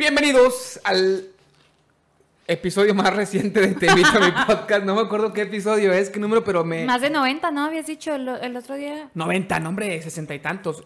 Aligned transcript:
Bienvenidos 0.00 0.80
al 0.82 1.26
episodio 2.46 2.94
más 2.94 3.14
reciente 3.14 3.60
de 3.60 3.74
Te 3.74 3.86
invito 3.86 4.08
a 4.08 4.20
mi 4.20 4.32
podcast. 4.46 4.82
No 4.82 4.94
me 4.94 5.02
acuerdo 5.02 5.34
qué 5.34 5.42
episodio 5.42 5.92
es, 5.92 6.08
qué 6.08 6.18
número, 6.18 6.42
pero 6.42 6.64
me... 6.64 6.86
Más 6.86 7.02
de 7.02 7.10
90, 7.10 7.50
¿no? 7.50 7.66
Habías 7.66 7.86
dicho 7.86 8.14
el, 8.14 8.26
el 8.26 8.56
otro 8.56 8.76
día. 8.76 9.10
90, 9.12 9.60
no, 9.60 9.68
hombre, 9.68 10.00
60 10.00 10.34
y 10.34 10.38
tantos. 10.38 10.84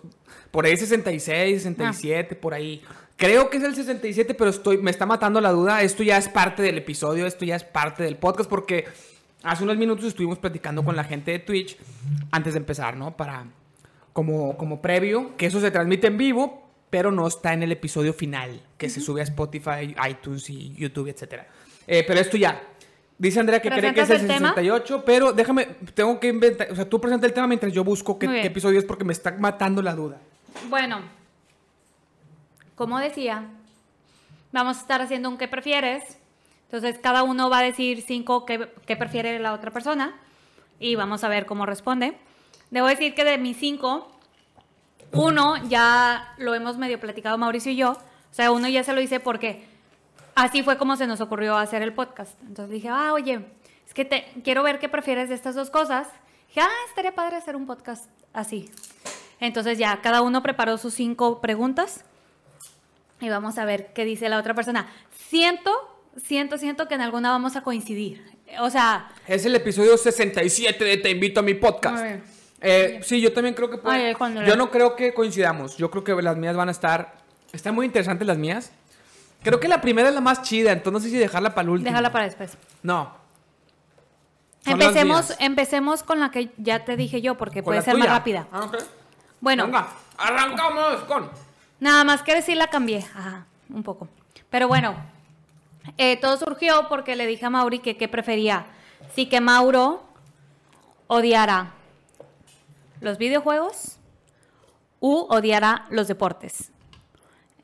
Por 0.50 0.66
ahí 0.66 0.76
66, 0.76 1.62
67, 1.62 2.34
por 2.34 2.54
ahí. 2.54 2.82
Creo 3.16 3.50
que 3.50 3.58
es 3.58 3.62
el 3.62 3.76
67, 3.76 4.34
pero 4.34 4.50
estoy, 4.50 4.78
me 4.78 4.90
está 4.90 5.06
matando 5.06 5.40
la 5.40 5.52
duda. 5.52 5.82
Esto 5.82 6.02
ya 6.02 6.18
es 6.18 6.28
parte 6.28 6.64
del 6.64 6.78
episodio, 6.78 7.24
esto 7.24 7.44
ya 7.44 7.54
es 7.54 7.62
parte 7.62 8.02
del 8.02 8.16
podcast, 8.16 8.50
porque 8.50 8.86
hace 9.44 9.62
unos 9.62 9.76
minutos 9.76 10.06
estuvimos 10.06 10.40
platicando 10.40 10.84
con 10.84 10.96
la 10.96 11.04
gente 11.04 11.30
de 11.30 11.38
Twitch 11.38 11.78
antes 12.32 12.54
de 12.54 12.58
empezar, 12.58 12.96
¿no? 12.96 13.16
Para, 13.16 13.44
como, 14.12 14.56
como 14.56 14.82
previo, 14.82 15.36
que 15.36 15.46
eso 15.46 15.60
se 15.60 15.70
transmite 15.70 16.08
en 16.08 16.18
vivo, 16.18 16.63
pero 16.90 17.10
no 17.10 17.26
está 17.26 17.52
en 17.52 17.62
el 17.62 17.72
episodio 17.72 18.12
final, 18.12 18.60
que 18.78 18.88
se 18.88 19.00
sube 19.00 19.20
a 19.20 19.24
Spotify, 19.24 19.94
iTunes 20.08 20.48
y 20.50 20.74
YouTube, 20.74 21.08
etcétera. 21.08 21.46
Eh, 21.86 22.04
pero 22.06 22.20
esto 22.20 22.36
ya. 22.36 22.62
Dice 23.16 23.40
Andrea 23.40 23.60
que 23.62 23.70
cree 23.70 23.94
que 23.94 24.00
es 24.00 24.10
el, 24.10 24.16
¿Presentas 24.16 24.36
el 24.36 24.36
tema? 24.36 24.48
68, 24.50 25.02
pero 25.06 25.32
déjame, 25.32 25.66
tengo 25.94 26.18
que 26.18 26.28
inventar, 26.28 26.70
o 26.72 26.74
sea, 26.74 26.88
tú 26.88 27.00
presenta 27.00 27.26
el 27.26 27.32
tema 27.32 27.46
mientras 27.46 27.72
yo 27.72 27.84
busco 27.84 28.18
qué 28.18 28.44
episodio 28.44 28.78
es 28.78 28.84
porque 28.84 29.04
me 29.04 29.12
está 29.12 29.32
matando 29.38 29.82
la 29.82 29.94
duda. 29.94 30.20
Bueno, 30.68 31.00
como 32.74 32.98
decía, 32.98 33.48
vamos 34.52 34.78
a 34.78 34.80
estar 34.80 35.00
haciendo 35.00 35.28
un 35.28 35.38
qué 35.38 35.48
prefieres. 35.48 36.18
Entonces, 36.64 36.98
cada 36.98 37.22
uno 37.22 37.50
va 37.50 37.58
a 37.58 37.62
decir 37.62 38.02
cinco 38.02 38.44
qué, 38.44 38.68
qué 38.86 38.96
prefiere 38.96 39.38
la 39.38 39.52
otra 39.52 39.70
persona 39.70 40.14
y 40.80 40.96
vamos 40.96 41.22
a 41.22 41.28
ver 41.28 41.46
cómo 41.46 41.66
responde. 41.66 42.16
Debo 42.70 42.88
decir 42.88 43.14
que 43.14 43.24
de 43.24 43.38
mis 43.38 43.56
cinco, 43.56 44.10
uno 45.14 45.56
ya 45.68 46.34
lo 46.38 46.54
hemos 46.54 46.76
medio 46.76 47.00
platicado 47.00 47.38
Mauricio 47.38 47.72
y 47.72 47.76
yo. 47.76 47.92
O 47.92 48.34
sea, 48.34 48.50
uno 48.50 48.68
ya 48.68 48.82
se 48.84 48.92
lo 48.92 49.00
hice 49.00 49.20
porque 49.20 49.64
así 50.34 50.62
fue 50.62 50.76
como 50.76 50.96
se 50.96 51.06
nos 51.06 51.20
ocurrió 51.20 51.56
hacer 51.56 51.82
el 51.82 51.92
podcast. 51.92 52.40
Entonces 52.42 52.70
dije, 52.70 52.88
ah, 52.88 53.12
oye, 53.12 53.44
es 53.86 53.94
que 53.94 54.04
te, 54.04 54.26
quiero 54.42 54.62
ver 54.62 54.78
qué 54.78 54.88
prefieres 54.88 55.28
de 55.28 55.34
estas 55.34 55.54
dos 55.54 55.70
cosas. 55.70 56.08
Dije, 56.48 56.60
ah, 56.60 56.86
estaría 56.88 57.14
padre 57.14 57.36
hacer 57.36 57.56
un 57.56 57.66
podcast 57.66 58.06
así. 58.32 58.70
Entonces 59.40 59.78
ya, 59.78 60.00
cada 60.02 60.22
uno 60.22 60.42
preparó 60.42 60.78
sus 60.78 60.94
cinco 60.94 61.40
preguntas 61.40 62.04
y 63.20 63.28
vamos 63.28 63.58
a 63.58 63.64
ver 63.64 63.92
qué 63.92 64.04
dice 64.04 64.28
la 64.28 64.38
otra 64.38 64.54
persona. 64.54 64.88
Siento, 65.28 65.70
siento, 66.16 66.58
siento 66.58 66.88
que 66.88 66.94
en 66.94 67.00
alguna 67.00 67.30
vamos 67.30 67.56
a 67.56 67.62
coincidir. 67.62 68.22
O 68.60 68.70
sea, 68.70 69.10
Es 69.26 69.44
el 69.46 69.54
episodio 69.54 69.96
67 69.96 70.84
de 70.84 70.96
Te 70.98 71.10
invito 71.10 71.40
a 71.40 71.42
mi 71.42 71.54
podcast. 71.54 72.02
Bien. 72.02 72.22
Eh, 72.66 73.00
sí, 73.02 73.20
yo 73.20 73.30
también 73.32 73.54
creo 73.54 73.68
que 73.68 73.76
puede- 73.76 74.08
Ay, 74.08 74.14
cuando 74.14 74.40
Yo 74.42 74.48
la- 74.48 74.56
no 74.56 74.70
creo 74.70 74.96
que 74.96 75.12
coincidamos. 75.12 75.76
Yo 75.76 75.90
creo 75.90 76.02
que 76.02 76.14
las 76.22 76.36
mías 76.38 76.56
van 76.56 76.68
a 76.68 76.72
estar. 76.72 77.18
Están 77.52 77.74
muy 77.74 77.84
interesantes 77.84 78.26
las 78.26 78.38
mías. 78.38 78.72
Creo 79.42 79.60
que 79.60 79.68
la 79.68 79.82
primera 79.82 80.08
es 80.08 80.14
la 80.14 80.22
más 80.22 80.40
chida, 80.40 80.72
entonces 80.72 80.92
no 80.92 81.00
sé 81.00 81.10
si 81.10 81.18
dejarla 81.18 81.50
para 81.50 81.64
el 81.64 81.68
último. 81.70 81.90
déjala 81.90 82.10
para 82.10 82.24
después. 82.24 82.56
No. 82.82 83.12
Son 84.64 84.80
Empecemos, 84.80 85.36
empecemos 85.40 86.02
con 86.02 86.20
la 86.20 86.30
que 86.30 86.50
ya 86.56 86.86
te 86.86 86.96
dije 86.96 87.20
yo, 87.20 87.34
porque 87.36 87.60
¿Con 87.60 87.64
puede 87.66 87.82
ser 87.82 87.98
más 87.98 88.08
rápida. 88.08 88.46
Ah, 88.50 88.62
ok. 88.64 88.78
Bueno, 89.40 89.66
Venga, 89.66 89.88
arrancamos 90.16 91.04
con. 91.04 91.30
Nada 91.80 92.02
más 92.04 92.22
que 92.22 92.34
decir 92.34 92.56
la 92.56 92.68
cambié. 92.68 93.04
Ajá, 93.14 93.44
un 93.68 93.82
poco. 93.82 94.08
Pero 94.48 94.68
bueno, 94.68 94.94
eh, 95.98 96.16
todo 96.16 96.38
surgió 96.38 96.88
porque 96.88 97.14
le 97.14 97.26
dije 97.26 97.44
a 97.44 97.50
Mauri 97.50 97.80
que 97.80 97.98
qué 97.98 98.08
prefería. 98.08 98.64
Si 99.14 99.26
que 99.26 99.42
Mauro 99.42 100.02
odiara 101.08 101.72
los 103.04 103.18
videojuegos 103.18 103.98
u 105.00 105.26
odiara 105.28 105.86
los 105.90 106.08
deportes. 106.08 106.70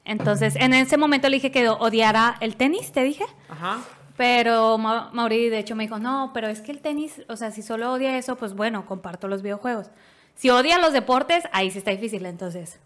Entonces, 0.05 0.57
en 0.57 0.75
ese 0.75 0.97
momento 0.97 1.29
le 1.29 1.37
dije 1.37 1.51
que 1.51 1.69
odiara 1.69 2.37
el 2.41 2.57
tenis, 2.57 2.93
te 2.93 3.03
dije. 3.03 3.25
Ajá. 3.49 3.79
Pero 4.17 4.77
Ma- 4.79 5.11
Mauri, 5.13 5.49
de 5.49 5.59
hecho, 5.59 5.75
me 5.77 5.85
dijo, 5.85 5.99
no, 5.99 6.31
pero 6.35 6.49
es 6.49 6.61
que 6.61 6.73
el 6.73 6.81
tenis, 6.81 7.23
o 7.29 7.37
sea, 7.37 7.51
si 7.53 7.63
solo 7.63 7.93
odia 7.93 8.17
eso, 8.19 8.37
pues 8.37 8.55
bueno, 8.55 8.85
comparto 8.87 9.29
los 9.29 9.43
videojuegos. 9.43 9.87
Si 10.35 10.51
odia 10.51 10.79
los 10.79 10.93
deportes, 10.93 11.45
ahí 11.53 11.71
sí 11.71 11.79
está 11.79 11.91
difícil. 11.91 12.27
Entonces, 12.27 12.79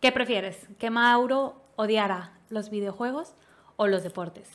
¿qué 0.00 0.12
prefieres? 0.12 0.58
¿Que 0.78 0.90
Mauro 0.90 1.56
odiara 1.76 2.32
los 2.50 2.70
videojuegos 2.70 3.34
o 3.76 3.86
los 3.86 4.02
deportes? 4.02 4.48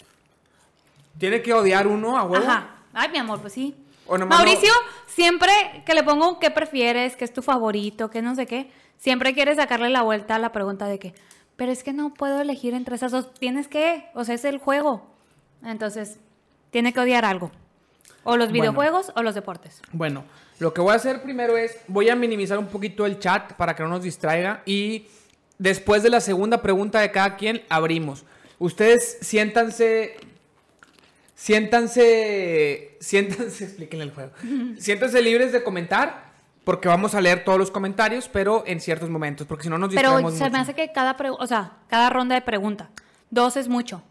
Tiene 1.17 1.41
que 1.41 1.53
odiar 1.53 1.87
uno 1.87 2.17
a 2.17 2.23
huevo. 2.23 2.45
Ajá. 2.45 2.67
Ay, 2.93 3.09
mi 3.09 3.17
amor, 3.17 3.39
pues 3.41 3.53
sí. 3.53 3.75
O 4.11 4.17
nomás 4.17 4.39
Mauricio, 4.39 4.73
siempre 5.07 5.53
que 5.85 5.93
le 5.93 6.03
pongo 6.03 6.37
qué 6.37 6.51
prefieres, 6.51 7.15
qué 7.15 7.23
es 7.23 7.31
tu 7.31 7.41
favorito, 7.41 8.09
qué 8.09 8.21
no 8.21 8.35
sé 8.35 8.45
qué, 8.45 8.69
siempre 8.97 9.33
quiere 9.33 9.55
sacarle 9.55 9.89
la 9.89 10.01
vuelta 10.01 10.35
a 10.35 10.39
la 10.39 10.51
pregunta 10.51 10.85
de 10.87 10.99
que, 10.99 11.13
pero 11.55 11.71
es 11.71 11.81
que 11.81 11.93
no 11.93 12.13
puedo 12.13 12.41
elegir 12.41 12.73
entre 12.73 12.95
esas 12.95 13.13
dos. 13.13 13.33
Tienes 13.35 13.69
que, 13.69 14.09
o 14.13 14.25
sea, 14.25 14.35
es 14.35 14.43
el 14.43 14.57
juego. 14.57 15.07
Entonces, 15.63 16.19
tiene 16.71 16.91
que 16.91 16.99
odiar 16.99 17.23
algo. 17.23 17.51
O 18.25 18.35
los 18.35 18.49
Bueno. 18.49 18.63
videojuegos 18.63 19.13
o 19.15 19.23
los 19.23 19.33
deportes. 19.33 19.81
Bueno, 19.93 20.25
lo 20.59 20.73
que 20.73 20.81
voy 20.81 20.91
a 20.91 20.95
hacer 20.95 21.21
primero 21.21 21.55
es, 21.55 21.77
voy 21.87 22.09
a 22.09 22.15
minimizar 22.17 22.59
un 22.59 22.67
poquito 22.67 23.05
el 23.05 23.17
chat 23.17 23.53
para 23.53 23.77
que 23.77 23.83
no 23.83 23.87
nos 23.87 24.03
distraiga 24.03 24.61
y 24.65 25.07
después 25.57 26.03
de 26.03 26.09
la 26.09 26.19
segunda 26.19 26.61
pregunta 26.61 26.99
de 26.99 27.11
cada 27.11 27.37
quien, 27.37 27.63
abrimos. 27.69 28.25
Ustedes 28.59 29.19
siéntanse, 29.21 30.17
siéntanse, 31.41 32.97
siéntanse, 32.99 33.63
explíquenle 33.65 34.05
el 34.05 34.11
juego. 34.13 34.31
Siéntanse 34.77 35.21
libres 35.21 35.51
de 35.51 35.63
comentar 35.63 36.31
porque 36.63 36.87
vamos 36.87 37.15
a 37.15 37.21
leer 37.21 37.43
todos 37.43 37.57
los 37.57 37.71
comentarios, 37.71 38.29
pero 38.29 38.63
en 38.67 38.79
ciertos 38.79 39.09
momentos, 39.09 39.47
porque 39.47 39.63
si 39.63 39.69
no 39.69 39.77
nos 39.79 39.93
Pero 39.93 40.09
se 40.17 40.23
me 40.23 40.49
mucho. 40.49 40.57
hace 40.57 40.73
que 40.75 40.91
cada, 40.91 41.15
o 41.39 41.47
sea, 41.47 41.71
cada 41.87 42.09
ronda 42.09 42.35
de 42.35 42.41
pregunta, 42.41 42.89
dos 43.29 43.57
es 43.57 43.67
mucho. 43.67 44.03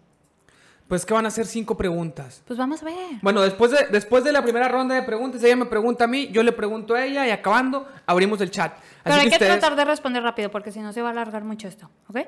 Pues 0.88 1.06
que 1.06 1.14
van 1.14 1.24
a 1.24 1.30
ser 1.30 1.46
cinco 1.46 1.76
preguntas. 1.76 2.42
Pues 2.48 2.58
vamos 2.58 2.82
a 2.82 2.86
ver. 2.86 2.96
Bueno, 3.22 3.42
después 3.42 3.70
de, 3.70 3.86
después 3.92 4.24
de 4.24 4.32
la 4.32 4.42
primera 4.42 4.66
ronda 4.66 4.96
de 4.96 5.02
preguntas, 5.04 5.40
ella 5.44 5.54
me 5.54 5.66
pregunta 5.66 6.02
a 6.02 6.06
mí, 6.08 6.28
yo 6.32 6.42
le 6.42 6.50
pregunto 6.50 6.94
a 6.96 7.04
ella 7.04 7.24
y 7.28 7.30
acabando, 7.30 7.86
abrimos 8.06 8.40
el 8.40 8.50
chat. 8.50 8.72
Pero 9.04 9.14
hay 9.14 9.28
que 9.28 9.34
ustedes- 9.36 9.52
tratar 9.60 9.76
de 9.76 9.84
responder 9.84 10.20
rápido 10.24 10.50
porque 10.50 10.72
si 10.72 10.80
no 10.80 10.92
se 10.92 11.00
va 11.00 11.10
a 11.10 11.12
alargar 11.12 11.44
mucho 11.44 11.68
esto, 11.68 11.88
¿ok? 12.08 12.18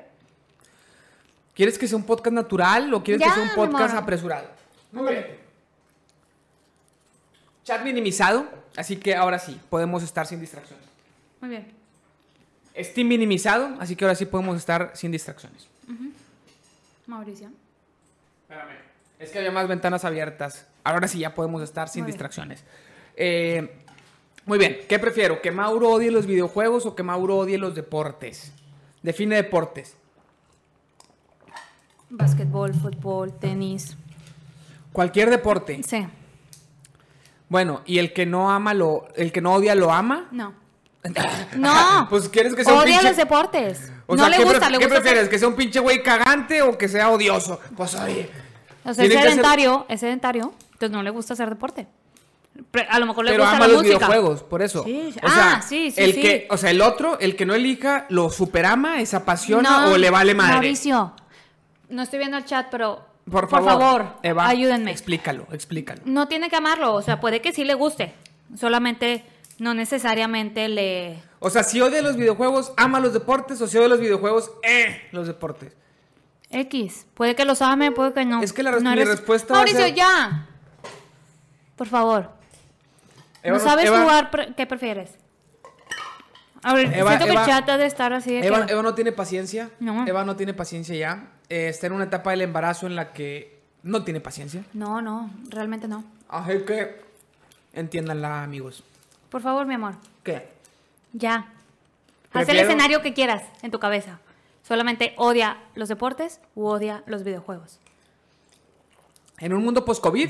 ¿Quieres 1.53 1.77
que 1.77 1.87
sea 1.89 1.97
un 1.97 2.05
podcast 2.05 2.33
natural 2.33 2.93
o 2.93 3.03
quieres 3.03 3.19
Ya, 3.19 3.27
que 3.27 3.33
sea 3.33 3.43
un 3.43 3.55
podcast 3.55 3.95
apresurado? 3.95 4.47
Muy 4.93 5.11
bien. 5.11 5.25
Chat 7.63 7.83
minimizado, 7.83 8.47
así 8.77 8.97
que 8.97 9.15
ahora 9.15 9.39
sí, 9.39 9.59
podemos 9.69 10.03
estar 10.03 10.27
sin 10.27 10.39
distracciones. 10.39 10.85
Muy 11.41 11.49
bien. 11.49 11.71
Steam 12.79 13.07
minimizado, 13.07 13.75
así 13.79 13.95
que 13.95 14.05
ahora 14.05 14.15
sí 14.15 14.25
podemos 14.25 14.57
estar 14.57 14.91
sin 14.95 15.11
distracciones. 15.11 15.67
Mauricio. 17.07 17.49
Espérame. 18.43 18.75
Es 19.19 19.31
que 19.31 19.39
había 19.39 19.51
más 19.51 19.67
ventanas 19.67 20.05
abiertas. 20.05 20.65
Ahora 20.83 21.07
sí 21.07 21.19
ya 21.19 21.33
podemos 21.33 21.61
estar 21.61 21.89
sin 21.89 22.01
Muy 22.03 22.07
bien. 22.07 22.13
distracciones. 22.13 22.63
Eh, 23.15 23.77
muy 24.45 24.57
bien, 24.57 24.79
¿qué 24.89 24.99
prefiero? 24.99 25.41
¿Que 25.41 25.51
Mauro 25.51 25.89
odie 25.91 26.11
los 26.11 26.25
videojuegos 26.25 26.85
o 26.85 26.95
que 26.95 27.03
Mauro 27.03 27.37
odie 27.37 27.57
los 27.57 27.75
deportes? 27.75 28.51
Define 29.01 29.35
deportes. 29.37 29.95
Básquetbol, 32.09 32.73
fútbol, 32.73 33.33
tenis. 33.39 33.95
Cualquier 34.93 35.29
deporte. 35.29 35.81
Sí. 35.83 36.07
Bueno, 37.49 37.81
y 37.85 37.99
el 37.99 38.13
que 38.13 38.25
no 38.25 38.51
ama 38.51 38.73
lo, 38.73 39.07
el 39.15 39.31
que 39.31 39.41
no 39.41 39.53
odia 39.53 39.75
lo 39.75 39.91
ama. 39.91 40.27
No. 40.31 40.53
No. 41.57 42.07
Pues 42.09 42.29
quieres 42.29 42.55
que 42.55 42.63
sea 42.63 42.73
un 42.73 42.79
Odia 42.79 42.99
pinche- 42.99 43.03
los 43.09 43.17
deportes. 43.17 43.91
O 44.07 44.15
no 44.15 44.21
sea, 44.23 44.29
le 44.29 44.37
¿qué, 44.37 44.43
gusta, 44.45 44.69
le 44.69 44.77
qué 44.77 44.85
gusta 44.85 44.99
prefieres? 45.01 45.21
ser- 45.23 45.29
¿Que 45.29 45.39
sea 45.39 45.47
un 45.49 45.55
pinche 45.55 45.79
güey 45.79 46.01
cagante 46.01 46.61
o 46.61 46.77
que 46.77 46.87
sea 46.87 47.09
odioso? 47.09 47.59
Pues 47.75 47.93
oye. 47.95 48.29
O 48.85 48.93
sea, 48.93 49.03
es 49.05 49.11
sedentario, 49.13 49.85
es 49.89 49.99
sedentario, 49.99 50.53
entonces 50.73 50.91
no 50.91 51.03
le 51.03 51.09
gusta 51.09 51.33
hacer 51.33 51.49
deporte. 51.49 51.87
A 52.89 52.99
lo 52.99 53.05
mejor 53.05 53.25
le 53.25 53.31
Pero 53.31 53.43
gusta 53.43 53.57
ama 53.57 53.67
la 53.67 53.73
los 53.73 53.81
música. 53.83 53.97
videojuegos, 53.97 54.43
por 54.43 54.61
eso. 54.61 54.83
Sí, 54.85 55.09
O 55.23 55.29
sea, 55.29 55.53
ah, 55.55 55.61
sí, 55.61 55.91
sí, 55.91 56.01
el 56.01 56.13
sí. 56.13 56.21
que, 56.21 56.47
o 56.49 56.57
sea, 56.57 56.69
el 56.71 56.81
otro, 56.81 57.17
el 57.19 57.35
que 57.35 57.45
no 57.45 57.53
elija, 57.53 58.05
lo 58.09 58.29
superama, 58.29 59.03
se 59.05 59.15
apasiona 59.15 59.87
No, 59.87 59.93
o 59.93 59.97
le 59.97 60.09
vale 60.09 60.33
madre. 60.35 60.53
Mauricio, 60.53 61.13
no 61.89 62.01
estoy 62.03 62.19
viendo 62.19 62.37
el 62.37 62.45
chat, 62.45 62.67
pero 62.69 63.05
Por 63.29 63.49
favor, 63.49 64.17
Eva, 64.21 64.47
ayúdenme. 64.47 64.91
Explícalo, 64.91 65.47
explícalo. 65.51 66.01
No 66.05 66.27
tiene 66.27 66.49
que 66.49 66.55
amarlo, 66.57 66.93
o 66.93 67.01
sea, 67.01 67.19
puede 67.19 67.41
que 67.41 67.53
sí 67.53 67.63
le 67.63 67.73
guste, 67.73 68.13
solamente 68.57 69.23
no 69.59 69.73
necesariamente 69.73 70.67
le... 70.67 71.21
O 71.39 71.49
sea, 71.49 71.63
si 71.63 71.79
odia 71.81 72.01
los 72.01 72.17
videojuegos, 72.17 72.73
ama 72.75 72.99
los 72.99 73.13
deportes, 73.13 73.61
o 73.61 73.67
si 73.67 73.77
odia 73.77 73.87
los 73.87 73.99
videojuegos, 73.99 74.51
eh, 74.63 75.01
los 75.11 75.27
deportes. 75.27 75.73
X, 76.49 77.07
puede 77.13 77.35
que 77.35 77.45
los 77.45 77.61
ame, 77.61 77.91
puede 77.91 78.13
que 78.13 78.25
no. 78.25 78.41
Es 78.43 78.51
que 78.53 78.61
la 78.61 78.71
res- 78.71 78.83
No 78.83 78.91
mi 78.91 78.97
eres- 78.97 79.09
respuesta 79.09 79.53
va 79.53 79.59
a 79.59 79.63
Mauricio, 79.63 79.85
ser- 79.85 79.95
ya. 79.95 80.47
Por 81.75 81.87
favor. 81.87 82.29
Eva, 83.41 83.57
¿No 83.57 83.63
sabes 83.63 83.85
Eva- 83.85 84.01
jugar? 84.01 84.53
¿Qué 84.55 84.65
prefieres? 84.67 85.09
A 86.63 86.73
ver, 86.73 86.93
Eva- 86.93 87.09
siento 87.09 87.25
que 87.25 87.31
Eva- 87.31 87.41
el 87.41 87.47
chat 87.47 87.69
ha 87.69 87.77
de 87.77 87.85
estar 87.85 88.13
así 88.13 88.31
de 88.33 88.47
Eva, 88.47 88.65
que... 88.65 88.71
Eva 88.73 88.81
no 88.83 88.95
tiene 88.95 89.11
paciencia. 89.11 89.69
No. 89.79 90.07
Eva 90.07 90.23
no 90.25 90.35
tiene 90.35 90.53
paciencia 90.53 90.95
ya. 90.95 91.27
Eh, 91.49 91.67
está 91.67 91.87
en 91.87 91.93
una 91.93 92.05
etapa 92.05 92.31
del 92.31 92.41
embarazo 92.41 92.87
en 92.87 92.95
la 92.95 93.11
que 93.13 93.59
no 93.83 94.03
tiene 94.03 94.21
paciencia. 94.21 94.63
No, 94.73 95.01
no, 95.01 95.29
realmente 95.49 95.87
no. 95.87 96.03
Así 96.29 96.59
que 96.65 97.01
entiéndanla, 97.73 98.43
amigos. 98.43 98.83
Por 99.29 99.41
favor, 99.41 99.65
mi 99.65 99.73
amor, 99.75 99.95
¿Qué? 100.23 100.47
ya. 101.11 101.47
Haz 102.31 102.49
el 102.49 102.57
escenario 102.57 103.01
que 103.01 103.13
quieras 103.13 103.43
en 103.61 103.69
tu 103.71 103.79
cabeza. 103.79 104.19
¿Solamente 104.67 105.13
odia 105.17 105.57
los 105.75 105.89
deportes 105.89 106.39
u 106.55 106.65
odia 106.65 107.03
los 107.05 107.23
videojuegos? 107.23 107.79
En 109.39 109.53
un 109.53 109.63
mundo 109.63 109.83
post-COVID. 109.85 110.29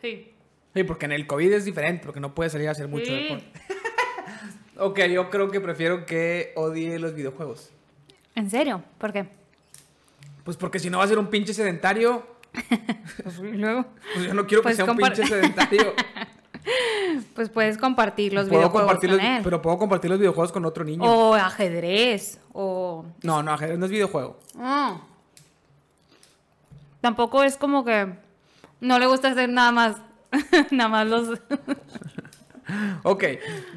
Sí. 0.00 0.30
Sí, 0.74 0.84
porque 0.84 1.04
en 1.04 1.12
el 1.12 1.26
COVID 1.26 1.52
es 1.52 1.64
diferente, 1.64 2.04
porque 2.04 2.20
no 2.20 2.34
puede 2.34 2.50
salir 2.50 2.68
a 2.68 2.72
hacer 2.72 2.88
mucho 2.88 3.06
Sí. 3.06 3.12
deporte. 3.22 3.52
Ok, 4.78 5.00
yo 5.06 5.30
creo 5.30 5.50
que 5.50 5.60
prefiero 5.60 6.06
que 6.06 6.52
odie 6.56 6.98
los 6.98 7.14
videojuegos. 7.14 7.70
¿En 8.34 8.50
serio? 8.50 8.82
¿Por 8.98 9.12
qué? 9.12 9.28
Pues 10.44 10.56
porque 10.56 10.78
si 10.78 10.90
no 10.90 10.98
va 10.98 11.04
a 11.04 11.08
ser 11.08 11.18
un 11.18 11.28
pinche 11.28 11.54
sedentario, 11.54 12.26
Pues, 13.22 13.38
luego. 13.38 13.86
pues 14.14 14.26
yo 14.26 14.34
no 14.34 14.46
quiero 14.46 14.62
que 14.62 14.68
Pues 14.68 14.76
sea 14.76 14.84
un 14.84 14.96
pinche 14.96 15.26
sedentario. 15.26 15.94
Pues 17.34 17.50
puedes 17.50 17.76
compartir 17.76 18.32
los 18.32 18.48
puedo 18.48 18.60
videojuegos 18.62 18.86
compartir 18.92 19.10
con 19.10 19.18
los- 19.18 19.26
él. 19.26 19.40
pero 19.44 19.60
puedo 19.60 19.76
compartir 19.76 20.10
los 20.10 20.18
videojuegos 20.18 20.50
con 20.50 20.64
otro 20.64 20.82
niño. 20.82 21.02
O 21.04 21.34
ajedrez. 21.34 22.40
O. 22.54 23.04
No, 23.22 23.42
no, 23.42 23.52
ajedrez 23.52 23.78
no 23.78 23.84
es 23.84 23.90
videojuego. 23.90 24.38
Mm. 24.54 24.92
Tampoco 27.02 27.42
es 27.42 27.56
como 27.58 27.84
que 27.84 28.14
no 28.80 28.98
le 28.98 29.06
gusta 29.06 29.28
hacer 29.28 29.50
nada 29.50 29.72
más. 29.72 29.96
nada 30.70 30.88
más 30.88 31.06
los. 31.06 31.38
Ok, 33.02 33.24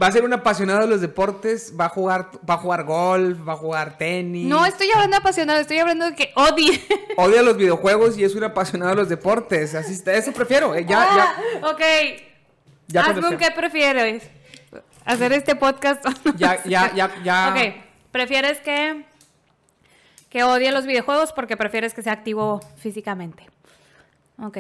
va 0.02 0.08
a 0.08 0.12
ser 0.12 0.24
un 0.24 0.32
apasionado 0.34 0.82
de 0.82 0.88
los 0.88 1.02
deportes, 1.02 1.74
va 1.78 1.86
a 1.86 1.90
jugar, 1.90 2.30
va 2.50 2.54
a 2.54 2.58
jugar 2.58 2.84
golf, 2.86 3.38
va 3.48 3.54
a 3.54 3.58
jugar 3.58 3.98
tenis. 3.98 4.48
no 4.48 4.66
estoy 4.66 4.90
hablando 4.92 5.16
de 5.16 5.20
apasionado, 5.20 5.60
estoy 5.60 5.80
hablando 5.80 6.06
de 6.10 6.16
que 6.16 6.32
odie. 6.36 6.82
Odia 7.18 7.42
los 7.42 7.58
videojuegos 7.58 8.18
y 8.18 8.24
es 8.24 8.36
un 8.36 8.44
apasionado 8.44 8.92
de 8.92 8.96
los 8.98 9.10
deportes. 9.10 9.76
Así 9.76 9.94
está, 9.94 10.14
eso 10.14 10.32
prefiero. 10.32 10.74
eh, 10.76 10.86
Ya, 10.88 11.04
ya, 11.16 11.36
Ah, 11.64 11.70
ok. 11.72 11.82
ya 12.88 13.02
Haz 13.02 13.08
contesté. 13.08 13.28
con 13.30 13.38
qué 13.38 13.52
prefieres. 13.52 14.24
¿Hacer 15.04 15.34
este 15.34 15.56
podcast 15.56 16.04
no? 16.06 16.34
Ya, 16.38 16.64
ya, 16.66 16.94
ya, 16.94 17.12
ya. 17.24 17.50
Ok. 17.56 17.84
¿Prefieres 18.12 18.60
que, 18.62 19.06
que 20.30 20.44
odie 20.44 20.72
los 20.72 20.86
videojuegos 20.86 21.34
porque 21.34 21.58
prefieres 21.58 21.94
que 21.94 22.02
sea 22.04 22.14
activo 22.14 22.60
físicamente? 22.78 23.48
Ok. 24.42 24.60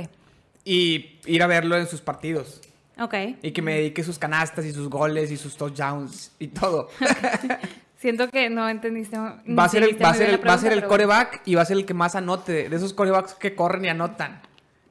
Y 0.65 1.19
ir 1.25 1.43
a 1.43 1.47
verlo 1.47 1.77
en 1.77 1.87
sus 1.87 2.01
partidos. 2.01 2.61
Ok. 2.99 3.13
Y 3.41 3.51
que 3.51 3.61
me 3.61 3.75
dedique 3.75 4.03
sus 4.03 4.17
canastas 4.17 4.65
y 4.65 4.71
sus 4.73 4.89
goles 4.89 5.31
y 5.31 5.37
sus 5.37 5.55
touchdowns 5.55 6.31
y 6.39 6.47
todo. 6.47 6.89
Siento 7.97 8.29
que 8.29 8.49
no 8.49 8.69
entendiste. 8.69 9.17
Va 9.17 9.63
a 9.63 9.69
ser 9.69 9.83
el, 9.83 10.01
va 10.03 10.13
ser 10.13 10.29
el, 10.29 10.47
a 10.47 10.57
ser 10.57 10.71
el 10.73 10.85
coreback 10.85 11.41
y 11.45 11.55
va 11.55 11.63
a 11.63 11.65
ser 11.65 11.77
el 11.77 11.85
que 11.85 11.93
más 11.93 12.15
anote. 12.15 12.69
De 12.69 12.75
esos 12.75 12.93
corebacks 12.93 13.33
que 13.33 13.55
corren 13.55 13.85
y 13.85 13.89
anotan. 13.89 14.41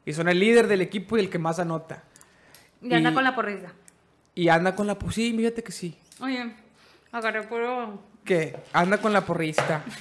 Y 0.04 0.12
son 0.12 0.28
el 0.28 0.38
líder 0.40 0.66
del 0.66 0.80
equipo 0.80 1.16
y 1.16 1.20
el 1.20 1.30
que 1.30 1.38
más 1.38 1.58
anota. 1.58 2.02
Ya 2.80 2.96
anda 2.96 3.10
y- 3.10 3.14
con 3.14 3.24
la 3.24 3.34
porrista. 3.34 3.72
Y 4.34 4.48
anda 4.48 4.74
con 4.74 4.86
la... 4.86 4.96
Sí, 5.10 5.32
fíjate 5.36 5.62
que 5.62 5.72
sí. 5.72 5.96
Oye, 6.20 6.52
agarré 7.12 7.42
puro. 7.44 8.02
¿Qué? 8.24 8.56
Anda 8.72 8.98
con 8.98 9.12
la 9.12 9.22
porrista. 9.22 9.82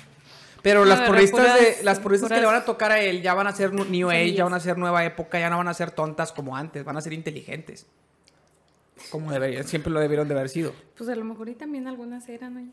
Pero 0.66 0.82
A 0.82 0.86
las 0.88 1.02
porristas, 1.02 1.40
puras- 1.40 1.78
de, 1.78 1.84
las 1.84 2.00
porristas 2.00 2.32
que 2.32 2.40
le 2.40 2.46
van 2.48 2.56
a 2.56 2.66
tocar 2.66 2.92
a 2.92 3.00
él 3.00 3.22
ya 3.22 3.36
van 3.36 3.46
a 3.46 3.52
ser 3.52 3.72
New 3.72 4.10
Age, 4.10 4.18
semillas. 4.18 4.38
ya 4.38 4.44
van 4.46 4.54
a 4.56 4.60
ser 4.60 4.78
nueva 4.80 5.06
época, 5.06 5.40
ya 5.40 5.48
no 5.52 5.58
van 5.58 5.68
a 5.68 5.76
ser 5.76 5.92
tontas 5.92 6.32
como 6.32 6.58
antes, 6.58 6.84
van 6.84 6.98
a 6.98 7.02
ser 7.02 7.14
inteligentes. 7.14 7.86
Como 9.12 9.32
deberían, 9.32 9.64
siempre 9.66 9.92
lo 9.94 10.00
debieron 10.00 10.28
de 10.28 10.34
haber 10.34 10.50
sido. 10.50 10.74
Pues 10.98 11.08
a 11.08 11.16
lo 11.16 11.24
mejor 11.24 11.50
y 11.50 11.54
también 11.54 11.88
algunas 11.88 12.28
eran. 12.30 12.58
oye. 12.58 12.66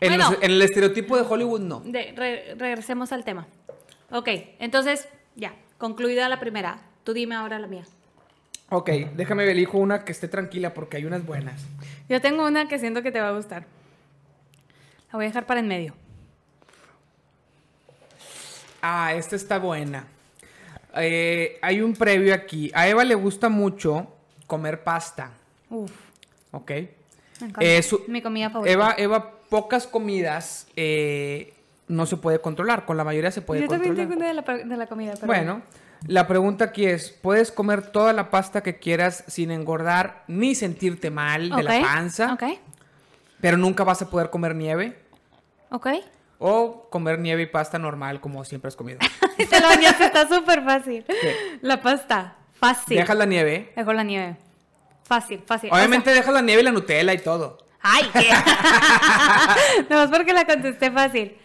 En, 0.00 0.08
Bueno. 0.10 0.30
los- 0.32 0.42
en 0.42 0.50
el 0.50 0.62
estereotipo 0.62 1.16
de 1.16 1.22
Hollywood 1.22 1.60
no. 1.60 1.78
De- 1.80 2.12
re- 2.16 2.54
regresemos 2.56 3.12
al 3.12 3.24
tema. 3.24 3.46
Ok, 4.10 4.28
entonces, 4.58 5.06
ya, 5.36 5.54
concluida 5.78 6.28
la 6.28 6.40
primera. 6.40 6.80
Tú 7.04 7.12
dime 7.12 7.36
ahora 7.36 7.60
la 7.60 7.68
mía. 7.68 7.84
Ok, 8.70 8.90
déjame 9.14 9.48
elijo 9.48 9.78
una 9.78 10.04
que 10.04 10.10
esté 10.10 10.26
tranquila 10.26 10.74
porque 10.74 10.96
hay 10.96 11.04
unas 11.04 11.24
buenas. 11.24 11.62
Yo 12.08 12.20
tengo 12.20 12.44
una 12.44 12.66
que 12.66 12.80
siento 12.80 13.02
que 13.04 13.12
te 13.12 13.20
va 13.20 13.28
a 13.28 13.32
gustar. 13.32 13.64
La 15.12 15.16
voy 15.16 15.24
a 15.26 15.28
dejar 15.28 15.46
para 15.46 15.60
en 15.60 15.68
medio. 15.68 15.94
Ah, 18.82 19.14
esta 19.14 19.36
está 19.36 19.58
buena. 19.58 20.04
Eh, 20.96 21.58
hay 21.62 21.80
un 21.80 21.94
previo 21.94 22.34
aquí. 22.34 22.70
A 22.74 22.88
Eva 22.88 23.04
le 23.04 23.14
gusta 23.14 23.48
mucho 23.48 24.06
comer 24.46 24.82
pasta, 24.82 25.30
Uf, 25.70 25.90
¿ok? 26.52 26.70
me. 26.70 27.52
Eh, 27.60 27.82
su- 27.82 28.02
Mi 28.08 28.22
comida 28.22 28.50
favorita. 28.50 28.72
Eva, 28.72 28.94
Eva, 28.96 29.32
pocas 29.48 29.86
comidas 29.86 30.66
eh, 30.76 31.52
no 31.88 32.06
se 32.06 32.16
puede 32.16 32.40
controlar. 32.40 32.84
Con 32.84 32.96
la 32.96 33.04
mayoría 33.04 33.30
se 33.30 33.42
puede 33.42 33.60
Yo 33.62 33.68
también 33.68 33.94
controlar. 33.94 34.08
tengo 34.08 34.18
una 34.20 34.28
de 34.28 34.34
la, 34.34 34.42
pa- 34.44 34.68
de 34.68 34.76
la 34.76 34.86
comida. 34.86 35.12
pero- 35.14 35.26
Bueno, 35.26 35.62
la 36.06 36.26
pregunta 36.26 36.66
aquí 36.66 36.86
es, 36.86 37.10
¿puedes 37.10 37.52
comer 37.52 37.90
toda 37.92 38.12
la 38.12 38.30
pasta 38.30 38.62
que 38.62 38.78
quieras 38.78 39.24
sin 39.28 39.50
engordar 39.50 40.24
ni 40.26 40.54
sentirte 40.54 41.10
mal 41.10 41.50
de 41.50 41.62
la 41.62 41.80
panza? 41.82 42.32
Ok, 42.32 42.44
Pero 43.40 43.56
nunca 43.56 43.84
vas 43.84 44.02
a 44.02 44.10
poder 44.10 44.30
comer 44.30 44.54
nieve. 44.54 44.96
ok. 45.70 45.88
O 46.38 46.88
comer 46.90 47.18
nieve 47.18 47.42
y 47.42 47.46
pasta 47.46 47.78
normal 47.78 48.20
como 48.20 48.44
siempre 48.44 48.68
has 48.68 48.76
comido. 48.76 48.98
Te 49.36 49.60
lo 49.60 49.68
bañaste, 49.68 50.04
está 50.04 50.28
súper 50.28 50.62
fácil. 50.64 51.04
¿Qué? 51.04 51.58
La 51.62 51.80
pasta, 51.82 52.36
fácil. 52.54 52.96
Dejas 52.96 53.16
la 53.16 53.26
nieve. 53.26 53.72
Dejo 53.74 53.92
la 53.92 54.04
nieve. 54.04 54.36
Fácil, 55.04 55.42
fácil. 55.44 55.70
Obviamente 55.72 56.10
O 56.10 56.12
sea, 56.12 56.20
dejas 56.20 56.34
la 56.34 56.42
nieve 56.42 56.62
y 56.62 56.64
la 56.64 56.70
Nutella 56.72 57.12
y 57.12 57.18
todo. 57.18 57.58
¡Ay! 57.80 58.04
¿qué? 58.12 58.28
no, 59.90 60.02
es 60.02 60.10
porque 60.10 60.32
la 60.32 60.44
contesté 60.46 60.90
fácil. 60.90 61.36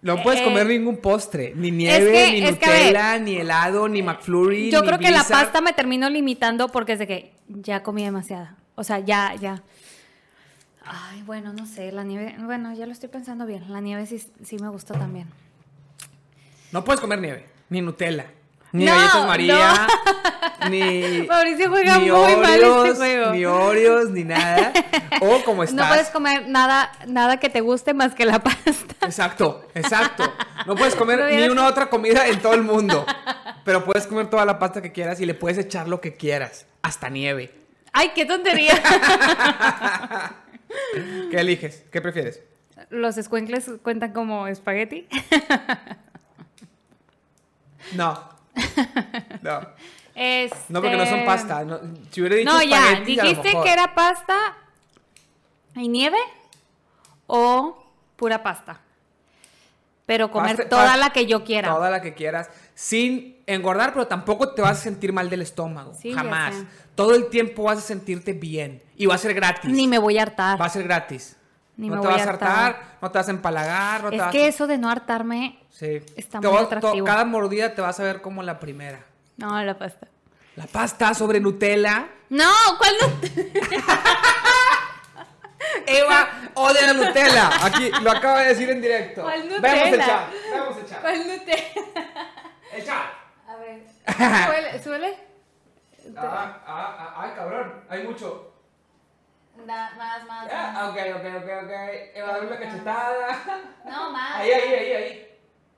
No 0.00 0.22
puedes 0.22 0.40
Eh, 0.40 0.44
comer 0.44 0.66
ningún 0.68 0.98
postre. 0.98 1.52
Ni 1.56 1.70
nieve, 1.72 2.12
que- 2.12 2.32
ni 2.32 2.40
ver, 2.40 2.52
Nutella, 2.52 3.18
ni 3.18 3.36
helado, 3.36 3.88
ni 3.88 4.02
McFlurry, 4.02 4.70
Yo 4.70 4.80
ni 4.82 4.86
creo 4.86 4.98
que 5.00 5.10
la 5.10 5.24
pasta 5.24 5.60
me 5.60 5.72
termino 5.72 6.08
limitando 6.08 6.68
porque 6.68 6.92
es 6.92 7.00
de 7.00 7.06
que 7.06 7.32
ya 7.48 7.82
comí 7.82 8.04
demasiada. 8.04 8.54
O 8.76 8.84
sea, 8.84 9.00
ya, 9.00 9.34
ya. 9.40 9.62
Ay, 10.88 11.22
bueno, 11.22 11.52
no 11.52 11.66
sé, 11.66 11.92
la 11.92 12.04
nieve, 12.04 12.34
bueno, 12.40 12.72
ya 12.74 12.86
lo 12.86 12.92
estoy 12.92 13.08
pensando 13.08 13.46
bien. 13.46 13.72
La 13.72 13.80
nieve 13.80 14.06
sí, 14.06 14.22
sí 14.42 14.56
me 14.58 14.68
gusta 14.68 14.94
también. 14.94 15.28
No 16.72 16.84
puedes 16.84 17.00
comer 17.00 17.20
nieve. 17.20 17.46
Ni 17.70 17.80
Nutella. 17.80 18.26
Ni 18.72 18.84
No, 18.84 18.94
galletas 18.94 19.26
María. 19.26 19.86
Ni... 20.70 21.22
Mauricio 21.28 21.68
juega 21.68 21.98
ni 21.98 22.10
muy 22.10 22.36
mal 22.36 22.64
Oreos, 22.64 22.88
este 22.88 22.98
juego. 22.98 23.32
Ni 23.32 23.44
Oreos, 23.44 24.10
ni 24.10 24.24
nada. 24.24 24.72
O 25.20 25.42
como 25.42 25.64
estás. 25.64 25.76
No 25.76 25.88
puedes 25.88 26.10
comer 26.10 26.48
nada, 26.48 26.92
nada 27.08 27.38
que 27.38 27.48
te 27.48 27.60
guste 27.60 27.92
más 27.92 28.14
que 28.14 28.24
la 28.24 28.38
pasta. 28.38 28.94
Exacto, 29.04 29.64
exacto. 29.74 30.32
No 30.64 30.76
puedes 30.76 30.94
comer 30.94 31.18
No 31.18 31.26
ni 31.26 31.48
una 31.48 31.66
otra 31.66 31.90
comida 31.90 32.28
en 32.28 32.40
todo 32.40 32.54
el 32.54 32.62
mundo. 32.62 33.04
Pero 33.64 33.84
puedes 33.84 34.06
comer 34.06 34.30
toda 34.30 34.44
la 34.44 34.60
pasta 34.60 34.80
que 34.80 34.92
quieras 34.92 35.20
y 35.20 35.26
le 35.26 35.34
puedes 35.34 35.58
echar 35.58 35.88
lo 35.88 36.00
que 36.00 36.16
quieras. 36.16 36.66
Hasta 36.82 37.08
nieve. 37.08 37.52
Ay, 37.92 38.12
qué 38.14 38.26
tontería. 38.26 38.74
¿Qué 41.30 41.36
eliges? 41.40 41.84
¿Qué 41.90 42.00
prefieres? 42.00 42.42
Los 42.90 43.18
escuincles 43.18 43.70
cuentan 43.82 44.12
como 44.12 44.46
espagueti. 44.46 45.08
No. 47.94 48.28
No. 49.42 49.60
Este... 50.14 50.56
No, 50.68 50.80
porque 50.82 50.96
no 50.96 51.06
son 51.06 51.24
pasta. 51.24 51.64
No, 51.64 51.80
si 52.10 52.20
hubiera 52.20 52.36
dicho 52.36 52.52
No, 52.52 52.62
ya, 52.62 53.00
dijiste 53.00 53.52
que 53.62 53.72
era 53.72 53.94
pasta 53.94 54.56
y 55.76 55.88
nieve 55.88 56.18
o 57.26 57.84
pura 58.16 58.42
pasta. 58.42 58.80
Pero 60.06 60.30
comer 60.30 60.56
Pasta- 60.56 60.68
toda 60.70 60.84
pasta- 60.84 60.96
la 60.98 61.10
que 61.10 61.26
yo 61.26 61.44
quiera. 61.44 61.68
Toda 61.72 61.90
la 61.90 62.00
que 62.00 62.14
quieras. 62.14 62.50
Sin 62.74 63.36
engordar, 63.46 63.92
pero 63.92 64.06
tampoco 64.06 64.54
te 64.54 64.62
vas 64.62 64.78
a 64.78 64.82
sentir 64.82 65.12
mal 65.12 65.28
del 65.28 65.42
estómago. 65.42 65.94
Sí, 65.94 66.12
Jamás. 66.12 66.56
Todo 66.98 67.14
el 67.14 67.30
tiempo 67.30 67.62
vas 67.62 67.78
a 67.78 67.80
sentirte 67.80 68.32
bien. 68.32 68.82
Y 68.96 69.06
va 69.06 69.14
a 69.14 69.18
ser 69.18 69.32
gratis. 69.32 69.70
Ni 69.70 69.86
me 69.86 69.98
voy 69.98 70.18
a 70.18 70.22
hartar. 70.22 70.60
Va 70.60 70.64
a 70.64 70.68
ser 70.68 70.82
gratis. 70.82 71.36
Ni 71.76 71.88
no 71.88 71.94
me 71.94 72.00
te 72.02 72.08
voy 72.08 72.16
vas 72.16 72.26
a 72.26 72.30
hartar, 72.30 72.48
hartar. 72.50 72.82
no 73.00 73.10
te 73.12 73.18
vas 73.18 73.28
a 73.28 73.30
empalagar, 73.30 74.02
no 74.02 74.10
te 74.10 74.16
es 74.16 74.22
vas 74.22 74.32
que 74.32 74.48
eso 74.48 74.66
de 74.66 74.78
no 74.78 74.90
hartarme, 74.90 75.60
Sí. 75.70 76.00
está 76.16 76.40
Te 76.40 76.48
muy 76.48 76.58
atractivo. 76.58 77.06
Cada 77.06 77.24
mordida 77.24 77.72
te 77.72 77.80
vas 77.80 78.00
a 78.00 78.02
ver 78.02 78.20
como 78.20 78.42
la 78.42 78.58
primera. 78.58 78.98
no, 79.36 79.62
la 79.62 79.78
pasta. 79.78 80.08
La 80.56 80.66
pasta 80.66 81.14
sobre 81.14 81.38
Nutella. 81.38 82.08
No, 82.30 82.50
¿cuál 82.78 82.92
no? 83.00 83.06
Eva 85.86 86.28
odia 86.54 86.86
la 86.88 86.92
Nutella. 86.94 87.50
Aquí 87.64 87.92
lo 88.02 88.10
acaba 88.10 88.40
de 88.40 88.48
decir 88.48 88.68
en 88.70 88.82
directo. 88.82 89.22
¿Cuál 89.22 89.48
Veamos 89.60 89.62
Nutella? 89.62 89.88
el 89.90 90.00
chat. 90.00 90.32
Veamos 90.50 90.76
el 90.78 90.86
chat. 90.86 91.00
¿Cuál 91.00 91.42
te? 91.46 91.72
El 92.76 92.84
chat. 92.84 93.04
A 93.48 93.56
ver. 93.56 93.84
Suele, 94.46 94.82
suele. 94.82 95.27
Ah, 96.20 96.62
ah, 96.66 96.96
ah, 96.98 97.14
ay, 97.22 97.30
cabrón. 97.36 97.72
Hay 97.88 98.02
mucho. 98.04 98.52
Da- 99.66 99.92
más, 99.98 100.24
más, 100.26 100.48
Ah, 100.52 100.88
ok, 100.90 100.96
ok, 101.16 101.24
ok, 101.42 101.48
ok. 101.64 101.72
Eva, 102.14 102.32
dale 102.32 102.46
una 102.46 102.58
cachetada. 102.58 103.28
No, 103.84 104.10
más. 104.10 104.36
Ahí, 104.36 104.50
ahí, 104.52 104.74
ahí, 104.74 104.92
ahí. 104.92 105.28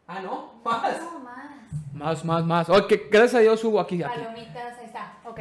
Ah, 0.07 0.21
no. 0.21 0.61
Más. 0.65 1.01
No, 1.01 1.19
más. 1.21 1.51
Más, 1.95 2.25
más, 2.25 2.45
más. 2.45 2.69
Ok, 2.71 2.93
gracias 3.11 3.37
a 3.37 3.39
Dios 3.41 3.61
subo 3.61 3.81
aquí. 3.81 4.03
aquí. 4.03 4.13
Palomitas, 4.19 4.79
ahí 4.79 4.85
está. 4.87 5.15
Ok. 5.25 5.41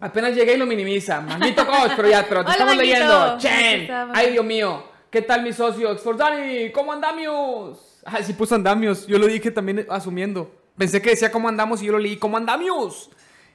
Apenas 0.00 0.34
llegué 0.34 0.54
y 0.54 0.56
lo 0.56 0.66
minimiza. 0.66 1.20
Manguito 1.20 1.64
coach, 1.66 1.92
pero 1.96 2.08
ya, 2.08 2.24
pero 2.28 2.40
te 2.40 2.46
Hola, 2.46 2.52
estamos 2.52 2.76
Manguito. 2.76 2.96
leyendo. 2.98 3.38
Chen. 3.38 4.10
Ay, 4.14 4.32
Dios 4.32 4.44
mío. 4.44 4.84
¿Qué 5.10 5.22
tal 5.22 5.42
mi 5.42 5.52
socio? 5.52 5.92
Exforzani, 5.92 6.72
¿cómo 6.72 6.92
andamios? 6.92 8.00
Ay, 8.04 8.24
sí 8.24 8.32
puso 8.32 8.54
andamios. 8.56 9.06
Yo 9.06 9.18
lo 9.18 9.26
dije 9.26 9.50
también 9.50 9.86
asumiendo. 9.90 10.50
Pensé 10.76 11.00
que 11.02 11.10
decía 11.10 11.30
cómo 11.30 11.48
andamos 11.48 11.82
y 11.82 11.86
yo 11.86 11.92
lo 11.92 11.98
leí 11.98 12.16
cómo 12.16 12.36
andamios. 12.36 13.10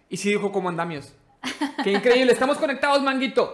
Y 0.09 0.17
sí 0.17 0.29
dijo 0.29 0.51
cómo 0.51 0.69
andamios. 0.69 1.13
Qué 1.83 1.91
increíble. 1.91 2.33
Estamos 2.33 2.57
conectados, 2.57 3.01
Manguito. 3.01 3.53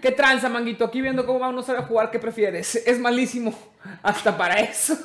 ¿Qué 0.00 0.12
tranza, 0.12 0.50
manguito? 0.50 0.84
Aquí 0.84 1.00
viendo 1.00 1.24
cómo 1.24 1.38
vamos 1.38 1.66
a 1.70 1.82
jugar, 1.82 2.10
¿qué 2.10 2.18
prefieres? 2.18 2.76
Es 2.76 3.00
malísimo. 3.00 3.54
Hasta 4.02 4.36
para 4.36 4.60
eso. 4.60 4.98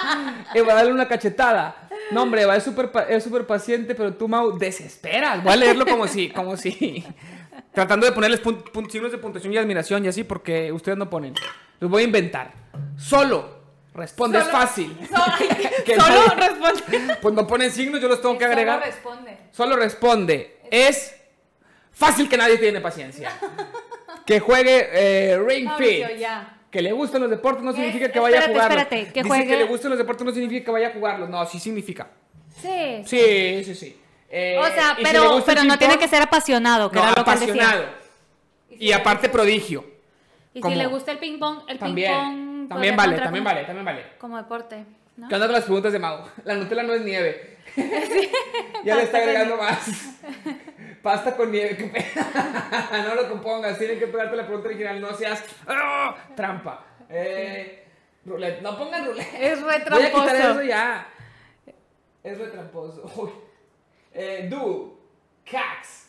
Eva, 0.54 0.74
dale 0.74 0.92
una 0.92 1.08
cachetada. 1.08 1.88
No, 2.10 2.22
hombre, 2.22 2.42
Eva 2.42 2.56
es 2.56 2.62
súper 2.62 2.90
es 3.08 3.24
súper 3.24 3.46
paciente, 3.46 3.94
pero 3.94 4.12
tú, 4.12 4.28
Mau, 4.28 4.58
desesperas. 4.58 5.42
Voy 5.42 5.54
a 5.54 5.56
leerlo 5.56 5.86
como 5.86 6.06
si, 6.06 6.28
como 6.28 6.58
si. 6.58 7.02
Tratando 7.72 8.04
de 8.04 8.12
ponerles 8.12 8.42
signos 8.90 9.10
de 9.10 9.16
puntuación 9.16 9.54
y 9.54 9.56
admiración 9.56 10.04
y 10.04 10.08
así, 10.08 10.22
porque 10.22 10.70
ustedes 10.70 10.98
no 10.98 11.08
ponen. 11.08 11.34
Los 11.80 11.90
voy 11.90 12.02
a 12.02 12.04
inventar. 12.04 12.52
Solo. 12.98 13.61
Responde, 13.94 14.38
es 14.38 14.44
Solo- 14.44 14.56
fácil. 14.58 14.96
Que 15.84 15.96
Solo 16.00 16.26
nadie- 16.26 16.48
responde. 16.48 17.16
Pues 17.20 17.34
no 17.34 17.46
ponen 17.46 17.70
signos, 17.70 18.00
yo 18.00 18.08
los 18.08 18.20
tengo 18.22 18.38
que 18.38 18.44
agregar. 18.44 18.80
responde. 18.80 19.36
Solo 19.50 19.76
responde. 19.76 20.58
Es 20.70 21.14
fácil 21.92 22.28
que 22.28 22.36
nadie 22.36 22.56
tiene 22.58 22.80
paciencia. 22.80 23.32
Que 24.24 24.40
juegue 24.40 24.88
eh, 24.92 25.38
Ring 25.38 25.68
Fit. 25.76 26.06
Que 26.70 26.80
le 26.80 26.92
gusten 26.92 27.20
los 27.20 27.28
deportes 27.30 27.62
no 27.62 27.72
significa 27.74 28.10
que 28.10 28.18
vaya 28.18 28.38
a 28.38 28.48
jugarlos. 28.48 28.82
espérate, 28.82 29.12
que 29.12 29.22
Dice 29.22 29.28
juegue- 29.28 29.46
que 29.48 29.56
le 29.58 29.64
gusten 29.64 29.90
los 29.90 29.98
deportes 29.98 30.24
no 30.24 30.32
significa 30.32 30.64
que 30.64 30.70
vaya 30.70 30.88
a 30.88 30.92
jugarlos. 30.92 31.28
No, 31.28 31.44
sí 31.44 31.58
significa. 31.58 32.08
Sí. 32.62 33.02
Sí, 33.04 33.62
sí, 33.64 33.74
sí. 33.74 34.00
Eh, 34.30 34.56
O 34.58 34.64
sea, 34.68 34.94
si 34.96 35.02
pero, 35.02 35.42
pero 35.44 35.64
no 35.64 35.76
tiene 35.78 35.98
que 35.98 36.08
ser 36.08 36.22
apasionado, 36.22 36.90
que 36.90 36.96
No, 36.96 37.02
era 37.02 37.12
lo 37.14 37.24
que 37.24 37.30
él 37.32 37.40
decía. 37.40 37.52
apasionado. 37.64 37.84
Y 38.70 38.92
aparte 38.92 39.28
prodigio. 39.28 39.84
Y 40.54 40.62
si 40.62 40.74
le 40.74 40.86
gusta 40.86 41.12
el 41.12 41.18
ping 41.18 41.38
pong, 41.38 41.58
el 41.68 41.78
ping 41.78 41.94
pong. 42.06 42.41
También 42.68 42.96
vale, 42.96 43.18
también 43.18 43.44
vale, 43.44 43.64
también 43.64 43.84
vale. 43.84 44.04
Como 44.18 44.36
deporte, 44.36 44.84
¿no? 45.16 45.28
¿Qué 45.28 45.34
onda 45.34 45.46
con 45.46 45.54
las 45.54 45.64
preguntas 45.64 45.92
de 45.92 45.98
Mago? 45.98 46.28
La 46.44 46.54
Nutella 46.54 46.82
no 46.82 46.94
es 46.94 47.02
nieve. 47.02 47.58
ya 48.84 48.96
le 48.96 49.02
está 49.02 49.18
con 49.20 49.28
agregando 49.28 49.56
más. 49.56 49.78
Pasta 51.02 51.36
con 51.36 51.50
nieve. 51.50 51.76
qué 51.76 51.84
pena. 51.84 53.04
no 53.08 53.14
lo 53.14 53.28
compongas. 53.28 53.78
Tienen 53.78 53.98
que 53.98 54.06
pegarte 54.06 54.36
la 54.36 54.44
pregunta 54.44 54.68
original. 54.68 55.00
No 55.00 55.12
seas 55.14 55.42
¡Ah! 55.66 56.14
trampa. 56.36 56.84
Eh, 57.08 57.84
roulette. 58.24 58.62
No 58.62 58.78
pongan 58.78 59.06
roulette. 59.06 59.34
Es 59.40 59.60
re 59.62 59.84
Voy 59.90 60.02
a 60.02 60.12
quitar 60.12 60.36
eso 60.36 60.62
ya. 60.62 61.06
Es 62.22 62.38
re 62.38 62.46
tramposo. 62.48 63.10
Uy. 63.16 63.30
Eh, 64.12 64.46
do. 64.48 64.98
Cax. 65.44 66.08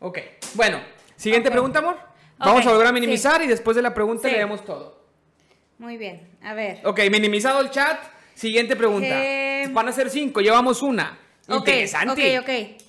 Ok. 0.00 0.18
Bueno. 0.54 0.80
Siguiente 1.16 1.50
pregunta, 1.50 1.78
amor. 1.78 1.96
Vamos 2.38 2.66
a 2.66 2.70
volver 2.70 2.86
a 2.86 2.88
sí. 2.88 2.94
minimizar 2.94 3.40
y 3.42 3.46
después 3.46 3.76
de 3.76 3.82
la 3.82 3.94
pregunta 3.94 4.28
Sí. 4.28 4.34
leemos 4.34 4.64
todo. 4.64 5.03
Muy 5.78 5.96
bien, 5.96 6.36
a 6.42 6.54
ver. 6.54 6.80
Ok, 6.84 7.00
minimizado 7.10 7.60
el 7.60 7.70
chat. 7.70 7.98
Siguiente 8.34 8.76
pregunta. 8.76 9.08
Eh, 9.10 9.68
Van 9.72 9.88
a 9.88 9.92
ser 9.92 10.10
cinco, 10.10 10.40
llevamos 10.40 10.82
una. 10.82 11.18
Ok, 11.48 11.68
Interesante. 11.68 12.38
ok, 12.38 12.42
ok. 12.42 12.82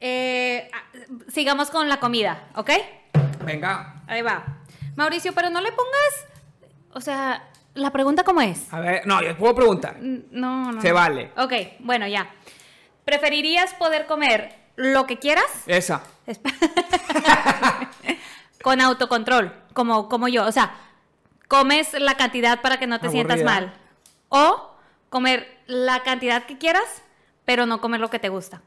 Eh, 0.00 0.70
ah, 0.72 0.82
sigamos 1.28 1.70
con 1.70 1.88
la 1.88 1.98
comida, 1.98 2.48
¿ok? 2.54 2.70
Venga, 3.44 4.02
Ahí 4.06 4.22
va. 4.22 4.44
Mauricio, 4.96 5.32
pero 5.34 5.50
no 5.50 5.60
le 5.60 5.70
pongas. 5.72 6.26
O 6.92 7.00
sea, 7.00 7.48
la 7.74 7.90
pregunta 7.90 8.22
cómo 8.24 8.40
es. 8.40 8.72
a 8.72 8.80
ver, 8.80 9.06
no, 9.06 9.22
yo 9.22 9.36
puedo 9.36 9.54
preguntar. 9.54 9.96
No, 10.00 10.72
no. 10.72 10.80
Se 10.80 10.92
vale. 10.92 11.30
Ok, 11.36 11.52
bueno, 11.80 12.06
ya. 12.06 12.30
¿Preferirías 13.04 13.74
poder 13.74 14.06
comer 14.06 14.54
lo 14.76 15.06
que 15.06 15.18
quieras? 15.18 15.46
Esa. 15.66 16.02
Con 18.62 18.80
autocontrol, 18.80 19.52
como, 19.74 20.08
como 20.08 20.28
yo. 20.28 20.44
O 20.46 20.52
sea, 20.52 20.74
comes 21.48 21.92
la 21.94 22.16
cantidad 22.16 22.60
para 22.60 22.78
que 22.78 22.86
no 22.86 23.00
te 23.00 23.10
sientas 23.10 23.42
mal. 23.42 23.72
O 24.28 24.70
comer 25.08 25.58
la 25.66 26.02
cantidad 26.02 26.44
que 26.44 26.58
quieras, 26.58 27.02
pero 27.44 27.66
no 27.66 27.80
comer 27.80 28.00
lo 28.00 28.10
que 28.10 28.18
te 28.18 28.28
gusta. 28.28 28.62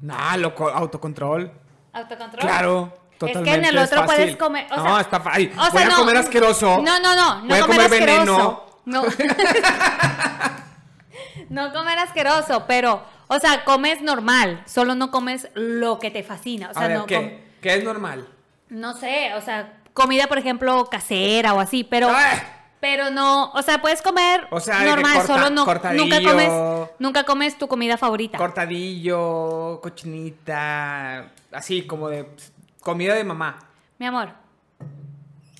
Nah, 0.00 0.36
loco, 0.36 0.68
autocontrol. 0.68 1.52
¿Autocontrol? 1.92 2.40
Claro, 2.40 2.98
Es 3.12 3.18
totalmente. 3.18 3.50
que 3.50 3.56
en 3.56 3.64
el 3.64 3.78
es 3.78 3.92
otro 3.92 4.06
puedes 4.06 4.36
comer. 4.36 4.66
O 4.70 4.76
no, 4.76 5.00
está 5.00 5.20
fácil. 5.20 5.52
o 5.52 5.60
sea, 5.62 5.70
Voy 5.70 5.82
a 5.82 5.88
no, 5.88 5.96
comer 5.96 6.16
asqueroso. 6.16 6.80
No, 6.82 7.00
no, 7.00 7.14
no. 7.14 7.42
No 7.42 7.48
Voy 7.48 7.58
a 7.58 7.66
comer, 7.66 7.90
veneno. 7.90 8.66
No. 8.84 9.04
no 11.48 11.72
comer 11.72 11.98
asqueroso, 11.98 12.64
pero, 12.66 13.02
o 13.28 13.38
sea, 13.38 13.64
comes 13.64 14.02
normal. 14.02 14.62
Solo 14.66 14.94
no 14.94 15.10
comes 15.10 15.48
lo 15.54 15.98
que 15.98 16.10
te 16.10 16.22
fascina. 16.22 16.70
O 16.70 16.74
sea, 16.74 16.84
a 16.84 16.88
ver, 16.88 16.98
no. 16.98 17.06
¿qué? 17.06 17.44
¿Qué 17.60 17.74
es 17.74 17.84
normal? 17.84 18.26
No 18.68 18.94
sé, 18.94 19.34
o 19.34 19.40
sea, 19.40 19.79
comida, 19.94 20.26
por 20.26 20.38
ejemplo, 20.38 20.86
casera 20.90 21.54
o 21.54 21.60
así, 21.60 21.84
pero. 21.84 22.08
¡Ah! 22.10 22.56
Pero 22.80 23.10
no, 23.10 23.50
o 23.52 23.60
sea, 23.60 23.82
puedes 23.82 24.00
comer 24.00 24.46
O 24.50 24.58
sea, 24.58 24.82
normal, 24.84 25.18
corta- 25.18 25.26
solo 25.26 25.50
no, 25.50 25.66
nunca 25.92 26.22
comes, 26.22 26.50
nunca 26.98 27.24
comes 27.24 27.58
tu 27.58 27.68
comida 27.68 27.98
favorita. 27.98 28.38
Cortadillo, 28.38 29.80
cochinita, 29.82 31.30
así 31.52 31.82
como 31.86 32.08
de 32.08 32.24
pss, 32.24 32.52
comida 32.80 33.14
de 33.14 33.24
mamá. 33.24 33.58
Mi 33.98 34.06
amor, 34.06 34.30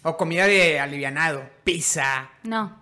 O 0.03 0.17
comida 0.17 0.47
de 0.47 0.81
alivianado, 0.81 1.43
pizza. 1.63 2.31
no. 2.43 2.79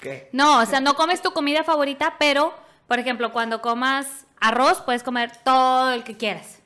¿Qué? 0.00 0.30
No, 0.32 0.60
o 0.62 0.66
sea, 0.66 0.80
no 0.80 0.94
comes 0.96 1.20
tu 1.22 1.32
comida 1.32 1.62
favorita, 1.62 2.16
pero, 2.18 2.52
por 2.88 2.98
ejemplo, 2.98 3.32
cuando 3.32 3.60
comas 3.62 4.24
arroz, 4.40 4.80
puedes 4.80 5.02
comer 5.04 5.30
todo 5.44 5.92
el 5.92 6.02
que 6.04 6.16
quieras. 6.16 6.58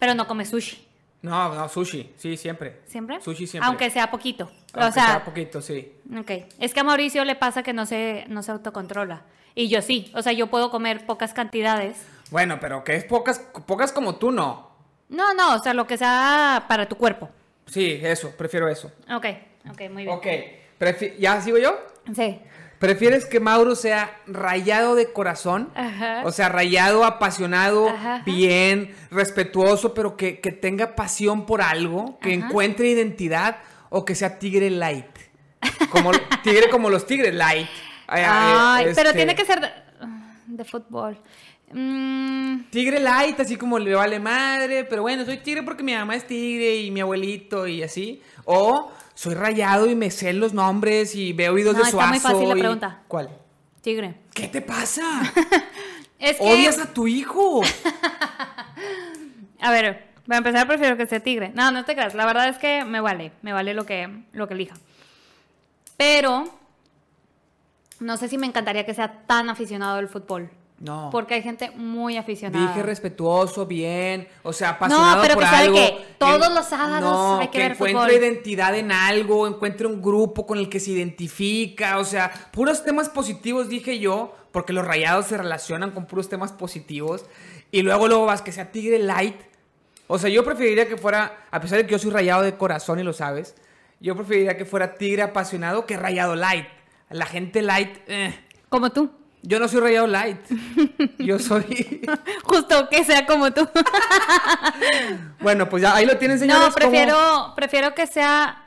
Pero 0.00 0.14
no 0.14 0.26
comes 0.26 0.50
sushi. 0.50 0.83
No, 1.24 1.54
no, 1.54 1.68
sushi, 1.70 2.12
sí, 2.18 2.36
siempre. 2.36 2.82
¿Siempre? 2.84 3.18
Sushi 3.22 3.46
siempre. 3.46 3.66
Aunque 3.66 3.88
sea 3.88 4.10
poquito. 4.10 4.50
Aunque 4.74 4.88
o 4.90 4.92
sea, 4.92 5.06
sea 5.06 5.24
poquito, 5.24 5.62
sí. 5.62 5.90
ok. 6.20 6.30
Es 6.60 6.74
que 6.74 6.80
a 6.80 6.84
Mauricio 6.84 7.24
le 7.24 7.34
pasa 7.34 7.62
que 7.62 7.72
no 7.72 7.86
se, 7.86 8.26
no 8.28 8.42
se 8.42 8.52
autocontrola. 8.52 9.22
Y 9.54 9.68
yo 9.68 9.80
sí. 9.80 10.12
O 10.14 10.20
sea, 10.20 10.34
yo 10.34 10.48
puedo 10.48 10.70
comer 10.70 11.06
pocas 11.06 11.32
cantidades. 11.32 11.96
Bueno, 12.30 12.58
pero 12.60 12.84
que 12.84 12.94
es 12.94 13.04
pocas, 13.04 13.38
pocas 13.66 13.90
como 13.90 14.16
tú, 14.16 14.32
no. 14.32 14.70
No, 15.08 15.32
no, 15.32 15.54
o 15.54 15.58
sea, 15.60 15.72
lo 15.72 15.86
que 15.86 15.96
sea 15.96 16.66
para 16.68 16.86
tu 16.90 16.96
cuerpo. 16.96 17.30
Sí, 17.68 18.00
eso, 18.02 18.30
prefiero 18.36 18.68
eso. 18.68 18.92
Ok, 19.10 19.24
ok, 19.70 19.80
muy 19.90 20.04
bien. 20.04 20.14
Ok, 20.14 20.26
¿ya 21.18 21.40
sigo 21.40 21.56
yo? 21.56 21.74
Sí. 22.14 22.38
¿Prefieres 22.84 23.24
que 23.24 23.40
Mauro 23.40 23.74
sea 23.76 24.20
rayado 24.26 24.94
de 24.94 25.10
corazón? 25.12 25.70
Ajá. 25.74 26.22
O 26.24 26.32
sea, 26.32 26.50
rayado, 26.50 27.04
apasionado, 27.04 27.88
Ajá, 27.88 28.16
ajá. 28.16 28.24
bien, 28.24 28.94
respetuoso, 29.10 29.94
pero 29.94 30.16
que, 30.18 30.40
que 30.40 30.52
tenga 30.52 30.94
pasión 30.94 31.46
por 31.46 31.62
algo, 31.62 32.18
que 32.20 32.34
encuentre 32.34 32.88
identidad, 32.88 33.56
o 33.88 34.04
que 34.04 34.14
sea 34.14 34.38
tigre 34.38 34.68
light. 34.70 35.06
Como, 35.88 36.12
tigre 36.42 36.68
como 36.68 36.90
los 36.90 37.06
tigres 37.06 37.34
light. 37.34 37.68
Ay, 38.06 38.22
ay, 38.26 38.84
pero 38.94 39.08
este, 39.08 39.14
tiene 39.14 39.34
que 39.34 39.46
ser 39.46 39.60
de, 39.60 39.68
de 40.46 40.64
fútbol. 40.64 41.18
Mm, 41.72 42.64
Tigre 42.70 43.00
light, 43.00 43.40
así 43.40 43.56
como 43.56 43.78
le 43.78 43.94
vale 43.94 44.20
madre, 44.20 44.84
pero 44.84 45.02
bueno, 45.02 45.24
soy 45.24 45.38
tigre 45.38 45.62
porque 45.62 45.82
mi 45.82 45.94
mamá 45.94 46.14
es 46.14 46.26
tigre 46.26 46.76
y 46.76 46.90
mi 46.90 47.00
abuelito 47.00 47.66
y 47.66 47.82
así. 47.82 48.22
O 48.44 48.92
soy 49.14 49.34
rayado 49.34 49.88
y 49.88 49.94
me 49.94 50.10
sé 50.10 50.32
los 50.32 50.52
nombres 50.52 51.14
y 51.14 51.32
veo 51.32 51.54
videos 51.54 51.74
No, 51.76 51.82
de 51.82 51.88
está 51.88 51.96
Suazo. 51.96 52.10
muy 52.10 52.20
fácil 52.20 52.48
la 52.48 52.54
pregunta. 52.54 53.02
¿Cuál? 53.08 53.30
tigre. 53.80 54.14
¿Qué 54.32 54.48
te 54.48 54.60
pasa? 54.62 55.02
Es 56.18 56.38
que, 56.38 56.44
¿Odias 56.44 56.78
a 56.78 56.86
tu 56.94 57.06
hijo? 57.06 57.60
a 59.60 59.70
ver, 59.70 60.06
para 60.26 60.38
empezar 60.38 60.66
prefiero 60.66 60.96
que 60.96 61.06
sea 61.06 61.20
tigre. 61.20 61.52
No, 61.54 61.70
no 61.70 61.84
te 61.84 61.94
creas. 61.94 62.14
La 62.14 62.24
verdad 62.24 62.48
es 62.48 62.56
que 62.56 62.82
me 62.84 63.00
vale. 63.00 63.32
Me 63.42 63.52
vale 63.52 63.74
lo 63.74 63.84
que, 63.84 64.08
lo 64.32 64.48
que 64.48 64.54
elija. 64.54 64.74
Pero, 65.98 66.48
no 68.00 68.16
sé 68.16 68.28
si 68.28 68.38
me 68.38 68.46
encantaría 68.46 68.86
que 68.86 68.94
sea 68.94 69.26
tan 69.26 69.50
aficionado 69.50 69.98
al 69.98 70.08
fútbol. 70.08 70.50
No. 70.84 71.08
Porque 71.10 71.32
hay 71.34 71.42
gente 71.42 71.70
muy 71.70 72.18
aficionada. 72.18 72.66
Dije 72.68 72.82
respetuoso, 72.82 73.64
bien, 73.64 74.28
o 74.42 74.52
sea, 74.52 74.70
apasionado 74.70 75.16
No, 75.16 75.22
pero 75.22 75.34
por 75.34 75.44
que 75.44 75.48
algo. 75.48 75.74
que 75.76 76.06
todos 76.18 76.46
En- 76.48 76.54
los 76.54 76.66
sábados 76.66 77.00
no, 77.10 77.38
hay 77.40 77.48
que 77.48 77.58
ver 77.58 77.72
encuentre 77.72 78.02
fútbol. 78.02 78.12
identidad 78.12 78.74
en 78.76 78.92
algo, 78.92 79.46
encuentre 79.46 79.86
un 79.86 80.02
grupo 80.02 80.46
con 80.46 80.58
el 80.58 80.68
que 80.68 80.80
se 80.80 80.90
identifica, 80.90 81.98
o 81.98 82.04
sea, 82.04 82.30
puros 82.52 82.84
temas 82.84 83.08
positivos 83.08 83.70
dije 83.70 83.98
yo, 83.98 84.34
porque 84.52 84.74
los 84.74 84.86
rayados 84.86 85.26
se 85.26 85.38
relacionan 85.38 85.90
con 85.92 86.04
puros 86.04 86.28
temas 86.28 86.52
positivos 86.52 87.24
y 87.70 87.80
luego 87.80 88.06
luego 88.06 88.26
vas 88.26 88.42
que 88.42 88.52
sea 88.52 88.70
Tigre 88.70 88.98
Light. 88.98 89.36
O 90.06 90.18
sea, 90.18 90.28
yo 90.28 90.44
preferiría 90.44 90.86
que 90.86 90.98
fuera, 90.98 91.46
a 91.50 91.60
pesar 91.60 91.78
de 91.78 91.86
que 91.86 91.92
yo 91.92 91.98
soy 91.98 92.10
rayado 92.10 92.42
de 92.42 92.56
corazón 92.58 92.98
y 93.00 93.02
lo 93.04 93.14
sabes, 93.14 93.54
yo 94.00 94.14
preferiría 94.14 94.58
que 94.58 94.66
fuera 94.66 94.96
Tigre 94.96 95.22
apasionado 95.22 95.86
que 95.86 95.96
rayado 95.96 96.36
light. 96.36 96.66
La 97.08 97.24
gente 97.24 97.62
light, 97.62 97.96
eh. 98.06 98.38
Como 98.68 98.90
tú. 98.90 99.10
Yo 99.46 99.60
no 99.60 99.68
soy 99.68 99.80
rayado 99.80 100.06
light. 100.06 100.38
Yo 101.18 101.38
soy. 101.38 102.00
Justo 102.44 102.88
que 102.88 103.04
sea 103.04 103.26
como 103.26 103.52
tú. 103.52 103.68
bueno, 105.40 105.68
pues 105.68 105.82
ya 105.82 105.94
ahí 105.94 106.06
lo 106.06 106.16
tienen, 106.16 106.38
señores. 106.38 106.60
No, 106.60 106.72
como- 106.72 106.76
prefiero, 106.76 107.52
prefiero 107.54 107.94
que 107.94 108.06
sea. 108.06 108.62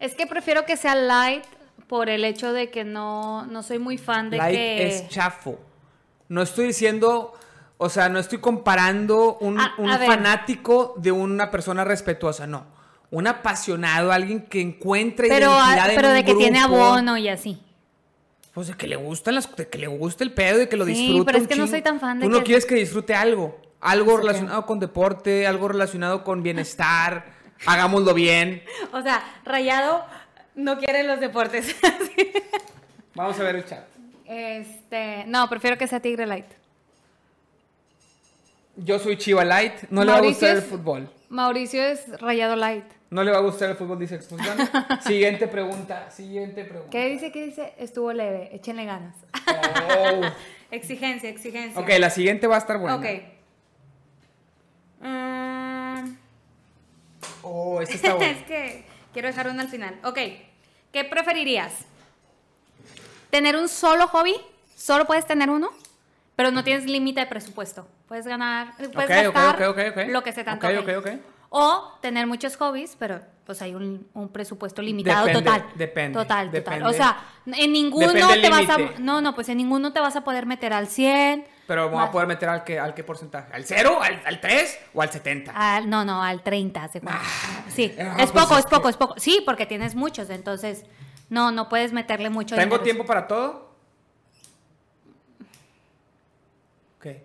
Es 0.00 0.14
que 0.14 0.26
prefiero 0.26 0.64
que 0.64 0.76
sea 0.76 0.94
light 0.94 1.44
por 1.86 2.08
el 2.08 2.24
hecho 2.24 2.52
de 2.52 2.70
que 2.70 2.84
no, 2.84 3.44
no 3.46 3.62
soy 3.62 3.78
muy 3.78 3.98
fan 3.98 4.30
de 4.30 4.38
Light 4.38 4.54
que. 4.56 4.86
es 4.88 5.08
chafo. 5.08 5.58
No 6.28 6.42
estoy 6.42 6.66
diciendo. 6.68 7.34
O 7.76 7.88
sea, 7.88 8.08
no 8.08 8.18
estoy 8.20 8.38
comparando 8.38 9.36
un, 9.40 9.60
A- 9.60 9.74
un 9.78 9.90
a 9.90 9.98
fanático 9.98 10.94
de 10.96 11.10
una 11.12 11.50
persona 11.50 11.84
respetuosa, 11.84 12.46
no. 12.46 12.64
Un 13.10 13.26
apasionado, 13.26 14.12
alguien 14.12 14.46
que 14.46 14.60
encuentre 14.60 15.28
pero 15.28 15.50
identidad 15.50 15.86
a- 15.86 15.90
en 15.90 15.96
pero 15.96 16.08
un 16.08 16.14
de 16.14 16.24
que 16.24 16.34
tiene 16.34 16.60
abono 16.60 17.18
y 17.18 17.28
así. 17.28 17.60
Pues 18.54 18.68
de 18.68 18.74
que 18.74 18.86
le 18.86 18.96
gustan 18.96 19.34
las, 19.34 19.54
de 19.56 19.68
que 19.68 19.78
le 19.78 19.88
gusta 19.88 20.22
el 20.24 20.32
pedo, 20.32 20.58
de 20.58 20.68
que 20.68 20.76
lo 20.76 20.84
Sí, 20.86 20.92
disfruta. 20.92 21.32
pero 21.32 21.38
es 21.42 21.48
que 21.48 21.56
no 21.56 21.66
soy 21.66 21.82
tan 21.82 21.98
fan 22.00 22.20
de 22.20 22.26
Tú 22.26 22.30
no 22.30 22.38
que- 22.38 22.44
quieres 22.44 22.64
que 22.66 22.76
disfrute 22.76 23.14
algo. 23.14 23.60
Algo 23.80 24.16
relacionado 24.16 24.64
con 24.64 24.78
deporte, 24.80 25.46
algo 25.46 25.68
relacionado 25.68 26.22
con 26.24 26.42
bienestar. 26.42 27.24
Hagámoslo 27.66 28.14
bien. 28.14 28.62
O 28.92 29.02
sea, 29.02 29.22
Rayado 29.44 30.04
no 30.54 30.78
quiere 30.78 31.02
los 31.02 31.20
deportes. 31.20 31.74
Vamos 33.14 33.38
a 33.38 33.42
ver 33.42 33.56
el 33.56 33.64
chat. 33.64 33.84
este, 34.26 35.24
no, 35.26 35.48
prefiero 35.48 35.76
que 35.76 35.86
sea 35.86 36.00
Tigre 36.00 36.26
Light. 36.26 36.46
Yo 38.76 38.98
soy 38.98 39.16
Chiva 39.16 39.44
Light. 39.44 39.74
No 39.90 40.04
le 40.04 40.12
va 40.12 40.18
a 40.18 40.20
gustar 40.22 40.50
el 40.50 40.58
es- 40.58 40.64
fútbol. 40.64 41.08
Mauricio 41.28 41.82
es 41.82 42.20
Rayado 42.20 42.56
Light. 42.56 42.84
No 43.10 43.22
le 43.22 43.30
va 43.30 43.38
a 43.38 43.40
gustar 43.40 43.70
el 43.70 43.76
fútbol, 43.76 43.98
dice 43.98 44.16
Expulsando. 44.16 44.64
siguiente 45.06 45.46
pregunta. 45.46 46.10
Siguiente 46.10 46.64
pregunta. 46.64 46.90
¿Qué 46.90 47.06
dice? 47.10 47.30
¿Qué 47.30 47.44
dice? 47.46 47.72
Estuvo 47.78 48.12
leve, 48.12 48.50
échenle 48.54 48.84
ganas. 48.84 49.14
Oh. 49.98 50.20
exigencia, 50.72 51.28
exigencia. 51.30 51.80
Ok, 51.80 51.90
la 51.98 52.10
siguiente 52.10 52.46
va 52.48 52.56
a 52.56 52.58
estar 52.58 52.78
buena. 52.78 52.96
Ok. 52.96 53.06
Mm, 55.00 56.16
Oh, 57.42 57.80
esta 57.80 57.94
está 57.96 58.08
es 58.08 58.14
buena. 58.16 58.46
que 58.46 58.84
quiero 59.12 59.28
dejar 59.28 59.48
una 59.48 59.62
al 59.62 59.68
final. 59.68 59.98
Ok. 60.04 60.18
¿Qué 60.92 61.04
preferirías? 61.04 61.72
¿Tener 63.30 63.56
un 63.56 63.68
solo 63.68 64.06
hobby? 64.08 64.34
¿Solo 64.76 65.06
puedes 65.06 65.26
tener 65.26 65.50
uno? 65.50 65.70
Pero 66.36 66.50
no 66.50 66.64
tienes 66.64 66.84
límite 66.86 67.20
de 67.20 67.26
presupuesto. 67.26 67.86
Puedes 68.08 68.26
ganar, 68.26 68.74
puedes 68.76 68.90
Ok, 68.90 69.28
ok, 69.28 69.34
gastar 69.34 69.62
ok, 69.68 69.78
ok, 69.78 69.96
ok. 69.96 70.04
lo 70.08 70.22
que 70.22 70.32
se 70.32 70.42
te 70.44 70.50
antoje. 70.50 71.20
O 71.56 71.98
tener 72.02 72.26
muchos 72.26 72.56
hobbies, 72.56 72.96
pero 72.98 73.20
pues 73.46 73.62
hay 73.62 73.74
un, 73.76 74.08
un 74.14 74.28
presupuesto 74.30 74.82
limitado 74.82 75.26
Depende, 75.26 75.50
total. 75.50 75.66
depende, 75.76 76.18
Total, 76.18 76.50
depende. 76.50 76.80
total. 76.80 76.90
O 76.90 76.96
sea, 76.96 77.18
en 77.46 77.72
ninguno 77.72 78.12
te 78.12 78.48
vas 78.50 78.68
a... 78.68 78.76
No, 78.98 79.20
no, 79.20 79.34
pues 79.36 79.48
en 79.50 79.58
ninguno 79.58 79.92
te 79.92 80.00
vas 80.00 80.16
a 80.16 80.24
poder 80.24 80.46
meter 80.46 80.72
al 80.72 80.88
100. 80.88 81.46
Pero 81.68 81.88
voy 81.90 82.02
a 82.02 82.10
poder 82.10 82.26
meter 82.26 82.48
al 82.48 82.64
qué, 82.64 82.80
al 82.80 82.92
qué 82.94 83.04
porcentaje. 83.04 83.52
¿Al 83.52 83.64
0? 83.64 83.98
¿Al, 84.02 84.20
al 84.26 84.40
3? 84.40 84.78
¿O 84.94 85.02
al 85.02 85.10
70? 85.12 85.52
Al- 85.54 85.88
no, 85.88 86.04
no, 86.04 86.20
al 86.24 86.42
30, 86.42 86.88
¿se 86.88 87.00
cuenta? 87.00 87.22
Sí, 87.68 87.94
ah, 88.00 88.16
es 88.18 88.32
pues 88.32 88.42
poco, 88.44 88.54
es 88.54 88.64
es 88.64 88.66
poco, 88.66 88.82
que- 88.82 88.88
es 88.90 88.96
poco. 88.96 89.14
Sí, 89.18 89.40
porque 89.46 89.66
tienes 89.66 89.94
muchos, 89.94 90.30
entonces 90.30 90.84
no, 91.28 91.52
no 91.52 91.68
puedes 91.68 91.92
meterle 91.92 92.30
mucho 92.30 92.56
¿Tengo 92.56 92.78
dinero. 92.78 92.82
tiempo 92.82 93.04
para 93.06 93.28
todo? 93.28 93.73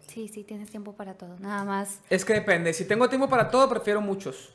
Sí, 0.08 0.28
sí, 0.28 0.44
tienes 0.44 0.70
tiempo 0.70 0.94
para 0.94 1.14
todo, 1.16 1.36
nada 1.40 1.64
más. 1.64 2.00
Es 2.10 2.26
que 2.26 2.34
depende. 2.34 2.74
Si 2.74 2.86
tengo 2.86 3.08
tiempo 3.10 3.28
para 3.30 3.50
todo, 3.50 3.68
prefiero 3.70 4.02
muchos. 4.02 4.54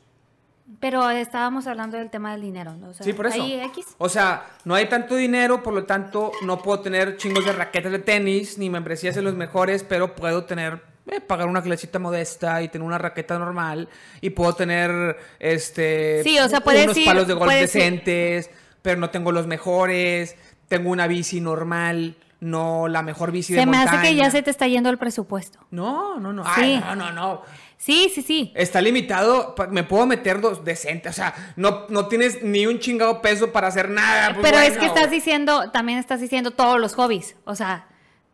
Pero 0.79 1.07
estábamos 1.11 1.67
hablando 1.67 1.95
del 1.97 2.09
tema 2.09 2.31
del 2.31 2.41
dinero, 2.41 2.73
¿no? 2.73 2.89
O 2.89 2.93
sea, 2.93 3.03
Sí, 3.03 3.13
por 3.13 3.27
eso. 3.27 3.37
X. 3.45 3.85
O 3.99 4.09
sea, 4.09 4.45
no 4.63 4.73
hay 4.73 4.87
tanto 4.89 5.15
dinero, 5.15 5.61
por 5.61 5.73
lo 5.75 5.85
tanto, 5.85 6.31
no 6.43 6.57
puedo 6.61 6.79
tener 6.79 7.17
chingos 7.17 7.45
de 7.45 7.53
raquetas 7.53 7.91
de 7.91 7.99
tenis, 7.99 8.57
ni 8.57 8.69
membresías 8.71 9.15
en 9.17 9.25
los 9.25 9.35
mejores, 9.35 9.83
pero 9.83 10.15
puedo 10.15 10.45
tener, 10.45 10.81
eh, 11.05 11.21
pagar 11.21 11.47
una 11.47 11.61
clasita 11.61 11.99
modesta 11.99 12.63
y 12.63 12.69
tener 12.69 12.83
una 12.85 12.97
raqueta 12.97 13.37
normal, 13.37 13.89
y 14.21 14.31
puedo 14.31 14.53
tener, 14.55 15.15
este, 15.37 16.23
Sí, 16.23 16.39
o 16.39 16.49
sea, 16.49 16.61
puedes 16.61 16.85
unos 16.85 16.97
ir- 16.97 17.05
palos 17.05 17.27
de 17.27 17.33
golf 17.35 17.51
ir- 17.53 17.59
decentes, 17.59 18.49
pero 18.81 18.99
no 18.99 19.11
tengo 19.11 19.31
los 19.31 19.45
mejores, 19.45 20.35
tengo 20.67 20.89
una 20.89 21.05
bici 21.05 21.41
normal, 21.41 22.15
no 22.45 22.87
la 22.87 23.01
mejor 23.01 23.31
bici 23.31 23.53
de 23.53 23.59
Se 23.59 23.65
me 23.65 23.77
montaña. 23.77 23.99
hace 23.99 24.07
que 24.09 24.15
ya 24.15 24.29
se 24.31 24.41
te 24.41 24.51
está 24.51 24.67
yendo 24.67 24.89
el 24.89 24.97
presupuesto. 24.97 25.59
No, 25.71 26.19
no, 26.19 26.31
no. 26.31 26.43
Sí. 26.43 26.49
Ay, 26.61 26.83
no, 26.85 26.95
no, 26.95 27.11
no. 27.11 27.41
Sí, 27.77 28.09
sí, 28.13 28.21
sí. 28.21 28.51
Está 28.55 28.79
limitado, 28.81 29.53
me 29.69 29.83
puedo 29.83 30.05
meter 30.05 30.39
dos 30.41 30.63
decentes, 30.63 31.11
o 31.11 31.15
sea, 31.15 31.33
no, 31.55 31.85
no 31.89 32.07
tienes 32.07 32.41
ni 32.41 32.65
un 32.67 32.79
chingado 32.79 33.21
peso 33.21 33.51
para 33.51 33.67
hacer 33.67 33.89
nada. 33.89 34.33
pues, 34.33 34.43
Pero 34.45 34.57
es 34.59 34.77
que 34.77 34.85
estás 34.85 35.11
diciendo, 35.11 35.71
también 35.71 35.99
estás 35.99 36.21
diciendo 36.21 36.51
todos 36.51 36.79
los 36.79 36.93
hobbies. 36.95 37.35
O 37.45 37.55
sea, 37.55 37.87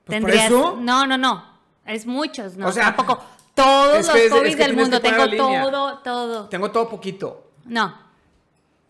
Pues, 0.06 0.20
¿por 0.22 0.30
tendrías. 0.30 0.46
eso? 0.46 0.78
No, 0.80 1.08
no, 1.08 1.18
no. 1.18 1.44
Es 1.86 2.06
muchos, 2.06 2.56
¿no? 2.58 2.68
O 2.68 2.72
sea, 2.72 2.94
tampoco. 2.96 3.24
Todos 3.56 4.00
es 4.00 4.08
los 4.08 4.16
es- 4.16 4.32
hobbies 4.32 4.56
que 4.56 4.64
del 4.64 4.76
mundo. 4.76 5.02
Tengo 5.02 5.30
todo, 5.36 5.98
todo. 6.00 6.50
Tengo 6.50 6.72
todo 6.72 6.88
poquito. 6.90 7.52
No. 7.66 7.98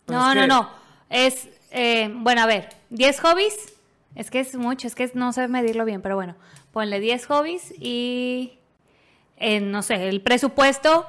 Pues 0.06 0.20
no, 0.20 0.36
no, 0.36 0.48
no. 0.48 0.70
Es, 1.10 1.48
eh, 1.72 2.12
bueno, 2.14 2.42
a 2.42 2.46
ver, 2.46 2.70
10 2.90 3.20
hobbies. 3.22 3.71
Es 4.16 4.30
que 4.30 4.40
es 4.40 4.56
mucho, 4.56 4.88
es 4.88 4.96
que 4.96 5.10
no 5.14 5.32
sé 5.34 5.48
medirlo 5.48 5.86
bien, 5.86 6.02
pero 6.02 6.16
bueno, 6.16 6.36
ponle 6.72 7.00
10 7.00 7.26
hobbies 7.28 7.74
y, 7.80 8.60
eh, 9.38 9.60
no 9.62 9.82
sé, 9.82 10.10
el 10.10 10.22
presupuesto 10.22 11.08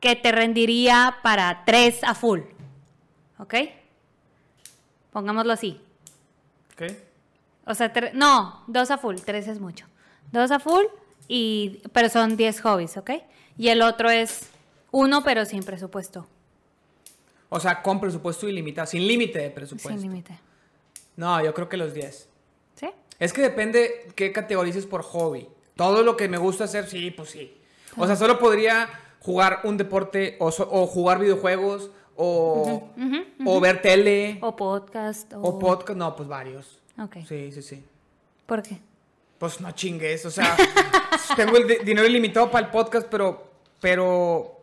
que 0.00 0.16
te 0.16 0.30
rendiría 0.32 1.16
para 1.22 1.64
3 1.64 2.04
a 2.04 2.14
full. 2.14 2.40
¿Ok? 3.38 3.54
Pongámoslo 5.10 5.52
así. 5.52 5.80
¿Ok? 6.74 6.92
O 7.66 7.74
sea, 7.74 7.92
no, 8.12 8.62
2 8.66 8.90
a 8.90 8.98
full, 8.98 9.16
3 9.24 9.48
es 9.48 9.60
mucho. 9.60 9.86
2 10.32 10.50
a 10.50 10.58
full, 10.58 10.84
y, 11.28 11.80
pero 11.92 12.08
son 12.08 12.36
10 12.36 12.60
hobbies, 12.60 12.96
¿ok? 12.96 13.10
Y 13.56 13.68
el 13.68 13.80
otro 13.82 14.10
es 14.10 14.50
uno, 14.90 15.24
pero 15.24 15.44
sin 15.46 15.62
presupuesto. 15.62 16.26
O 17.48 17.60
sea, 17.60 17.82
con 17.82 18.00
presupuesto 18.00 18.48
ilimitado, 18.48 18.86
sin 18.86 19.06
límite 19.06 19.38
de 19.38 19.50
presupuesto. 19.50 19.88
Sin 19.90 20.02
límite. 20.02 20.38
No, 21.16 21.42
yo 21.42 21.54
creo 21.54 21.68
que 21.68 21.76
los 21.76 21.94
10. 21.94 22.28
Es 23.18 23.32
que 23.32 23.42
depende 23.42 24.08
qué 24.14 24.32
categorices 24.32 24.86
por 24.86 25.02
hobby. 25.02 25.48
Todo 25.76 26.02
lo 26.02 26.16
que 26.16 26.28
me 26.28 26.38
gusta 26.38 26.64
hacer, 26.64 26.88
sí, 26.88 27.10
pues 27.10 27.30
sí. 27.30 27.56
O 27.96 28.06
sea, 28.06 28.16
solo 28.16 28.38
podría 28.38 28.88
jugar 29.20 29.60
un 29.64 29.76
deporte 29.76 30.36
o, 30.40 30.50
so- 30.50 30.68
o 30.70 30.86
jugar 30.86 31.18
videojuegos 31.18 31.90
o, 32.16 32.90
o 33.44 33.60
ver 33.60 33.82
tele 33.82 34.38
O 34.42 34.54
podcast. 34.54 35.32
O, 35.34 35.38
o 35.40 35.58
podcast. 35.58 35.96
No, 35.98 36.14
pues 36.14 36.28
varios. 36.28 36.78
Ok. 36.98 37.16
Sí, 37.28 37.50
sí, 37.52 37.62
sí. 37.62 37.84
¿Por 38.46 38.62
qué? 38.62 38.78
Pues 39.38 39.60
no 39.60 39.70
chingues, 39.72 40.24
o 40.26 40.30
sea, 40.30 40.56
tengo 41.36 41.56
el 41.56 41.66
di- 41.66 41.78
dinero 41.84 42.06
ilimitado 42.06 42.50
para 42.50 42.66
el 42.66 42.70
podcast, 42.70 43.06
pero, 43.10 43.50
pero 43.80 44.60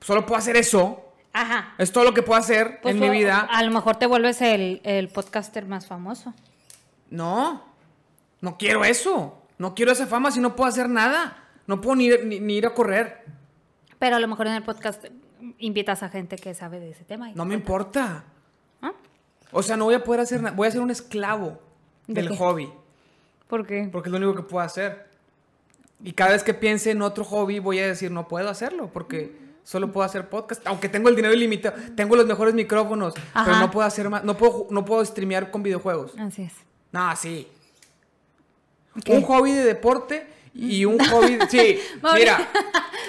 solo 0.00 0.24
puedo 0.24 0.38
hacer 0.38 0.56
eso. 0.56 1.00
Ajá. 1.32 1.74
Es 1.78 1.92
todo 1.92 2.04
lo 2.04 2.14
que 2.14 2.22
puedo 2.22 2.38
hacer 2.40 2.80
Pues 2.80 2.94
en 2.94 3.00
mi 3.00 3.10
vida. 3.10 3.40
A 3.50 3.62
lo 3.64 3.70
mejor 3.70 3.96
te 3.96 4.06
vuelves 4.06 4.40
el, 4.40 4.80
el 4.84 5.08
podcaster 5.08 5.66
más 5.66 5.86
famoso. 5.86 6.32
No, 7.10 7.64
no 8.44 8.56
quiero 8.58 8.84
eso. 8.84 9.40
No 9.58 9.74
quiero 9.74 9.92
esa 9.92 10.06
fama 10.06 10.30
si 10.30 10.40
no 10.40 10.54
puedo 10.56 10.68
hacer 10.68 10.88
nada. 10.88 11.44
No 11.66 11.80
puedo 11.80 11.96
ni, 11.96 12.08
ni- 12.10 12.40
ni 12.40 12.56
ir 12.56 12.66
a 12.66 12.74
correr. 12.74 13.24
Pero 13.98 14.16
a 14.16 14.18
lo 14.20 14.28
mejor 14.28 14.46
en 14.48 14.54
el 14.54 14.62
podcast 14.62 15.04
invitas 15.58 16.02
a 16.02 16.08
gente 16.08 16.36
que 16.36 16.54
sabe 16.54 16.80
de 16.80 16.90
ese 16.90 17.04
tema. 17.04 17.30
y 17.30 17.34
No 17.34 17.44
me 17.44 17.54
importa. 17.54 18.24
¿Ah? 18.82 18.92
O 19.52 19.62
sea, 19.62 19.76
no 19.76 19.84
voy 19.84 19.94
a 19.94 20.04
poder 20.04 20.20
hacer 20.20 20.42
nada. 20.42 20.54
Voy 20.56 20.68
a 20.68 20.70
ser 20.70 20.80
un 20.80 20.90
esclavo 20.90 21.58
¿De 22.06 22.14
del 22.14 22.28
qué? 22.30 22.36
hobby. 22.36 22.72
¿Por 23.48 23.66
qué? 23.66 23.88
Porque 23.90 24.08
es 24.08 24.12
lo 24.12 24.18
único 24.18 24.34
que 24.34 24.42
puedo 24.42 24.64
hacer. 24.64 25.06
Y 26.02 26.12
cada 26.12 26.32
vez 26.32 26.42
que 26.42 26.52
piense 26.54 26.90
en 26.90 27.00
otro 27.02 27.24
hobby, 27.24 27.60
voy 27.60 27.78
a 27.78 27.86
decir, 27.86 28.10
no 28.10 28.26
puedo 28.28 28.48
hacerlo, 28.50 28.90
porque 28.92 29.38
solo 29.62 29.90
puedo 29.92 30.04
hacer 30.04 30.28
podcast. 30.28 30.66
Aunque 30.66 30.88
tengo 30.88 31.08
el 31.08 31.16
dinero 31.16 31.32
ilimitado, 31.32 31.76
tengo 31.94 32.16
los 32.16 32.26
mejores 32.26 32.52
micrófonos, 32.54 33.14
pero 33.32 33.56
no 33.58 33.70
puedo 33.70 33.86
hacer 33.86 34.10
más. 34.10 34.24
No 34.24 34.36
puedo, 34.36 34.66
no 34.70 34.84
puedo 34.84 35.02
streamear 35.04 35.50
con 35.50 35.62
videojuegos. 35.62 36.12
Así 36.18 36.42
es. 36.42 36.52
No, 36.92 37.14
sí. 37.16 37.48
¿Qué? 39.02 39.12
Un 39.12 39.22
hobby 39.22 39.52
de 39.52 39.64
deporte 39.64 40.26
y 40.54 40.84
un 40.84 40.98
hobby. 40.98 41.38
Sí, 41.48 41.80
mira. 42.14 42.48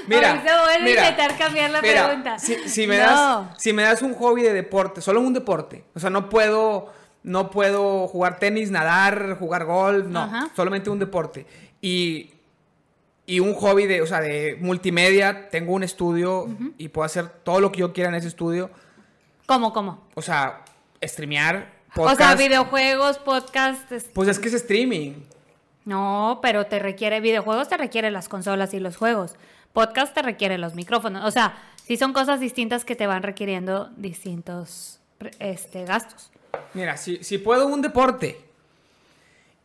Mira. 0.07 0.33
Mauricio 0.35 0.51
vuelve 0.63 0.75
a 0.75 0.79
mira, 0.83 1.09
intentar 1.09 1.37
cambiar 1.37 1.71
la 1.71 1.81
mira, 1.81 2.05
pregunta. 2.07 2.39
Si, 2.39 2.55
si 2.69 2.87
me 2.87 2.97
No. 2.97 3.03
das, 3.03 3.61
si 3.61 3.73
me 3.73 3.83
das 3.83 4.01
un 4.01 4.13
hobby 4.15 4.41
de 4.43 4.53
deporte, 4.53 5.01
solo 5.01 5.19
un 5.21 5.33
deporte. 5.33 5.83
O 5.95 5.99
sea, 5.99 6.09
no 6.09 6.29
puedo, 6.29 6.91
no 7.23 7.49
puedo 7.51 8.07
jugar 8.07 8.39
tenis, 8.39 8.71
nadar, 8.71 9.37
jugar 9.39 9.65
golf, 9.65 10.05
no. 10.07 10.21
Ajá. 10.21 10.49
Solamente 10.55 10.89
un 10.89 10.99
deporte. 10.99 11.45
Y, 11.81 12.31
y 13.27 13.39
un 13.39 13.53
hobby 13.55 13.85
de, 13.87 14.01
o 14.01 14.07
sea, 14.07 14.21
de 14.21 14.57
multimedia. 14.61 15.49
Tengo 15.49 15.73
un 15.73 15.83
estudio 15.83 16.47
y 16.77 16.87
puedo 16.89 17.05
hacer 17.05 17.27
todo 17.43 17.59
lo 17.59 17.71
que 17.71 17.79
yo 17.79 17.93
quiera 17.93 18.09
en 18.09 18.15
ese 18.15 18.27
estudio. 18.27 18.69
¿Cómo, 19.47 19.71
cómo? 19.73 20.07
O 20.15 20.21
sea, 20.21 20.63
streamear, 21.03 21.71
O 21.91 21.93
podcast. 22.01 22.17
sea, 22.17 22.35
videojuegos, 22.35 23.17
podcast. 23.19 23.91
es- 23.91 24.05
Pues 24.13 24.29
es 24.29 24.39
que 24.39 24.47
es 24.47 24.53
streaming. 24.55 25.13
No, 25.85 26.39
pero 26.41 26.65
te 26.65 26.79
requiere 26.79 27.21
videojuegos, 27.21 27.69
te 27.69 27.77
requiere 27.77 28.11
las 28.11 28.27
consolas 28.27 28.73
y 28.73 28.79
los 28.79 28.97
juegos. 28.97 29.35
Podcast 29.71 30.13
te 30.13 30.21
requiere 30.21 30.57
los 30.57 30.73
micrófonos. 30.73 31.23
O 31.25 31.31
sea, 31.31 31.57
sí 31.83 31.95
son 31.95 32.11
cosas 32.11 32.39
distintas 32.39 32.85
que 32.85 32.95
te 32.95 33.07
van 33.07 33.23
requiriendo 33.23 33.91
distintos 33.95 34.99
este, 35.39 35.85
gastos. 35.85 36.31
Mira, 36.73 36.97
si, 36.97 37.23
si 37.23 37.37
puedo 37.37 37.67
un 37.67 37.81
deporte 37.81 38.41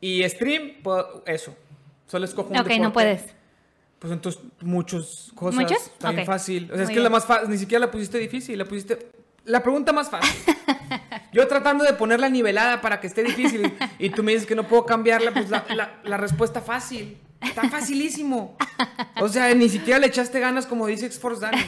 y 0.01 0.29
stream, 0.29 0.83
puedo 0.83 1.23
eso. 1.27 1.55
Solo 2.07 2.25
escojo 2.25 2.51
un 2.51 2.57
ok, 2.57 2.65
deporte. 2.65 2.81
no 2.81 2.93
puedes. 2.93 3.25
Pues 3.99 4.13
entonces, 4.13 4.43
muchas 4.61 5.31
cosas. 5.35 5.61
¿Muchos? 5.61 5.87
Está 5.87 6.11
bien 6.11 6.27
fácil. 6.27 6.71
O 6.73 6.75
sea, 6.75 6.85
es 6.85 6.91
que 6.91 7.01
la 7.01 7.11
más 7.11 7.25
fácil. 7.25 7.51
Ni 7.51 7.59
siquiera 7.59 7.87
la 7.87 7.91
pusiste 7.91 8.19
difícil. 8.19 8.59
La 8.59 8.65
pusiste. 8.65 9.11
La 9.45 9.63
pregunta 9.63 9.93
más 9.93 10.11
fácil. 10.11 10.55
Yo 11.33 11.47
tratando 11.49 11.85
de 11.85 11.93
ponerla 11.93 12.29
nivelada 12.29 12.81
para 12.81 13.01
que 13.01 13.07
esté 13.07 13.23
difícil 13.23 13.73
y 13.99 14.11
tú 14.11 14.23
me 14.23 14.33
dices 14.33 14.47
que 14.47 14.55
no 14.55 14.67
puedo 14.67 14.85
cambiarla, 14.87 15.33
pues 15.33 15.49
la, 15.51 15.65
la- 15.75 16.01
la 16.03 16.17
respuesta 16.17 16.61
fácil. 16.61 17.17
Está 17.41 17.69
facilísimo. 17.71 18.57
O 19.21 19.29
sea, 19.29 19.55
ni 19.55 19.69
siquiera 19.69 19.99
le 19.99 20.09
echaste 20.09 20.41
ganas 20.41 20.67
como 20.67 20.87
dice 20.87 21.07
X-Force 21.07 21.41
Dani. 21.41 21.63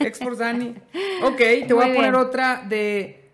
X-Force 0.00 0.42
Dani. 0.42 0.74
Ok, 1.22 1.36
te 1.38 1.72
voy 1.72 1.86
Muy 1.86 1.92
a 1.92 1.94
poner 1.96 2.10
bien. 2.12 2.14
otra 2.16 2.62
de. 2.66 3.30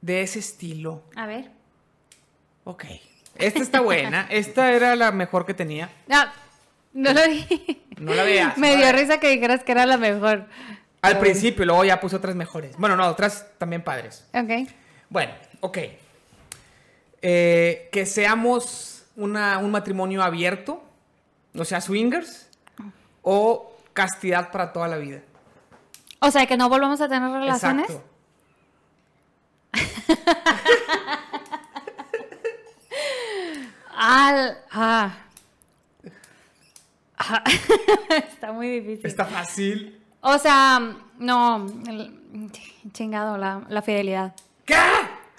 de 0.00 0.22
ese 0.22 0.38
estilo. 0.38 1.02
A 1.16 1.26
ver. 1.26 1.50
Ok. 2.64 2.84
Esta 3.36 3.60
está 3.60 3.80
buena. 3.80 4.26
Esta 4.30 4.72
era 4.72 4.94
la 4.96 5.12
mejor 5.12 5.46
que 5.46 5.54
tenía. 5.54 5.90
No, 6.06 6.24
no 6.92 7.12
lo 7.12 7.22
dije. 7.26 7.80
No 7.98 8.14
la 8.14 8.22
veas. 8.22 8.56
Me 8.58 8.76
dio 8.76 8.86
la- 8.86 8.92
risa 8.92 9.18
que 9.18 9.30
dijeras 9.30 9.64
que 9.64 9.72
era 9.72 9.86
la 9.86 9.96
mejor. 9.96 10.46
Al 11.02 11.18
principio, 11.18 11.64
luego 11.64 11.84
ya 11.84 11.98
puse 12.00 12.16
otras 12.16 12.34
mejores. 12.36 12.76
Bueno, 12.76 12.94
no, 12.96 13.06
otras 13.08 13.46
también 13.58 13.82
padres. 13.82 14.24
Ok. 14.34 14.68
Bueno, 15.08 15.32
ok. 15.60 15.78
Eh, 17.22 17.88
que 17.92 18.06
seamos 18.06 19.04
una- 19.16 19.58
un 19.58 19.70
matrimonio 19.70 20.22
abierto, 20.22 20.82
o 21.56 21.64
sea, 21.64 21.80
swingers, 21.80 22.48
o 23.22 23.76
castidad 23.92 24.50
para 24.50 24.72
toda 24.72 24.88
la 24.88 24.96
vida. 24.98 25.20
O 26.20 26.30
sea, 26.30 26.46
que 26.46 26.56
no 26.56 26.68
volvamos 26.68 27.00
a 27.00 27.08
tener 27.08 27.30
relaciones. 27.30 27.86
Exacto. 27.90 28.04
Al, 33.96 34.58
ah. 34.70 35.16
Ah, 37.18 37.44
Está 38.32 38.52
muy 38.52 38.80
difícil. 38.80 39.06
Está 39.06 39.24
fácil. 39.26 39.99
O 40.22 40.38
sea, 40.38 40.96
no, 41.18 41.66
el- 41.88 42.50
chingado, 42.92 43.36
la, 43.38 43.64
la 43.68 43.82
fidelidad. 43.82 44.34
¿Qué? 44.64 44.76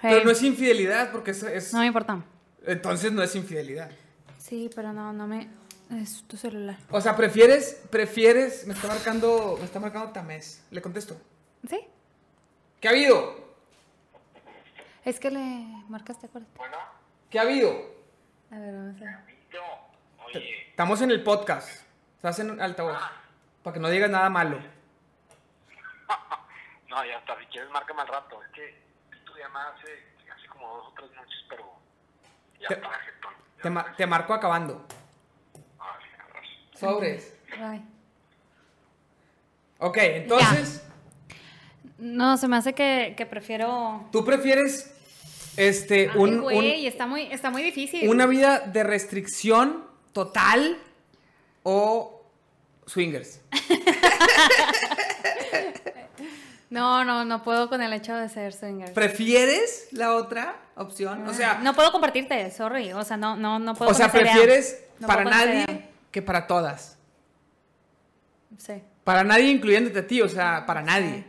Pero 0.01 0.25
no 0.25 0.31
es 0.31 0.41
infidelidad 0.43 1.11
porque 1.11 1.31
es, 1.31 1.43
es- 1.43 1.73
No 1.73 1.79
me 1.79 1.85
importa. 1.87 2.23
Entonces 2.65 3.11
no 3.11 3.21
es 3.23 3.35
infidelidad. 3.35 3.89
Sí, 4.37 4.69
pero 4.75 4.91
no, 4.93 5.13
no 5.13 5.27
me... 5.27 5.49
Es 5.91 6.23
tu 6.27 6.37
celular. 6.37 6.77
O 6.89 7.01
sea, 7.01 7.15
prefieres, 7.17 7.81
prefieres, 7.89 8.65
me 8.65 8.73
está 8.73 8.87
marcando, 8.87 9.57
me 9.59 9.65
está 9.65 9.79
marcando 9.79 10.09
Tamés. 10.11 10.63
Le 10.71 10.81
contesto. 10.81 11.17
¿Sí? 11.69 11.79
¿Qué 12.79 12.87
ha 12.87 12.91
habido? 12.91 13.35
Es 15.03 15.19
que 15.19 15.31
le 15.31 15.65
marcaste, 15.89 16.27
acuérdate. 16.27 16.57
Bueno, 16.57 16.77
¿Qué 17.29 17.39
ha 17.39 17.41
habido? 17.41 17.71
A 18.51 18.57
ver, 18.59 18.73
vamos 18.73 19.01
a 19.01 19.05
ver. 19.05 19.17
Estamos 20.69 21.01
en 21.01 21.11
el 21.11 21.23
podcast. 21.23 21.67
Estás 22.15 22.39
en 22.39 22.61
altavoz. 22.61 22.97
Para 23.63 23.73
que 23.73 23.79
no 23.79 23.89
digas 23.89 24.09
nada 24.09 24.29
malo. 24.29 24.57
no, 26.89 27.05
ya 27.05 27.17
está, 27.17 27.37
si 27.39 27.45
quieres 27.45 27.69
márcame 27.71 28.01
al 28.01 28.07
rato. 28.07 28.41
Es 28.43 28.49
que 28.51 28.81
tu 29.25 29.33
llamada 29.37 29.73
hace, 29.75 29.91
hace 30.35 30.47
como 30.47 30.67
dos 30.77 30.87
o 30.87 30.93
tres 30.97 31.11
noches, 31.15 31.45
pero 31.49 31.63
ya 32.59 32.67
Te- 32.69 32.73
está 32.75 32.89
jetón. 32.89 33.33
Te, 33.61 33.69
ma- 33.69 33.95
te 33.95 34.07
marco 34.07 34.33
acabando. 34.33 34.85
Sobres. 36.75 37.37
Bye. 37.59 37.81
Ok, 39.79 39.97
entonces, 39.97 40.87
No, 41.97 42.37
se 42.37 42.47
me 42.47 42.57
hace 42.57 42.73
que, 42.73 43.13
que 43.15 43.25
prefiero... 43.27 44.07
tú 44.11 44.25
prefieres 44.25 44.97
este 45.57 46.09
Ay, 46.09 46.17
un, 46.17 46.41
güey, 46.41 46.87
está 46.87 47.05
muy, 47.05 47.23
está 47.31 47.51
muy 47.51 47.61
difícil. 47.61 48.07
un- 48.09 48.15
una 48.15 48.25
vida 48.25 48.59
de 48.61 48.83
restricción 48.83 49.85
total 50.13 50.79
o 51.63 52.20
swingers. 52.91 53.39
No, 56.69 57.03
no, 57.03 57.25
no 57.25 57.43
puedo 57.43 57.67
con 57.67 57.81
el 57.81 57.91
hecho 57.91 58.15
de 58.15 58.29
ser 58.29 58.53
swinger. 58.53 58.93
¿Prefieres 58.93 59.89
la 59.91 60.15
otra 60.15 60.55
opción? 60.77 61.27
O 61.27 61.33
sea, 61.33 61.55
no 61.55 61.73
puedo 61.75 61.91
compartirte, 61.91 62.49
sorry. 62.49 62.93
O 62.93 63.03
sea, 63.03 63.17
no, 63.17 63.35
no, 63.35 63.59
no 63.59 63.75
puedo 63.75 63.91
o 63.91 63.93
sea, 63.93 64.09
prefieres 64.09 64.81
No 64.99 65.05
para 65.05 65.25
nadie 65.25 65.65
idea. 65.67 65.89
que 66.11 66.21
para 66.21 66.47
todas. 66.47 66.97
Sí. 68.57 68.81
Para 69.03 69.25
nadie 69.25 69.49
incluyéndote 69.51 69.99
a 69.99 70.07
ti, 70.07 70.21
o 70.21 70.29
sea, 70.29 70.65
para 70.65 70.81
nadie. 70.81 71.25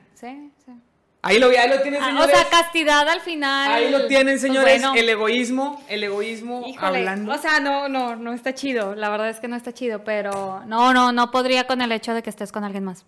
Ahí 1.25 1.39
lo, 1.39 1.47
ahí 1.49 1.69
lo 1.69 1.81
tienen, 1.83 2.03
Ah, 2.03 2.07
o 2.07 2.11
señores. 2.25 2.37
sea, 2.37 2.49
castidad 2.51 3.09
al 3.09 3.21
final. 3.21 3.71
Ahí 3.71 3.91
lo 3.91 4.07
tienen, 4.09 4.35
pues 4.35 4.41
señores. 4.43 4.83
bueno. 4.83 4.95
El 4.99 5.09
egoísmo, 5.09 5.81
el 5.89 6.03
egoísmo 6.03 6.65
Híjole, 6.67 6.99
hablando. 6.99 7.33
o 7.33 7.39
sea, 7.39 7.61
no, 7.61 7.89
no, 7.89 8.17
no 8.17 8.33
está 8.33 8.55
chido. 8.55 8.97
La 8.97 9.09
verdad 9.09 9.29
es 9.29 9.39
que 9.39 9.47
no 9.47 9.55
está 9.55 9.73
chido, 9.73 10.03
pero 10.03 10.63
no, 10.67 10.93
no, 10.93 11.13
no 11.13 11.31
podría 11.31 11.65
con 11.69 11.81
el 11.81 11.93
hecho 11.93 12.13
de 12.13 12.25
que 12.25 12.31
estés 12.31 12.51
con 12.51 12.65
alguien 12.65 12.83
más. 12.85 13.05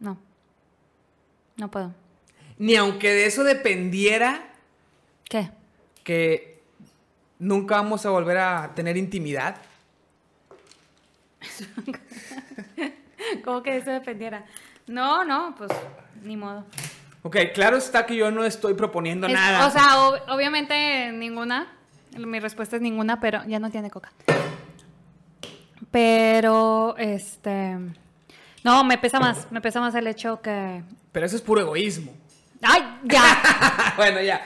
No. 0.00 0.18
No 1.56 1.70
puedo. 1.70 1.92
Ni 2.58 2.74
aunque 2.74 3.10
de 3.10 3.26
eso 3.26 3.44
dependiera 3.44 4.42
¿Qué? 5.28 5.50
que 6.02 6.60
nunca 7.38 7.76
vamos 7.76 8.04
a 8.06 8.10
volver 8.10 8.38
a 8.38 8.72
tener 8.74 8.96
intimidad. 8.96 9.58
¿Cómo 13.44 13.62
que 13.62 13.76
eso 13.76 13.90
dependiera? 13.90 14.44
No, 14.86 15.24
no, 15.24 15.54
pues 15.56 15.70
ni 16.22 16.36
modo. 16.36 16.64
Ok, 17.26 17.36
claro 17.54 17.78
está 17.78 18.04
que 18.04 18.14
yo 18.16 18.30
no 18.30 18.44
estoy 18.44 18.74
proponiendo 18.74 19.26
Es- 19.26 19.32
nada. 19.32 19.66
O 19.66 19.70
sea, 19.70 19.82
ob- 19.96 20.20
obviamente 20.28 21.10
ninguna. 21.12 21.66
Mi 22.16 22.38
respuesta 22.38 22.76
es 22.76 22.82
ninguna, 22.82 23.18
pero 23.18 23.42
ya 23.46 23.58
no 23.58 23.70
tiene 23.70 23.90
coca. 23.90 24.12
Pero, 25.90 26.94
este. 26.98 27.76
No, 28.62 28.84
me 28.84 28.98
pesa 28.98 29.20
más. 29.20 29.50
Me 29.50 29.60
pesa 29.60 29.80
más 29.80 29.94
el 29.94 30.06
hecho 30.06 30.40
que. 30.42 30.82
Pero 31.12 31.26
eso 31.26 31.36
es 31.36 31.42
puro 31.42 31.60
egoísmo. 31.60 32.12
¡Ay! 32.62 32.82
¡Ya! 33.04 33.92
bueno, 33.96 34.20
ya. 34.22 34.40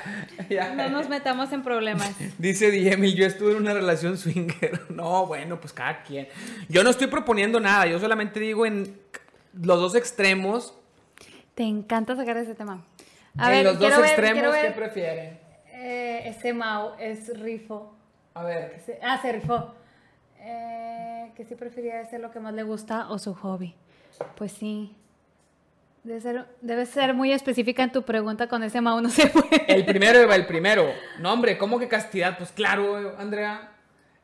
ya. 0.51 0.75
No 0.75 0.89
nos 0.89 1.09
metamos 1.09 1.53
en 1.53 1.63
problemas. 1.63 2.11
Dice 2.39 2.71
Diemil, 2.71 3.15
yo 3.15 3.27
estuve 3.27 3.53
en 3.53 3.59
una 3.59 3.75
relación 3.75 4.19
swinger. 4.19 4.83
No, 4.91 5.27
bueno, 5.27 5.61
pues 5.61 5.73
cada 5.73 6.03
quien. 6.03 6.29
Yo 6.69 6.83
no 6.85 6.91
estoy 6.91 7.07
proponiendo 7.07 7.61
nada, 7.61 7.87
yo 7.87 7.99
solamente 8.01 8.41
digo 8.41 8.67
en 8.67 8.99
los 9.53 9.79
dos 9.81 9.95
extremos. 9.95 10.75
Te 11.59 11.65
encanta 11.65 12.15
sacar 12.15 12.37
ese 12.37 12.55
tema. 12.55 12.85
en 13.37 13.65
los 13.65 13.81
dos 13.81 13.91
ver- 13.91 14.05
extremos, 14.05 14.33
quiero 14.33 14.53
¿qué 14.53 14.63
ver, 14.63 14.75
prefieren? 14.77 15.41
eh, 15.73 16.23
ese 16.27 16.53
Mau 16.53 16.93
es 17.01 17.37
rifo. 17.41 17.97
A 18.35 18.45
ver. 18.45 18.81
Se- 18.87 19.01
Ah, 19.03 19.19
se 19.21 19.33
rifó. 19.33 19.75
Eh, 20.41 21.33
que 21.37 21.45
sí 21.45 21.57
preferiría 21.57 22.01
hacer 22.01 22.21
lo 22.21 22.31
que 22.31 22.39
más 22.39 22.55
le 22.55 22.63
gusta 22.63 23.11
o 23.11 23.19
su 23.19 23.35
hobby. 23.35 23.75
Pues 24.37 24.53
sí. 24.53 24.95
Debe 26.05 26.21
ser, 26.21 26.47
debe 26.61 26.87
ser 26.87 27.13
muy 27.13 27.33
específica 27.33 27.83
en 27.83 27.91
tu 27.91 28.05
pregunta 28.05 28.47
con 28.47 28.63
ese 28.63 28.81
Mau, 28.81 29.01
no 29.01 29.11
se 29.11 29.27
puede. 29.31 29.65
El 29.67 29.85
primero 29.85 30.23
iba 30.23 30.37
el 30.37 30.47
primero. 30.47 30.87
No, 31.19 31.33
hombre, 31.33 31.59
¿cómo 31.59 31.81
que 31.81 31.89
castidad? 31.89 32.39
Pues 32.39 32.53
claro, 32.53 33.17
Andrea. 33.19 33.73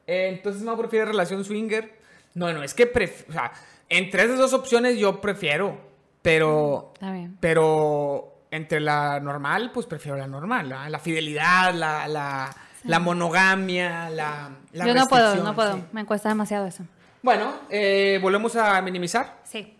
Eh, 0.07 0.29
entonces 0.29 0.63
no 0.63 0.77
prefiere 0.79 1.07
relación 1.07 1.45
swinger. 1.45 1.93
No, 2.35 2.53
no, 2.53 2.63
es 2.63 2.75
que 2.75 2.85
o 3.29 3.33
sea, 3.33 3.51
entre 3.89 4.23
esas 4.23 4.39
dos 4.39 4.53
opciones 4.53 4.99
yo 4.99 5.21
prefiero. 5.21 5.93
Pero. 6.25 6.93
Está 6.95 7.13
bien. 7.13 7.37
Pero 7.39 8.47
entre 8.51 8.81
la 8.81 9.21
normal, 9.21 9.71
pues 9.75 9.85
prefiero 9.85 10.17
la 10.17 10.27
normal. 10.27 10.71
La, 10.71 10.89
la 10.89 10.99
fidelidad, 10.99 11.75
la, 11.75 12.09
la, 12.09 12.51
la 12.85 12.99
monogamia, 12.99 14.09
la. 14.09 14.51
la 14.73 14.87
Yo 14.87 14.95
no 14.95 15.07
puedo, 15.07 15.35
no 15.45 15.55
puedo. 15.55 15.77
sí. 15.77 15.85
Me 15.93 16.07
cuesta 16.07 16.31
demasiado 16.31 16.67
eso. 16.67 16.83
Bueno, 17.21 17.53
eh, 17.69 18.19
volvemos 18.23 18.57
a 18.57 18.81
minimizar. 18.81 19.41
Sí. 19.45 19.77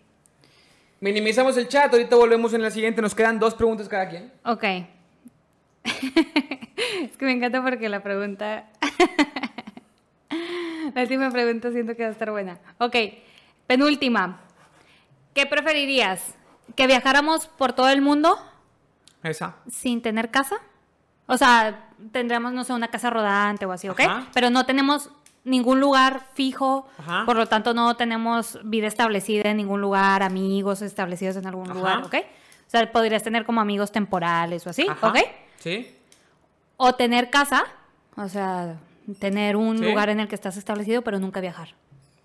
Minimizamos 0.99 1.57
el 1.57 1.67
chat, 1.67 1.91
ahorita 1.91 2.15
volvemos 2.15 2.53
en 2.53 2.61
la 2.61 2.69
siguiente. 2.69 3.01
Nos 3.01 3.15
quedan 3.15 3.39
dos 3.39 3.55
preguntas 3.55 3.89
cada 3.89 4.07
quien. 4.07 4.31
Ok. 4.43 4.63
es 5.83 7.17
que 7.17 7.25
me 7.25 7.31
encanta 7.31 7.63
porque 7.63 7.89
la 7.89 8.03
pregunta. 8.03 8.69
la 10.93 11.01
última 11.01 11.31
pregunta 11.31 11.71
siento 11.71 11.95
que 11.95 12.03
va 12.03 12.09
a 12.09 12.11
estar 12.11 12.29
buena. 12.29 12.59
Ok. 12.77 12.95
Penúltima. 13.65 14.44
¿Qué 15.35 15.45
preferirías? 15.45 16.33
¿Que 16.75 16.87
viajáramos 16.87 17.45
por 17.47 17.73
todo 17.73 17.89
el 17.89 18.01
mundo 18.01 18.39
Esa. 19.21 19.57
sin 19.69 20.01
tener 20.01 20.31
casa? 20.31 20.55
O 21.27 21.37
sea, 21.37 21.89
tendríamos, 22.11 22.53
no 22.53 22.63
sé, 22.63 22.71
una 22.73 22.87
casa 22.87 23.09
rodante 23.09 23.65
o 23.65 23.71
así, 23.73 23.89
¿ok? 23.89 23.99
Ajá. 23.99 24.27
Pero 24.33 24.49
no 24.49 24.65
tenemos 24.65 25.09
ningún 25.43 25.79
lugar 25.81 26.27
fijo, 26.35 26.87
Ajá. 26.97 27.23
por 27.25 27.35
lo 27.35 27.47
tanto 27.47 27.73
no 27.73 27.95
tenemos 27.97 28.59
vida 28.63 28.87
establecida 28.87 29.49
en 29.51 29.57
ningún 29.57 29.81
lugar, 29.81 30.23
amigos 30.23 30.81
establecidos 30.81 31.35
en 31.35 31.45
algún 31.47 31.69
Ajá. 31.69 31.77
lugar, 31.79 32.03
¿ok? 32.03 32.15
O 32.15 32.69
sea, 32.69 32.91
podrías 32.91 33.21
tener 33.21 33.45
como 33.45 33.59
amigos 33.61 33.91
temporales 33.91 34.65
o 34.65 34.69
así. 34.69 34.87
¿ok? 35.01 35.17
Sí. 35.59 35.95
O 36.77 36.95
tener 36.95 37.29
casa, 37.29 37.65
o 38.15 38.27
sea, 38.29 38.77
tener 39.19 39.55
un 39.57 39.77
Sí. 39.79 39.83
lugar 39.83 40.09
en 40.09 40.19
el 40.21 40.27
que 40.29 40.35
estás 40.35 40.55
establecido, 40.57 41.01
pero 41.01 41.19
nunca 41.19 41.41
viajar. 41.41 41.75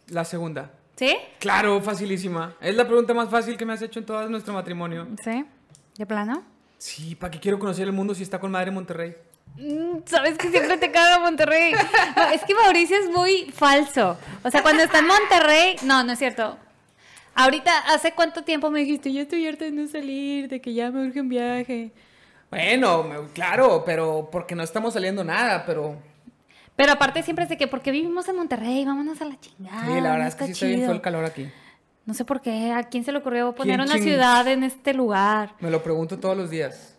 La 0.08 0.24
segunda. 0.24 0.70
¿Sí? 0.96 1.16
Claro, 1.38 1.80
facilísima. 1.80 2.54
Es 2.60 2.74
la 2.74 2.86
pregunta 2.86 3.14
más 3.14 3.30
fácil 3.30 3.56
que 3.56 3.64
me 3.64 3.72
has 3.72 3.82
hecho 3.82 3.98
en 4.00 4.06
todo 4.06 4.28
nuestro 4.28 4.52
matrimonio. 4.52 5.06
¿Sí? 5.24 5.44
¿De 5.96 6.06
plano? 6.06 6.42
Sí, 6.78 7.14
¿para 7.14 7.30
qué 7.30 7.40
quiero 7.40 7.58
conocer 7.58 7.86
el 7.86 7.92
mundo 7.92 8.14
si 8.14 8.22
está 8.22 8.38
con 8.38 8.50
Madre 8.50 8.70
Monterrey? 8.70 9.14
Mm, 9.56 9.98
Sabes 10.06 10.38
que 10.38 10.48
siempre 10.50 10.76
te 10.78 10.90
caga 10.90 11.18
Monterrey. 11.18 11.72
Es 12.34 12.42
que 12.44 12.54
Mauricio 12.54 12.96
es 12.98 13.08
muy 13.10 13.50
falso. 13.52 14.16
O 14.44 14.50
sea, 14.50 14.62
cuando 14.62 14.82
está 14.82 14.98
en 15.00 15.06
Monterrey, 15.06 15.76
no, 15.82 16.04
no 16.04 16.12
es 16.12 16.18
cierto. 16.18 16.56
Ahorita, 17.34 17.70
¿hace 17.88 18.12
cuánto 18.12 18.44
tiempo 18.44 18.70
me 18.70 18.80
dijiste? 18.80 19.12
Ya 19.12 19.22
estoy 19.22 19.46
harta 19.46 19.64
de 19.64 19.70
no 19.70 19.86
salir, 19.88 20.48
de 20.48 20.60
que 20.60 20.74
ya 20.74 20.90
me 20.90 21.06
urge 21.06 21.20
un 21.20 21.28
viaje. 21.28 21.90
Bueno, 22.50 23.28
claro, 23.32 23.82
pero 23.86 24.28
porque 24.30 24.54
no 24.54 24.62
estamos 24.62 24.94
saliendo 24.94 25.22
nada, 25.24 25.64
pero... 25.64 25.96
Pero 26.76 26.92
aparte 26.92 27.22
siempre 27.22 27.44
es 27.44 27.48
de 27.50 27.56
que 27.58 27.66
porque 27.68 27.90
vivimos 27.90 28.28
en 28.28 28.36
Monterrey, 28.36 28.84
vámonos 28.84 29.20
a 29.20 29.24
la 29.26 29.38
chingada. 29.38 29.80
Sí, 29.86 29.92
la 29.94 30.00
no 30.00 30.10
verdad 30.10 30.28
es 30.28 30.34
que 30.34 30.44
sí 30.46 30.52
está 30.52 30.66
bien 30.66 30.90
el 30.90 31.00
calor 31.00 31.24
aquí. 31.24 31.50
No 32.06 32.14
sé 32.14 32.24
por 32.24 32.40
qué, 32.40 32.72
¿a 32.72 32.84
quién 32.84 33.04
se 33.04 33.12
le 33.12 33.18
ocurrió 33.18 33.54
poner 33.54 33.76
¿Quién 33.78 33.88
una 33.88 33.98
ching- 33.98 34.04
ciudad 34.04 34.48
en 34.48 34.62
este 34.64 34.94
lugar? 34.94 35.54
Me 35.60 35.70
lo 35.70 35.82
pregunto 35.82 36.18
todos 36.18 36.36
los 36.36 36.48
días. 36.50 36.96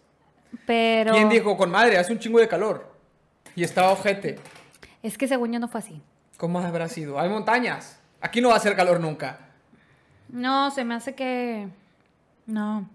Pero 0.65 1.13
¿Quién 1.13 1.29
dijo, 1.29 1.57
con 1.57 1.71
madre, 1.71 1.97
hace 1.97 2.13
un 2.13 2.19
chingo 2.19 2.39
de 2.39 2.47
calor? 2.47 2.93
Y 3.55 3.63
estaba 3.63 3.91
ojete. 3.91 4.39
es 5.01 5.17
que 5.17 5.27
según 5.27 5.51
yo 5.51 5.60
no 5.60 5.67
fue 5.67 5.79
así. 5.79 6.01
¿Cómo 6.38 6.60
habrá 6.60 6.88
sido? 6.88 7.19
Hay 7.19 7.29
montañas. 7.29 7.99
Aquí 8.21 8.39
no 8.41 8.49
va 8.49 8.55
a 8.55 8.57
hacer 8.57 8.75
calor 8.75 8.99
nunca. 8.99 9.39
No, 10.29 10.69
se 10.71 10.86
me 10.86 10.93
hace 10.95 11.15
que 11.15 11.67
No. 12.45 12.88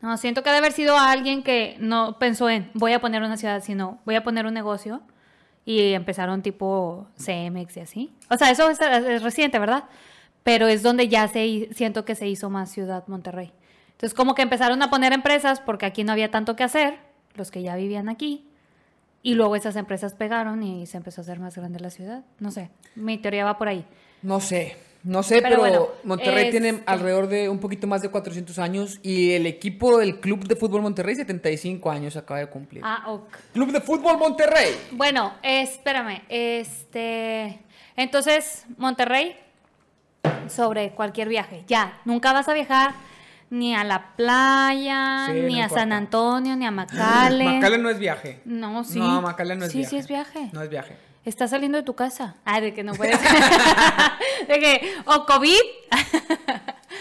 No, 0.00 0.16
siento 0.16 0.42
que 0.42 0.48
debe 0.48 0.58
haber 0.60 0.72
sido 0.72 0.96
alguien 0.96 1.42
que 1.42 1.76
no 1.78 2.18
pensó 2.18 2.48
en 2.48 2.70
voy 2.72 2.92
a 2.94 3.00
poner 3.02 3.22
una 3.22 3.36
ciudad, 3.36 3.62
sino 3.62 3.98
voy 4.06 4.14
a 4.14 4.22
poner 4.22 4.46
un 4.46 4.54
negocio. 4.54 5.02
Y 5.64 5.92
empezaron 5.92 6.42
tipo 6.42 7.06
CMX 7.16 7.76
y 7.76 7.80
así. 7.80 8.12
O 8.28 8.36
sea, 8.36 8.50
eso 8.50 8.70
es, 8.70 8.80
es 8.80 9.22
reciente, 9.22 9.58
¿verdad? 9.58 9.84
Pero 10.42 10.68
es 10.68 10.82
donde 10.82 11.08
ya 11.08 11.28
se, 11.28 11.68
siento 11.72 12.04
que 12.04 12.14
se 12.14 12.28
hizo 12.28 12.50
más 12.50 12.70
ciudad 12.70 13.06
Monterrey. 13.08 13.52
Entonces, 13.92 14.14
como 14.14 14.34
que 14.34 14.42
empezaron 14.42 14.82
a 14.82 14.88
poner 14.88 15.12
empresas 15.12 15.60
porque 15.60 15.84
aquí 15.84 16.04
no 16.04 16.12
había 16.12 16.30
tanto 16.30 16.56
que 16.56 16.64
hacer, 16.64 16.98
los 17.34 17.50
que 17.50 17.62
ya 17.62 17.76
vivían 17.76 18.08
aquí. 18.08 18.46
Y 19.22 19.34
luego 19.34 19.54
esas 19.54 19.76
empresas 19.76 20.14
pegaron 20.14 20.62
y 20.62 20.86
se 20.86 20.96
empezó 20.96 21.20
a 21.20 21.24
hacer 21.24 21.38
más 21.38 21.54
grande 21.54 21.78
la 21.80 21.90
ciudad. 21.90 22.24
No 22.38 22.50
sé, 22.50 22.70
mi 22.94 23.18
teoría 23.18 23.44
va 23.44 23.58
por 23.58 23.68
ahí. 23.68 23.84
No 24.22 24.40
sé, 24.40 24.76
no 25.02 25.22
sé, 25.22 25.36
pero, 25.36 25.48
Pero 25.48 25.60
bueno, 25.60 25.88
Monterrey 26.04 26.50
tiene 26.50 26.82
alrededor 26.84 27.26
de 27.28 27.48
un 27.48 27.58
poquito 27.58 27.86
más 27.86 28.02
de 28.02 28.10
400 28.10 28.58
años 28.58 29.00
y 29.02 29.32
el 29.32 29.46
equipo 29.46 29.98
del 29.98 30.20
Club 30.20 30.46
de 30.46 30.56
Fútbol 30.56 30.82
Monterrey 30.82 31.14
75 31.14 31.90
años 31.90 32.16
acaba 32.16 32.40
de 32.40 32.46
cumplir. 32.46 32.82
Ah, 32.84 33.04
ok. 33.06 33.34
Club 33.54 33.72
de 33.72 33.80
Fútbol 33.80 34.18
Monterrey. 34.18 34.76
Bueno, 34.92 35.34
espérame, 35.42 36.22
este, 36.28 37.60
entonces 37.96 38.66
Monterrey 38.76 39.36
sobre 40.48 40.90
cualquier 40.90 41.28
viaje, 41.28 41.64
ya, 41.66 42.00
nunca 42.04 42.32
vas 42.32 42.48
a 42.48 42.54
viajar 42.54 42.92
ni 43.50 43.74
a 43.74 43.82
la 43.84 44.14
playa, 44.16 45.26
Sí, 45.26 45.40
ni 45.40 45.58
no 45.58 45.64
a 45.64 45.68
San. 45.68 45.92
Antonio, 45.92 46.56
ni 46.56 46.66
a 46.66 46.70
McAllen. 46.72 47.58
McAllen 47.58 47.82
no 47.82 47.90
es 47.90 47.98
viaje. 47.98 48.40
No, 48.44 48.84
sí. 48.84 48.98
No, 48.98 49.20
McAllen 49.22 49.58
no 49.58 49.64
es 49.64 49.72
sí, 49.72 49.78
viaje. 49.78 49.90
Sí, 49.90 49.96
es 49.96 50.08
viaje. 50.08 50.50
No 50.52 50.62
es 50.62 50.70
viaje. 50.70 50.96
Estás 51.24 51.50
saliendo 51.50 51.76
de 51.76 51.84
tu 51.84 51.94
casa. 51.94 52.36
Ah, 52.44 52.60
de 52.60 52.72
que 52.72 52.82
no 52.82 52.92
puedes. 52.94 53.18
de 54.50 54.58
que, 54.60 54.94
o 55.06 55.24
COVID. 55.26 55.60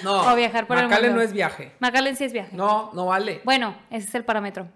No, 0.04 0.22
O 0.32 0.36
viajar 0.36 0.68
por 0.68 0.78
el 0.78 0.88
mundo. 0.88 1.10
no 1.16 1.22
es 1.22 1.34
viaje. 1.34 1.72
McAllen 1.80 2.16
sí 2.16 2.24
es 2.26 2.34
viaje. 2.34 2.56
No, 2.56 2.92
no 2.94 3.08
vale. 3.08 3.42
Bueno, 3.44 3.76
ese 3.90 4.08
es 4.08 4.16
el 4.16 4.24
parámetro. 4.24 4.68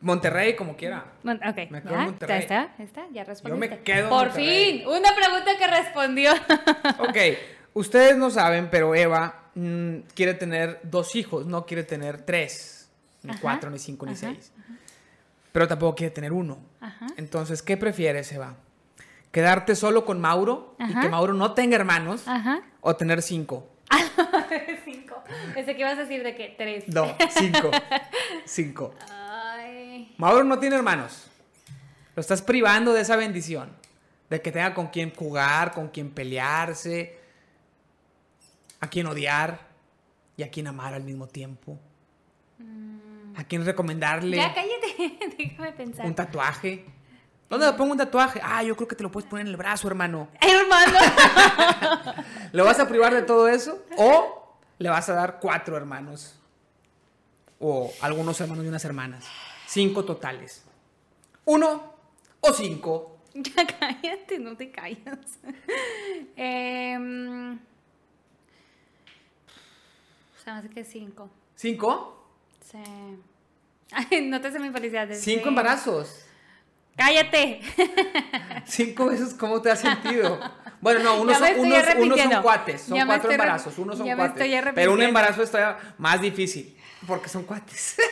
Monterrey, 0.00 0.56
como 0.56 0.76
quiera. 0.76 1.04
Mon- 1.22 1.36
Ok, 1.46 1.70
Me 1.70 1.80
quedo 1.82 1.94
en 1.94 1.98
ya, 2.00 2.04
Monterrey. 2.06 2.36
ya 2.38 2.42
está, 2.42 2.74
ya 2.78 2.84
está, 2.84 3.06
ya 3.12 3.24
respondiste. 3.24 3.76
me 3.76 3.82
quedo 3.82 4.08
Por 4.08 4.32
fin, 4.32 4.84
una 4.86 5.14
pregunta 5.14 5.56
que 5.58 5.66
respondió. 5.66 6.32
Ok, 6.98 7.16
ustedes 7.74 8.16
no 8.16 8.30
saben, 8.30 8.68
pero 8.70 8.94
Eva 8.96 9.50
mm, 9.54 9.98
quiere 10.14 10.34
tener 10.34 10.80
dos 10.82 11.14
hijos, 11.14 11.46
no 11.46 11.66
quiere 11.66 11.84
tener 11.84 12.22
tres, 12.22 12.90
ni 13.22 13.30
Ajá, 13.30 13.40
cuatro, 13.40 13.70
ni 13.70 13.78
cinco, 13.78 14.06
ni 14.06 14.12
ajá. 14.12 14.20
seis. 14.32 14.52
Pero 15.52 15.68
tampoco 15.68 15.94
quiere 15.94 16.10
tener 16.12 16.32
uno. 16.32 16.58
Ajá. 16.80 17.06
Entonces, 17.16 17.62
¿qué 17.62 17.76
prefieres, 17.76 18.32
Eva? 18.32 18.56
¿Quedarte 19.32 19.74
solo 19.74 20.04
con 20.04 20.20
Mauro 20.20 20.76
y 20.78 20.94
que 21.00 21.08
Mauro 21.08 21.32
no 21.32 21.52
tenga 21.54 21.74
hermanos? 21.76 22.28
Ajá. 22.28 22.62
¿O 22.80 22.94
tener 22.96 23.22
cinco? 23.22 23.68
Cinco. 24.84 25.22
Pensé 25.54 25.74
que 25.74 25.80
ibas 25.80 25.96
a 25.98 26.02
decir 26.02 26.22
de 26.22 26.34
que 26.34 26.54
tres. 26.56 26.86
No, 26.88 27.14
cinco. 27.30 27.70
cinco. 28.44 28.94
Ay. 29.10 30.14
Mauro 30.18 30.44
no 30.44 30.58
tiene 30.58 30.76
hermanos. 30.76 31.28
Lo 32.14 32.20
estás 32.20 32.42
privando 32.42 32.92
de 32.92 33.00
esa 33.02 33.16
bendición. 33.16 33.70
De 34.28 34.40
que 34.42 34.52
tenga 34.52 34.74
con 34.74 34.88
quien 34.88 35.14
jugar, 35.14 35.72
con 35.72 35.88
quien 35.88 36.10
pelearse, 36.10 37.18
a 38.80 38.88
quien 38.88 39.06
odiar 39.06 39.60
y 40.36 40.42
a 40.42 40.50
quien 40.50 40.66
amar 40.66 40.94
al 40.94 41.04
mismo 41.04 41.26
tiempo. 41.26 41.78
A 43.36 43.44
quien 43.44 43.64
recomendarle 43.64 44.36
Mm. 44.36 44.40
Ya 44.40 44.54
cállate, 44.54 45.36
déjame 45.38 45.72
pensar. 45.72 46.06
un 46.06 46.14
tatuaje. 46.14 46.84
¿Dónde 47.52 47.70
pongo 47.74 47.92
un 47.92 47.98
tatuaje? 47.98 48.40
Ah, 48.42 48.62
yo 48.62 48.74
creo 48.74 48.88
que 48.88 48.96
te 48.96 49.02
lo 49.02 49.10
puedes 49.12 49.28
poner 49.28 49.44
en 49.44 49.50
el 49.50 49.58
brazo, 49.58 49.86
hermano. 49.86 50.28
Hermano. 50.40 50.98
¿Le 52.52 52.62
vas 52.62 52.80
a 52.80 52.88
privar 52.88 53.12
de 53.12 53.20
todo 53.20 53.46
eso? 53.46 53.84
¿O 53.98 54.56
le 54.78 54.88
vas 54.88 55.06
a 55.10 55.12
dar 55.12 55.38
cuatro 55.38 55.76
hermanos? 55.76 56.34
O 57.60 57.92
algunos 58.00 58.40
hermanos 58.40 58.64
y 58.64 58.68
unas 58.68 58.82
hermanas. 58.86 59.26
Cinco 59.66 60.02
totales. 60.02 60.64
¿Uno 61.44 61.92
o 62.40 62.54
cinco? 62.54 63.18
ya 63.34 63.66
cállate, 63.78 64.38
no 64.38 64.56
te 64.56 64.70
callas. 64.70 65.18
Em, 66.36 67.58
se 70.42 70.50
me 70.50 70.58
hace 70.58 70.70
que 70.70 70.84
cinco. 70.84 71.28
¿Cinco? 71.54 72.30
Sí. 72.64 72.78
Ay, 73.90 74.22
no 74.22 74.40
te 74.40 74.50
sé 74.50 74.58
mi 74.58 74.70
felicidad. 74.70 75.10
es 75.10 75.20
¿Cinco 75.20 75.50
embarazos? 75.50 76.24
¡Cállate! 76.96 77.60
¿Cinco 78.66 79.06
veces 79.06 79.34
cómo 79.34 79.60
te 79.62 79.70
has 79.70 79.80
sentido? 79.80 80.38
Bueno, 80.80 81.00
no, 81.00 81.14
unos 81.22 81.38
son, 81.38 81.48
unos, 81.58 81.84
unos 81.98 82.20
son 82.20 82.42
cuates. 82.42 82.80
Son 82.82 82.96
Ya 82.96 83.06
cuatro 83.06 83.30
embarazos. 83.32 83.78
Unos 83.78 83.98
son 83.98 84.08
cuates. 84.14 84.72
Pero 84.74 84.92
un 84.92 85.02
embarazo 85.02 85.42
está 85.42 85.78
más 85.98 86.20
difícil. 86.20 86.76
Porque 87.06 87.28
son 87.28 87.44
cuates. 87.44 87.96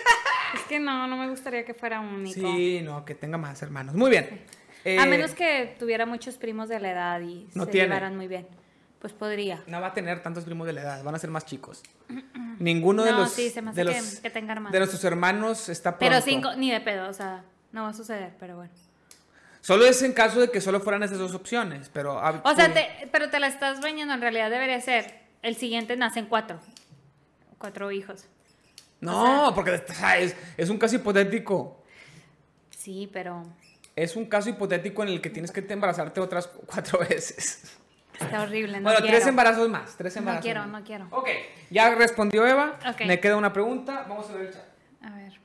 Es 0.53 0.62
que 0.62 0.81
no, 0.81 1.07
no 1.07 1.16
me 1.16 1.29
gustaría 1.31 1.64
que 1.64 1.75
fuera 1.75 2.01
único. 2.01 2.35
Sí, 2.40 2.81
no, 2.83 3.05
que 3.05 3.14
tenga 3.14 3.38
más 3.38 3.62
hermanos. 3.62 3.95
Muy 3.95 4.11
bien. 4.11 4.43
A 4.85 4.88
Eh, 4.88 5.07
menos 5.07 5.31
que 5.31 5.77
tuviera 5.79 6.07
muchos 6.07 6.38
primos 6.38 6.69
de 6.69 6.81
la 6.81 6.90
edad 6.90 7.21
y 7.21 7.47
No 7.55 7.66
se 7.66 7.71
tiene. 7.71 7.87
llevaran 7.87 8.16
muy 8.16 8.27
bien. 8.27 8.49
Pues 8.99 9.12
podría. 9.12 9.62
No 9.69 9.81
va 9.81 9.87
a 9.88 9.95
tener 9.95 10.25
tantos 10.25 10.43
primos 10.43 10.66
de 10.66 10.73
la 10.73 10.81
edad, 10.81 11.05
van 11.05 11.14
a 11.14 11.21
ser 11.21 11.31
más 11.31 11.47
chicos. 11.47 11.85
Ninguno 12.59 13.05
de 13.05 13.12
los, 13.12 13.31
sí, 13.31 13.49
se 13.51 13.62
me 13.62 13.71
hace 13.71 13.85
de, 13.85 13.93
que- 13.93 14.01
los 14.01 14.21
que 14.21 14.31
tenga 14.31 14.53
hermanos. 14.55 14.73
de 14.73 14.79
nuestros 14.81 15.05
hermanos 15.05 15.69
está 15.69 15.97
pronto. 15.97 16.11
Pero 16.12 16.21
cinco, 16.25 16.55
ni 16.57 16.73
de 16.73 16.81
pedo, 16.81 17.09
o 17.09 17.12
sea, 17.14 17.45
no 17.72 17.83
va 17.85 17.88
a 17.90 17.94
suceder, 17.94 18.33
pero 18.38 18.56
bueno. 18.56 18.72
Solo 19.61 19.85
es 19.87 20.02
en 20.02 20.12
caso 20.14 20.40
de 20.40 20.50
que 20.50 20.61
solo 20.61 20.80
fueran 20.80 21.02
esas 21.02 21.18
dos 21.18 21.35
opciones, 21.35 21.90
pero... 21.92 22.18
ah, 22.18 22.40
O 22.44 22.54
sea, 22.54 22.72
te- 22.72 23.09
pero 23.12 23.28
te 23.30 23.38
la 23.38 23.46
estás 23.46 23.80
bañando, 23.80 24.14
en 24.14 24.20
realidad 24.22 24.50
debería 24.50 24.80
ser, 24.80 25.20
el 25.42 25.54
siguiente 25.56 25.96
nacen 25.96 26.26
cuatro. 26.26 26.59
Cuatro 27.59 27.90
hijos. 27.92 28.24
No, 29.00 29.52
porque 29.54 29.72
o 29.72 29.94
sea, 29.94 30.18
es, 30.18 30.35
es 30.56 30.70
un 30.70 30.78
caso 30.78 30.96
hipotético. 30.96 31.83
Sí, 32.70 33.09
pero 33.12 33.44
Es 33.96 34.16
un 34.16 34.24
caso 34.26 34.48
hipotético 34.48 35.02
en 35.02 35.11
el 35.11 35.20
que 35.20 35.28
tienes 35.30 35.50
que 35.52 35.61
te 35.62 35.74
embarazarte 35.74 36.20
otras 36.20 36.46
cuatro 36.46 36.98
veces. 37.09 37.76
está 38.18 38.42
horrible, 38.42 38.78
no 38.78 38.85
bueno, 38.85 39.00
quiero. 39.00 39.14
tres 39.16 39.26
embarazos 39.28 39.68
más, 39.68 39.94
tres 39.96 40.14
No 40.16 40.20
embarazos 40.20 40.42
quiero, 40.44 40.61
más. 40.62 40.80
no 40.80 40.85
quiero. 40.87 41.06
Ok, 41.11 41.28
ya 41.70 41.94
respondió 41.94 42.46
Eva. 42.46 42.78
Ok. 42.90 43.02
Me 43.06 43.20
queda 43.20 43.37
una 43.37 43.52
pregunta. 43.52 44.06
Vamos 44.09 44.28
a 44.30 44.33
ver 44.35 44.46
el 44.46 44.52
chat. 44.54 44.64
A 45.02 45.11
ver. 45.16 45.38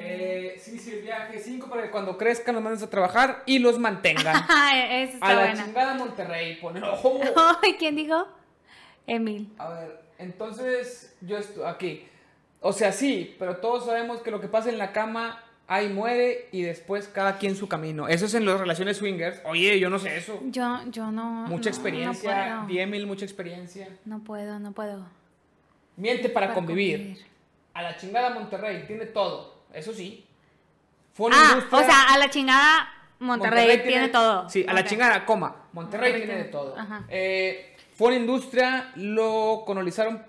Eh... 0.00 0.56
Sí, 0.58 0.78
sí, 0.78 0.92
el 0.92 1.02
viaje 1.02 1.38
5 1.38 1.68
para 1.68 1.82
que 1.82 1.90
cuando 1.90 2.16
crezcan 2.18 2.54
los 2.54 2.64
mandes 2.64 2.82
a 2.82 2.90
trabajar 2.90 3.42
y 3.46 3.58
los 3.58 3.78
mantengan. 3.78 4.44
Ay, 4.48 5.04
esa 5.08 5.18
a 5.20 5.32
la 5.34 5.40
buena. 5.40 5.64
chingada 5.64 5.94
Monterrey. 5.94 6.56
Pone, 6.60 6.82
ojo. 6.82 7.20
Ay, 7.62 7.74
¿quién 7.78 7.96
dijo? 7.96 8.26
Emil. 9.06 9.48
A 9.58 9.68
ver, 9.70 10.00
entonces 10.18 11.16
yo 11.20 11.38
estoy 11.38 11.64
aquí. 11.66 12.06
O 12.60 12.72
sea, 12.72 12.92
sí, 12.92 13.36
pero 13.38 13.56
todos 13.58 13.86
sabemos 13.86 14.20
que 14.20 14.30
lo 14.30 14.40
que 14.40 14.48
pasa 14.48 14.68
en 14.68 14.78
la 14.78 14.92
cama, 14.92 15.42
ahí 15.68 15.88
muere 15.88 16.48
y 16.50 16.62
después 16.62 17.08
cada 17.08 17.38
quien 17.38 17.54
su 17.56 17.68
camino. 17.68 18.08
Eso 18.08 18.26
es 18.26 18.34
en 18.34 18.44
las 18.44 18.58
relaciones 18.58 18.96
swingers. 18.96 19.40
Oye, 19.44 19.78
yo 19.78 19.88
no 19.90 19.98
sé 19.98 20.16
eso. 20.16 20.40
Yo, 20.46 20.80
yo 20.90 21.10
no. 21.12 21.46
Mucha 21.46 21.70
no, 21.70 21.76
experiencia, 21.76 22.48
No 22.48 22.56
puedo. 22.62 22.66
10 22.68 22.88
mil, 22.88 23.06
mucha 23.06 23.24
experiencia. 23.24 23.88
No 24.04 24.20
puedo, 24.20 24.58
no 24.58 24.72
puedo. 24.72 25.06
Miente 25.96 26.28
para, 26.28 26.48
Para 26.48 26.54
convivir. 26.54 26.96
convivir. 26.98 27.26
A 27.74 27.82
la 27.82 27.96
chingada 27.96 28.30
Monterrey, 28.30 28.84
tiene 28.86 29.06
todo. 29.06 29.57
Eso 29.72 29.92
sí. 29.92 30.24
Fue 31.14 31.30
Ah, 31.32 31.50
industria- 31.54 31.78
o 31.80 31.84
sea, 31.84 32.02
a 32.14 32.18
la 32.18 32.30
chingada 32.30 32.88
Monterrey, 33.20 33.82
tiene, 33.82 34.08
todo. 34.08 34.48
Sí, 34.48 34.64
a 34.68 34.72
la 34.72 34.84
chingada, 34.84 35.26
coma. 35.26 35.56
Monterrey, 35.72 36.12
Monterrey 36.12 36.26
tiene 36.26 36.44
de 36.44 36.48
todo. 36.50 36.76
ajá. 36.78 37.04
Eh, 37.08 37.76
fue 37.96 38.08
una 38.08 38.16
industria, 38.16 38.92
lo 38.94 39.64
colonizaron, 39.66 40.22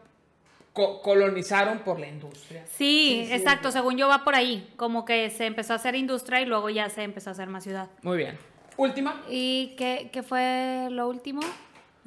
co- 0.74 1.02
colonizaron 1.04 1.80
por 1.80 2.00
la 2.00 2.08
industria. 2.08 2.66
Sí, 2.72 3.28
exacto, 3.30 3.72
según 3.72 3.96
yo 3.98 4.08
va 4.08 4.24
por 4.24 4.34
ahí, 4.34 4.68
como 4.76 5.06
que 5.06 5.30
se 5.30 5.46
empezó 5.46 5.74
a 5.74 5.76
hacer 5.76 5.94
industria 5.96 6.42
y 6.42 6.46
luego 6.46 6.70
ya 6.72 6.90
se 6.90 7.04
empezó 7.04 7.30
a 7.30 7.34
hacer 7.34 7.48
más 7.48 7.64
ciudad. 7.64 7.90
Muy 8.02 8.18
bien. 8.18 8.38
Última. 8.78 9.22
¿Y 9.30 9.76
qué, 9.78 10.10
qué 10.12 10.24
fue 10.24 10.88
lo 10.90 11.08
último? 11.10 11.42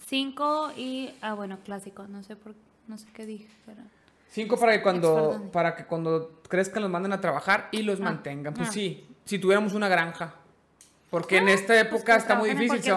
Cinco 0.05 0.73
y, 0.77 1.11
ah, 1.21 1.35
bueno, 1.35 1.59
clásico, 1.65 2.09
no 2.09 2.23
sé 2.25 2.35
por, 2.35 2.55
no 2.89 2.99
sé 2.99 3.07
qué 3.15 3.25
dije, 3.25 3.47
pero... 3.65 3.79
Cinco 4.33 4.57
para 4.59 4.73
que 4.73 4.83
cuando, 4.83 5.51
para 5.53 5.77
que 5.77 5.85
cuando 5.85 6.41
crezcan 6.49 6.83
los 6.83 6.91
manden 6.91 7.13
a 7.13 7.21
trabajar 7.21 7.69
y 7.71 7.83
los 7.83 8.01
Ah, 8.01 8.05
mantengan. 8.05 8.55
Pues 8.55 8.69
ah. 8.71 8.73
sí, 8.73 9.07
si 9.27 9.39
tuviéramos 9.39 9.75
una 9.75 9.89
granja. 9.89 10.35
Porque 11.11 11.37
en 11.37 11.49
Ah, 11.49 11.53
esta 11.53 11.75
pues 11.75 11.81
época 11.83 12.17
está 12.17 12.35
muy 12.37 12.49
difícil. 12.55 12.83
Se, 12.83 12.93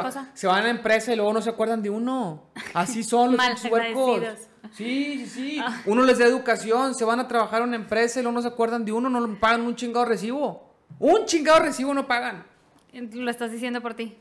va- 0.47 0.53
van 0.53 0.61
a 0.61 0.63
la 0.63 0.69
empresa 0.69 1.11
y 1.11 1.17
luego 1.17 1.33
no 1.33 1.41
se 1.41 1.49
acuerdan 1.49 1.81
de 1.83 1.89
uno. 1.89 2.43
Así 2.73 3.03
son 3.03 3.31
los. 3.31 3.37
Malagradecidos. 3.37 4.39
Sí, 4.71 5.25
sí, 5.25 5.27
sí. 5.27 5.61
Uno 5.85 6.03
les 6.03 6.19
da 6.19 6.25
educación, 6.25 6.95
se 6.95 7.03
van 7.03 7.19
a 7.19 7.27
trabajar 7.27 7.61
a 7.61 7.65
una 7.65 7.75
empresa 7.75 8.19
y 8.21 8.23
luego 8.23 8.35
no 8.37 8.41
se 8.41 8.47
acuerdan 8.47 8.85
de 8.85 8.93
uno, 8.93 9.09
no 9.09 9.35
pagan 9.37 9.61
un 9.61 9.75
chingado 9.75 10.05
recibo. 10.05 10.73
Un 10.99 11.25
chingado 11.25 11.59
recibo 11.59 11.93
no 11.93 12.07
pagan. 12.07 12.45
Lo 12.93 13.29
estás 13.29 13.51
diciendo 13.51 13.81
por 13.81 13.93
ti. 13.93 14.17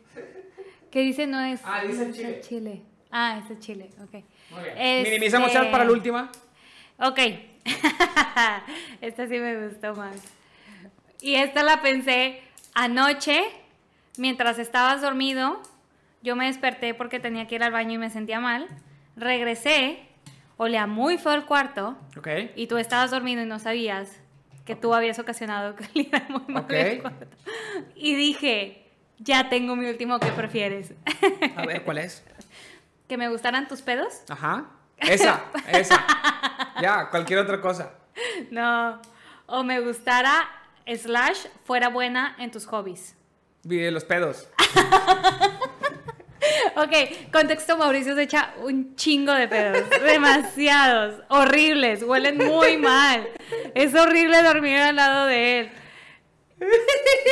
¿Qué 0.91 1.01
dice? 1.01 1.29
No 1.29 1.41
es... 1.41 1.61
Ah, 1.65 1.83
dice 1.87 2.11
Chile. 2.13 2.41
Chile. 2.41 2.83
Ah, 3.13 3.41
es 3.49 3.59
Chile, 3.61 3.91
ok. 4.03 4.11
Muy 4.51 4.63
bien. 4.65 4.75
Este- 4.77 5.03
Minimizamos 5.11 5.53
para 5.53 5.85
la 5.85 5.93
última. 5.93 6.31
Ok. 6.99 7.19
esta 9.01 9.27
sí 9.27 9.39
me 9.39 9.67
gustó 9.67 9.95
más. 9.95 10.17
Y 11.21 11.35
esta 11.37 11.63
la 11.63 11.81
pensé 11.83 12.43
anoche, 12.75 13.43
mientras 14.19 14.59
estabas 14.59 15.01
dormido. 15.03 15.61
Yo 16.23 16.37
me 16.37 16.47
desperté 16.47 16.95
porque 16.95 17.21
tenía 17.21 17.47
que 17.47 17.57
ir 17.57 17.63
al 17.63 17.73
baño 17.73 17.93
y 17.93 17.99
me 17.99 18.11
sentía 18.11 18.41
mal. 18.41 18.69
Regresé 19.17 20.01
olía 20.57 20.87
muy 20.87 21.19
feo 21.19 21.35
el 21.35 21.45
cuarto 21.45 21.97
Ok. 22.17 22.29
y 22.55 22.69
tú 22.69 22.79
estabas 22.79 23.11
dormido 23.11 23.43
y 23.43 23.47
no 23.47 23.59
sabías 23.59 24.21
que 24.65 24.77
tú 24.77 24.95
habías 24.95 25.19
ocasionado 25.19 25.75
que 25.75 25.85
oliera 25.95 26.25
muy 26.29 26.43
mal 26.49 26.63
Ok. 26.65 26.71
el 26.73 27.03
cuarto. 27.03 27.27
Y 27.97 28.15
dije, 28.15 28.87
ya 29.19 29.49
tengo 29.49 29.77
mi 29.77 29.87
último, 29.87 30.19
¿qué 30.21 30.29
prefieres? 30.29 30.95
A 31.57 31.67
ver, 31.67 31.83
¿cuál 31.83 31.99
es? 31.99 32.25
¿Que 33.09 33.17
me 33.19 33.29
gustaran 33.29 33.69
tus 33.69 33.83
pedos? 33.83 34.23
Ajá. 34.29 34.67
Esa, 34.99 35.45
esa. 35.69 36.05
Ya, 36.81 37.09
cualquier 37.11 37.41
otra 37.41 37.61
cosa. 37.61 37.93
No. 38.51 39.01
O 39.47 39.63
me 39.63 39.81
gustara, 39.81 40.49
slash, 40.87 41.47
fuera 41.65 41.89
buena 41.89 42.37
en 42.39 42.51
tus 42.51 42.67
hobbies. 42.67 43.17
Vi 43.63 43.91
los 43.91 44.05
pedos. 44.05 44.49
Ok, 46.77 46.93
contexto, 47.33 47.77
Mauricio 47.77 48.15
se 48.15 48.23
echa 48.23 48.53
un 48.63 48.97
chingo 48.97 49.33
de 49.33 49.49
pedos, 49.49 49.89
demasiados, 50.03 51.23
horribles, 51.29 52.03
huelen 52.03 52.37
muy 52.37 52.77
mal. 52.77 53.29
Es 53.75 53.95
horrible 53.95 54.43
dormir 54.43 54.79
al 54.79 54.97
lado 54.97 55.27
de 55.27 55.61
él. 55.61 55.73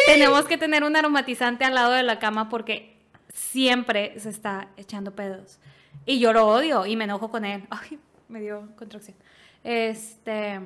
Tenemos 0.07 0.44
que 0.46 0.59
tener 0.59 0.85
un 0.85 0.96
aromatizante 0.96 1.64
al 1.64 1.75
lado 1.75 1.92
de 1.92 2.03
la 2.03 2.18
cama 2.18 2.48
porque 2.48 2.96
siempre 3.33 4.18
se 4.18 4.31
está 4.31 4.68
echando 4.77 5.14
pedos. 5.14 5.59
Y 6.07 6.19
yo 6.19 6.33
lo 6.33 6.47
odio 6.49 6.87
y 6.87 6.97
me 6.97 7.05
enojo 7.05 7.31
con 7.31 7.45
él. 7.45 7.65
Ay, 7.71 7.99
me 8.29 8.41
dio 8.41 8.69
contracción. 8.77 9.17
Este. 9.65 10.61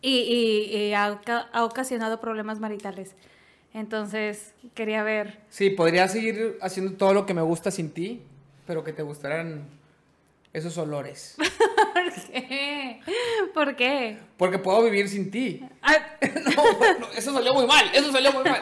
Y, 0.00 0.18
y- 0.18 0.76
y 0.76 0.94
ha, 0.94 1.20
ha 1.52 1.64
ocasionado 1.64 2.20
problemas 2.20 2.58
maritales. 2.58 3.14
Entonces, 3.74 4.54
quería 4.74 5.02
ver. 5.02 5.40
Sí, 5.48 5.70
podría 5.70 6.08
seguir 6.08 6.58
haciendo 6.60 6.94
todo 6.96 7.14
lo 7.14 7.24
que 7.24 7.34
me 7.34 7.42
gusta 7.42 7.70
sin 7.70 7.90
ti, 7.92 8.20
pero 8.66 8.84
que 8.84 8.92
te 8.92 9.02
gustaran 9.02 9.64
esos 10.52 10.76
olores. 10.76 11.36
¿Por 11.94 12.12
qué? 12.32 13.00
¿Por 13.54 13.76
qué? 13.76 14.18
Porque 14.36 14.58
puedo 14.58 14.82
vivir 14.82 15.08
sin 15.08 15.30
ti. 15.30 15.64
Ah, 15.80 15.94
No, 17.00 17.06
eso 17.16 17.32
salió 17.32 17.54
muy 17.54 17.66
mal, 17.66 17.86
eso 17.94 18.12
salió 18.12 18.32
muy 18.32 18.42
mal. 18.44 18.60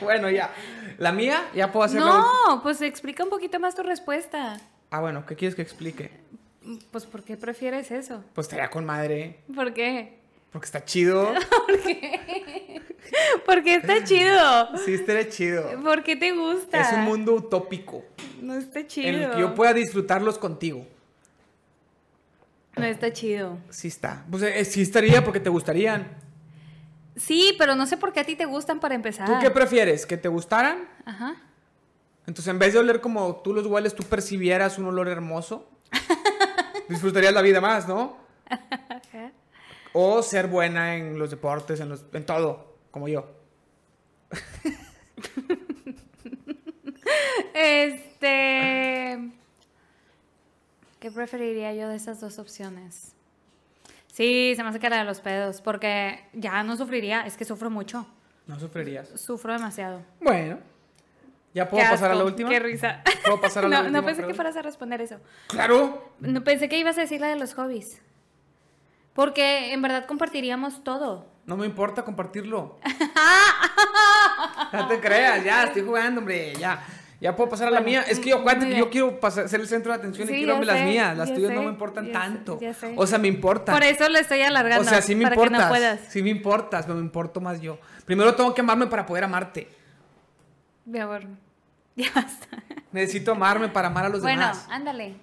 Bueno, 0.00 0.30
ya. 0.30 0.50
La 0.98 1.12
mía, 1.12 1.48
ya 1.54 1.70
puedo 1.70 1.84
hacerla. 1.84 2.06
no, 2.46 2.62
pues 2.62 2.80
explica 2.80 3.22
un 3.24 3.30
poquito 3.30 3.60
más 3.60 3.74
tu 3.74 3.82
respuesta. 3.82 4.58
Ah, 4.90 5.00
bueno, 5.00 5.24
¿qué 5.26 5.36
quieres 5.36 5.54
que 5.54 5.62
explique? 5.62 6.10
Pues, 6.90 7.06
¿por 7.06 7.22
qué 7.22 7.36
prefieres 7.36 7.90
eso? 7.90 8.24
Pues 8.34 8.46
estaría 8.46 8.68
con 8.70 8.84
madre, 8.84 9.40
¿Por 9.54 9.72
qué? 9.72 10.18
porque 10.52 10.66
está 10.66 10.84
chido. 10.84 11.32
Porque 13.46 13.76
está 13.76 14.04
chido. 14.04 14.76
Sí, 14.84 14.94
estaría 14.94 15.28
chido. 15.28 15.82
¿Por 15.82 16.02
qué 16.02 16.16
te 16.16 16.32
gusta? 16.32 16.80
Es 16.80 16.92
un 16.92 17.04
mundo 17.04 17.32
utópico 17.34 18.04
No 18.42 18.54
está 18.54 18.86
chido. 18.86 19.08
en 19.08 19.14
el 19.22 19.30
que 19.30 19.40
yo 19.40 19.54
pueda 19.54 19.72
disfrutarlos 19.72 20.38
contigo. 20.38 20.86
No 22.76 22.84
está 22.84 23.12
chido. 23.12 23.58
Sí 23.70 23.88
está. 23.88 24.24
Pues 24.30 24.42
eh, 24.42 24.64
sí 24.64 24.82
estaría 24.82 25.24
porque 25.24 25.40
te 25.40 25.48
gustarían. 25.48 26.06
Sí, 27.16 27.54
pero 27.58 27.74
no 27.74 27.86
sé 27.86 27.96
por 27.96 28.12
qué 28.12 28.20
a 28.20 28.24
ti 28.24 28.36
te 28.36 28.44
gustan 28.44 28.78
para 28.78 28.94
empezar. 28.94 29.26
¿Tú 29.26 29.34
qué 29.40 29.50
prefieres? 29.50 30.06
¿Que 30.06 30.16
te 30.16 30.28
gustaran? 30.28 30.86
Ajá. 31.04 31.36
Entonces, 32.28 32.48
en 32.48 32.58
vez 32.58 32.74
de 32.74 32.78
oler 32.80 33.00
como 33.00 33.36
tú 33.36 33.54
los 33.54 33.66
hueles, 33.66 33.94
tú 33.94 34.02
percibieras 34.02 34.76
un 34.78 34.84
olor 34.84 35.08
hermoso. 35.08 35.66
Disfrutarías 36.90 37.32
la 37.32 37.40
vida 37.40 37.60
más, 37.62 37.88
¿no? 37.88 38.18
O 39.94 40.22
ser 40.22 40.46
buena 40.46 40.94
en 40.96 41.18
los 41.18 41.30
deportes, 41.30 41.80
en, 41.80 41.88
los, 41.88 42.04
en 42.12 42.26
todo, 42.26 42.76
como 42.90 43.08
yo. 43.08 43.26
Este. 47.54 49.30
¿Qué 51.00 51.10
preferiría 51.10 51.72
yo 51.74 51.88
de 51.88 51.96
esas 51.96 52.20
dos 52.20 52.38
opciones? 52.38 53.14
Sí, 54.12 54.52
se 54.54 54.62
me 54.62 54.68
hace 54.68 54.80
que 54.80 54.90
la 54.90 54.98
de 54.98 55.04
los 55.04 55.20
pedos, 55.20 55.60
porque 55.62 56.24
ya 56.34 56.62
no 56.62 56.76
sufriría, 56.76 57.22
es 57.26 57.36
que 57.36 57.44
sufro 57.44 57.70
mucho, 57.70 58.06
No 58.46 58.58
sufrirías. 58.58 59.08
sufro 59.18 59.52
demasiado. 59.52 60.02
Bueno. 60.20 60.58
¿Ya 61.54 61.68
puedo 61.68 61.82
Qué 61.82 61.90
pasar 61.90 62.10
a 62.10 62.14
la 62.14 62.20
asco, 62.20 62.26
última? 62.28 62.50
Qué 62.50 62.60
risa. 62.60 63.02
¿Puedo 63.24 63.40
pasar 63.40 63.64
a 63.64 63.68
la 63.68 63.76
no, 63.78 63.82
última 63.84 64.00
no 64.00 64.06
pensé 64.06 64.26
que 64.26 64.34
fueras 64.34 64.56
a 64.56 64.62
responder 64.62 65.00
eso. 65.00 65.16
¡Claro! 65.48 66.12
No 66.20 66.44
pensé 66.44 66.68
que 66.68 66.78
ibas 66.78 66.98
a 66.98 67.02
decir 67.02 67.20
la 67.20 67.28
de 67.28 67.36
los 67.36 67.54
hobbies. 67.54 68.00
Porque 69.14 69.72
en 69.72 69.82
verdad 69.82 70.06
compartiríamos 70.06 70.84
todo. 70.84 71.26
No 71.46 71.56
me 71.56 71.66
importa 71.66 72.04
compartirlo. 72.04 72.78
no 74.72 74.86
te 74.88 75.00
creas, 75.00 75.44
ya, 75.44 75.64
estoy 75.64 75.82
jugando, 75.82 76.20
hombre, 76.20 76.54
ya. 76.56 76.84
Ya 77.20 77.34
puedo 77.34 77.50
pasar 77.50 77.66
a 77.66 77.70
la 77.72 77.80
Bueno, 77.80 77.90
mía. 77.90 78.04
Es 78.08 78.20
que 78.20 78.30
yo, 78.30 78.38
acuérdate 78.38 78.68
que 78.68 78.76
yo 78.78 78.90
quiero 78.90 79.18
pasar- 79.18 79.48
ser 79.48 79.60
el 79.60 79.66
centro 79.66 79.90
de 79.90 79.98
atención 79.98 80.28
Sí, 80.28 80.34
y 80.34 80.36
quiero 80.36 80.52
darme 80.52 80.66
las 80.66 80.78
sé, 80.78 80.84
mías. 80.84 81.16
Las 81.18 81.28
ya 81.30 81.34
tuyas 81.34 81.50
no 81.50 81.58
sé, 81.58 81.64
me 81.64 81.70
importan 81.72 82.06
sé, 82.06 82.12
tanto. 82.12 82.58
sé. 82.60 82.94
O 82.96 83.06
sea, 83.08 83.18
me 83.18 83.26
importan. 83.26 83.74
Por 83.74 83.82
eso 83.82 84.08
lo 84.08 84.18
estoy 84.18 84.42
alargando. 84.42 84.82
O 84.82 84.88
sea, 84.88 85.02
sí 85.02 85.16
me 85.16 85.24
importas. 85.24 85.68
no. 85.68 86.10
Sí 86.10 86.22
me 86.22 86.30
importas, 86.30 86.84
pero 86.86 86.94
me 86.96 87.02
importo 87.02 87.40
más 87.40 87.60
yo. 87.60 87.78
Primero 88.04 88.36
tengo 88.36 88.54
que 88.54 88.60
amarme 88.60 88.86
para 88.86 89.04
poder 89.04 89.24
amarte. 89.24 89.68
Mi 90.88 90.98
amor, 90.98 91.22
ya 91.96 92.06
basta. 92.14 92.46
Necesito 92.92 93.32
amarme 93.32 93.68
para 93.68 93.88
amar 93.88 94.06
a 94.06 94.08
los 94.08 94.22
Bueno, 94.22 94.40
demás. 94.40 94.66
ándale. 94.70 95.14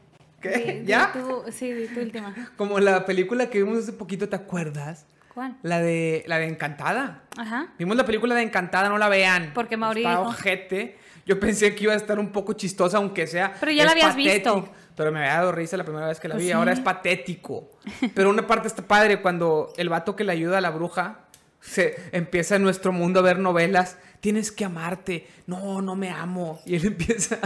¿Qué? 0.41 0.49
Di- 0.49 0.79
di 0.81 0.85
¿Ya? 0.85 1.11
tu- 1.11 1.43
sí, 1.51 1.71
di 1.73 1.87
tu 1.87 1.99
última. 2.01 2.33
Como 2.57 2.79
la 2.79 3.05
película 3.05 3.49
que 3.49 3.63
vimos 3.63 3.79
hace 3.79 3.93
poquito, 3.93 4.29
¿te 4.29 4.35
acuerdas? 4.35 5.05
¿Cuál? 5.33 5.57
La 5.63 5.79
de 5.81 6.23
la 6.27 6.37
de 6.37 6.47
Encantada. 6.47 7.23
Ajá. 7.37 7.67
Vimos 7.79 7.97
la 7.97 8.05
película 8.05 8.35
de 8.35 8.43
Encantada, 8.43 8.87
no 8.89 8.97
la 8.97 9.09
vean. 9.09 9.51
Porque 9.53 9.75
Mauri 9.75 10.01
Está 10.05 10.21
ojete. 10.21 10.97
Yo 11.25 11.39
pensé 11.39 11.73
que 11.73 11.85
iba 11.85 11.93
a 11.93 11.95
estar 11.97 12.19
un 12.19 12.31
poco 12.31 12.53
chistosa, 12.53 12.97
aunque 12.97 13.25
sea. 13.27 13.53
Pero 13.59 13.71
ya 13.71 13.83
la 13.83 13.91
habías 13.91 14.15
visto. 14.15 14.31
patético. 14.53 14.73
Pero 14.95 15.11
me 15.11 15.19
había 15.19 15.33
dado 15.33 15.51
risa 15.51 15.75
la 15.75 15.83
primera 15.83 16.07
vez 16.07 16.19
que 16.21 16.27
la 16.29 16.35
Pues 16.35 16.43
vi. 16.45 16.49
sí. 16.49 16.53
Ahora 16.53 16.71
es 16.71 16.79
patético. 16.79 17.71
Pero 18.13 18.29
una 18.29 18.45
parte 18.47 18.67
está 18.67 18.83
padre 18.87 19.21
cuando 19.21 19.73
el 19.77 19.89
vato 19.89 20.15
que 20.15 20.23
le 20.23 20.31
ayuda 20.31 20.59
a 20.59 20.61
la 20.61 20.69
bruja 20.69 21.21
se 21.59 21.95
empieza 22.11 22.55
en 22.55 22.61
nuestro 22.63 22.91
mundo 22.93 23.19
a 23.19 23.23
ver 23.23 23.39
novelas. 23.39 23.97
Tienes 24.25 24.51
que 24.51 24.65
amarte. 24.65 25.27
No, 25.45 25.83
no 25.83 25.95
me 25.95 26.09
amo. 26.09 26.59
Y 26.65 26.73
él 26.77 26.85
empieza. 26.87 27.37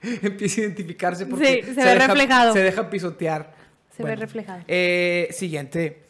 empieza 0.00 0.62
a 0.62 0.64
identificarse 0.64 1.26
porque 1.26 1.46
Sí, 1.46 1.74
se 1.74 1.84
ve 1.84 1.84
deja- 1.92 2.06
reflejado. 2.06 2.52
Se 2.54 2.60
deja 2.62 2.88
pisotear. 2.88 3.52
Se 3.94 4.02
ve 4.02 4.16
reflejado. 4.16 4.62
eh, 4.68 5.28
siguiente. 5.32 6.04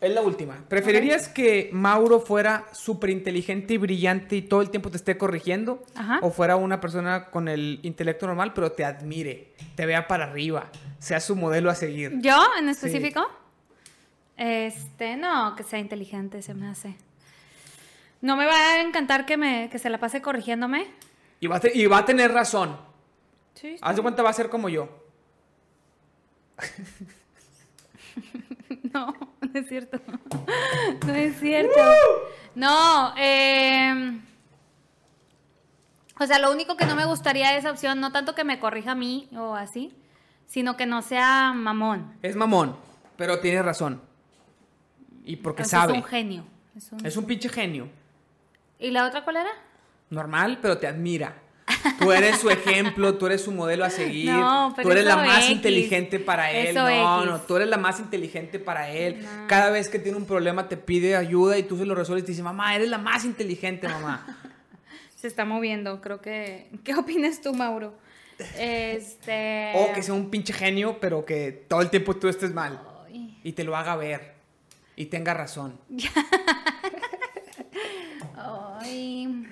Es 0.00 0.10
la 0.12 0.20
última. 0.22 0.64
¿Preferirías 0.68 1.28
que 1.28 1.70
Mauro 1.72 2.18
fuera 2.18 2.66
súper 2.72 3.10
inteligente 3.10 3.74
y 3.74 3.76
brillante 3.76 4.34
y 4.34 4.42
todo 4.42 4.62
el 4.62 4.70
tiempo 4.70 4.90
te 4.90 4.96
esté 4.96 5.16
corrigiendo? 5.16 5.80
Ajá. 5.94 6.18
¿O 6.22 6.32
fuera 6.32 6.56
una 6.56 6.80
persona 6.80 7.26
con 7.26 7.46
el 7.46 7.78
intelecto 7.84 8.26
normal 8.26 8.52
pero 8.52 8.72
te 8.72 8.84
admire, 8.84 9.52
te 9.76 9.86
vea 9.86 10.08
para 10.08 10.24
arriba, 10.24 10.72
sea 10.98 11.20
su 11.20 11.36
modelo 11.36 11.70
a 11.70 11.76
seguir? 11.76 12.14
¿Yo 12.20 12.36
en 12.58 12.68
específico? 12.68 13.24
Este, 14.36 15.16
no, 15.16 15.54
que 15.54 15.62
sea 15.62 15.78
inteligente, 15.78 16.42
se 16.42 16.54
me 16.54 16.66
hace. 16.66 16.96
No 18.20 18.36
me 18.36 18.46
va 18.46 18.54
a 18.74 18.80
encantar 18.80 19.26
que, 19.26 19.36
me, 19.36 19.68
que 19.70 19.78
se 19.78 19.90
la 19.90 19.98
pase 19.98 20.20
corrigiéndome. 20.22 20.86
Y 21.40 21.46
va 21.46 21.56
a, 21.56 21.60
te- 21.60 21.76
y 21.76 21.86
va 21.86 21.98
a 21.98 22.04
tener 22.04 22.32
razón. 22.32 22.76
Sí. 23.54 23.76
Haz 23.80 23.96
de 23.96 24.02
cuenta, 24.02 24.22
va 24.22 24.30
a 24.30 24.32
ser 24.34 24.48
como 24.48 24.68
yo. 24.68 24.88
No, 28.92 29.14
no 29.40 29.50
es 29.60 29.68
cierto. 29.68 30.00
No 31.06 31.14
es 31.14 31.38
cierto. 31.40 31.80
No, 32.54 33.14
eh, 33.16 34.18
o 36.18 36.26
sea, 36.26 36.38
lo 36.38 36.50
único 36.52 36.76
que 36.76 36.84
no 36.86 36.94
me 36.96 37.04
gustaría 37.04 37.50
de 37.50 37.58
esa 37.58 37.70
opción, 37.70 38.00
no 38.00 38.10
tanto 38.12 38.34
que 38.34 38.44
me 38.44 38.58
corrija 38.58 38.92
a 38.92 38.94
mí 38.94 39.28
o 39.36 39.54
así, 39.54 39.94
sino 40.46 40.76
que 40.76 40.86
no 40.86 41.02
sea 41.02 41.52
mamón. 41.54 42.12
Es 42.22 42.34
mamón, 42.36 42.76
pero 43.16 43.38
tiene 43.40 43.62
razón. 43.62 44.00
Y 45.24 45.36
porque 45.36 45.64
sabe. 45.64 45.92
Es 45.92 45.98
un 45.98 46.04
genio. 46.04 46.44
Es 46.76 46.92
un- 46.92 47.06
Es 47.06 47.16
un 47.16 47.24
pinche 47.26 47.48
genio. 47.48 47.88
¿Y 48.78 48.90
la 48.90 49.06
otra 49.06 49.24
cuál 49.24 49.36
era? 49.36 49.50
normal, 50.10 50.58
pero 50.60 50.78
te 50.78 50.86
admira. 50.86 51.42
Tú 51.98 52.12
eres 52.12 52.38
su 52.38 52.48
ejemplo, 52.48 53.16
tú 53.16 53.26
eres 53.26 53.42
su 53.42 53.52
modelo 53.52 53.84
a 53.84 53.90
seguir. 53.90 54.30
No, 54.30 54.72
pero 54.74 54.88
tú 54.88 54.92
eres 54.92 55.04
la 55.04 55.16
más 55.16 55.44
X. 55.44 55.50
inteligente 55.50 56.18
para 56.18 56.50
él. 56.50 56.68
Eso 56.68 56.80
no, 56.80 56.88
X. 57.20 57.30
no, 57.30 57.40
tú 57.42 57.56
eres 57.56 57.68
la 57.68 57.76
más 57.76 58.00
inteligente 58.00 58.58
para 58.58 58.90
él. 58.90 59.22
No. 59.22 59.46
Cada 59.48 59.70
vez 59.70 59.88
que 59.88 59.98
tiene 59.98 60.16
un 60.16 60.24
problema 60.24 60.68
te 60.68 60.76
pide 60.76 61.14
ayuda 61.14 61.58
y 61.58 61.64
tú 61.64 61.76
se 61.76 61.84
lo 61.84 61.94
resuelves 61.94 62.22
y 62.22 62.26
te 62.26 62.32
dice, 62.32 62.42
mamá, 62.42 62.74
eres 62.74 62.88
la 62.88 62.98
más 62.98 63.24
inteligente, 63.24 63.86
mamá. 63.88 64.24
Se 65.16 65.26
está 65.26 65.44
moviendo, 65.44 66.00
creo 66.00 66.20
que... 66.20 66.70
¿Qué 66.84 66.94
opinas 66.94 67.40
tú, 67.40 67.52
Mauro? 67.52 67.92
Este... 68.56 69.72
o 69.74 69.92
que 69.92 70.00
sea 70.00 70.14
un 70.14 70.30
pinche 70.30 70.52
genio, 70.52 70.98
pero 71.00 71.24
que 71.24 71.50
todo 71.66 71.80
el 71.80 71.90
tiempo 71.90 72.14
tú 72.14 72.28
estés 72.28 72.54
mal. 72.54 72.80
Ay. 73.04 73.36
Y 73.42 73.52
te 73.52 73.64
lo 73.64 73.76
haga 73.76 73.96
ver. 73.96 74.34
Y 74.94 75.06
tenga 75.06 75.34
razón. 75.34 75.80
Ay. 78.38 79.46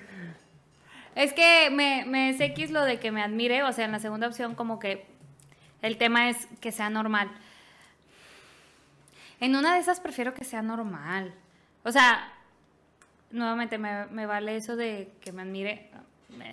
Es 1.15 1.33
que 1.33 1.69
me, 1.71 2.05
me 2.05 2.29
es 2.29 2.39
X 2.39 2.71
lo 2.71 2.83
de 2.83 2.99
que 2.99 3.11
me 3.11 3.23
admire, 3.23 3.63
o 3.63 3.73
sea, 3.73 3.85
en 3.85 3.91
la 3.91 3.99
segunda 3.99 4.27
opción 4.27 4.55
como 4.55 4.79
que 4.79 5.05
el 5.81 5.97
tema 5.97 6.29
es 6.29 6.47
que 6.61 6.71
sea 6.71 6.89
normal. 6.89 7.31
En 9.39 9.55
una 9.55 9.73
de 9.73 9.79
esas 9.79 9.99
prefiero 9.99 10.33
que 10.33 10.43
sea 10.43 10.61
normal. 10.61 11.33
O 11.83 11.91
sea, 11.91 12.31
nuevamente 13.31 13.77
me, 13.77 14.05
me 14.07 14.25
vale 14.25 14.55
eso 14.55 14.75
de 14.75 15.11
que 15.21 15.31
me 15.31 15.41
admire. 15.43 15.89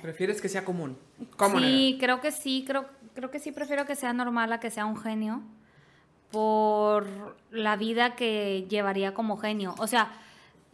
Prefieres 0.02 0.40
que 0.40 0.48
sea 0.48 0.64
común. 0.64 0.96
¿Cómo 1.36 1.58
sí, 1.58 1.96
creo 2.00 2.20
que 2.20 2.30
sí, 2.30 2.64
creo, 2.66 2.86
creo 3.14 3.30
que 3.30 3.38
sí 3.38 3.52
prefiero 3.52 3.86
que 3.86 3.96
sea 3.96 4.12
normal 4.12 4.52
a 4.52 4.60
que 4.60 4.70
sea 4.70 4.86
un 4.86 4.96
genio. 4.96 5.42
por 6.30 7.36
la 7.50 7.76
vida 7.76 8.16
que 8.16 8.66
llevaría 8.68 9.14
como 9.14 9.36
genio. 9.36 9.74
O 9.78 9.86
sea, 9.86 10.10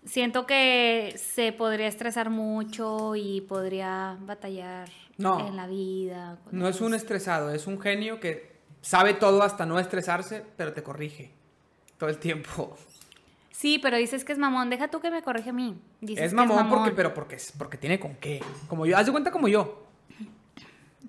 siento 0.05 0.46
que 0.46 1.14
se 1.18 1.53
podría 1.53 1.86
estresar 1.88 2.30
mucho 2.30 3.14
y 3.16 3.40
podría 3.42 4.16
batallar 4.20 4.88
No. 5.18 5.46
en 5.46 5.57
la 5.57 5.66
vida. 5.66 6.38
No 6.51 6.68
es 6.68 6.80
un 6.80 6.94
estresado, 6.94 7.51
es 7.53 7.66
un 7.66 7.80
genio 7.80 8.20
que 8.20 8.59
sabe 8.80 9.14
todo 9.14 9.42
hasta 9.42 9.66
no 9.66 9.78
estresarse, 9.78 10.44
pero 10.57 10.72
te 10.72 10.82
corrige 10.82 11.32
todo 11.98 12.09
el 12.11 12.18
tiempo. 12.18 12.76
Sí, 13.51 13.78
pero 13.78 13.98
dices 13.98 14.24
que 14.24 14.32
es 14.32 14.38
mamón. 14.38 14.70
Deja 14.70 14.88
tú 14.88 15.01
que 15.01 15.11
me 15.11 15.22
corrige 15.22 15.51
a 15.51 15.53
mí. 15.53 15.78
Dices 16.01 16.24
es 16.26 16.30
que 16.30 16.36
mamón, 16.36 16.70
porque, 16.70 16.92
pero 16.92 17.12
porque, 17.12 17.34
es- 17.36 17.53
porque 17.59 17.76
tiene 17.76 18.01
con 18.01 18.14
qué. 18.14 18.42
Como 18.68 18.86
yo, 18.86 18.96
haz 18.96 19.05
de 19.05 19.12
cuenta 19.12 19.30
como 19.30 19.48
yo. 19.48 19.84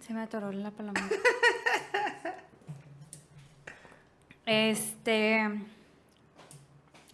Se 0.05 0.13
me 0.13 0.21
atoró 0.21 0.51
la 0.51 0.71
paloma. 0.71 0.99
Este. 4.45 5.49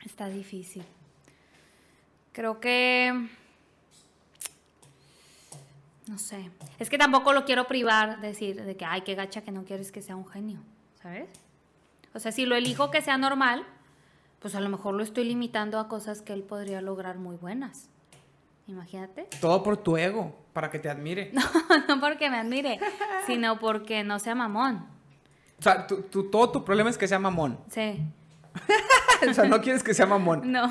Está 0.06 0.28
difícil. 0.30 0.84
Creo 2.38 2.60
que. 2.60 3.12
No 6.08 6.20
sé. 6.20 6.52
Es 6.78 6.88
que 6.88 7.00
tampoco 7.00 7.34
lo 7.34 7.46
quiero 7.46 7.66
privar, 7.66 8.22
decir, 8.22 8.64
de 8.64 8.78
que, 8.78 8.86
ay, 8.86 9.02
qué 9.02 9.16
gacha 9.16 9.42
que 9.42 9.52
no 9.52 9.64
quieres 9.64 9.92
que 9.92 10.04
sea 10.04 10.16
un 10.16 10.28
genio, 10.28 10.60
¿sabes? 11.02 11.28
O 12.14 12.20
sea, 12.20 12.32
si 12.32 12.46
lo 12.46 12.56
elijo 12.56 12.92
que 12.92 13.02
sea 13.02 13.18
normal, 13.18 13.66
pues 14.40 14.54
a 14.54 14.60
lo 14.60 14.70
mejor 14.70 14.94
lo 14.94 15.02
estoy 15.02 15.24
limitando 15.24 15.80
a 15.80 15.88
cosas 15.88 16.22
que 16.22 16.32
él 16.34 16.44
podría 16.44 16.80
lograr 16.80 17.18
muy 17.18 17.38
buenas. 17.38 17.90
Imagínate. 18.68 19.24
Todo 19.42 19.64
por 19.64 19.78
tu 19.78 19.98
ego, 19.98 20.38
para 20.54 20.70
que 20.70 20.78
te 20.78 20.92
admire. 20.92 21.32
no 21.88 22.00
porque 22.00 22.30
me 22.30 22.38
admire, 22.38 22.80
sino 23.26 23.58
porque 23.58 24.04
no 24.04 24.20
sea 24.20 24.36
mamón. 24.36 24.86
O 25.60 25.64
sea, 25.64 25.88
tú- 25.88 26.04
tú- 26.04 26.30
todo 26.30 26.52
tu 26.52 26.64
problema 26.64 26.92
es 26.92 27.00
que 27.00 27.08
sea 27.08 27.18
mamón. 27.18 27.58
Sí. 27.72 28.00
o 29.28 29.34
sea, 29.34 29.46
no 29.46 29.60
quieres 29.60 29.82
que 29.82 29.96
sea 29.96 30.06
mamón. 30.06 30.52
No. 30.52 30.70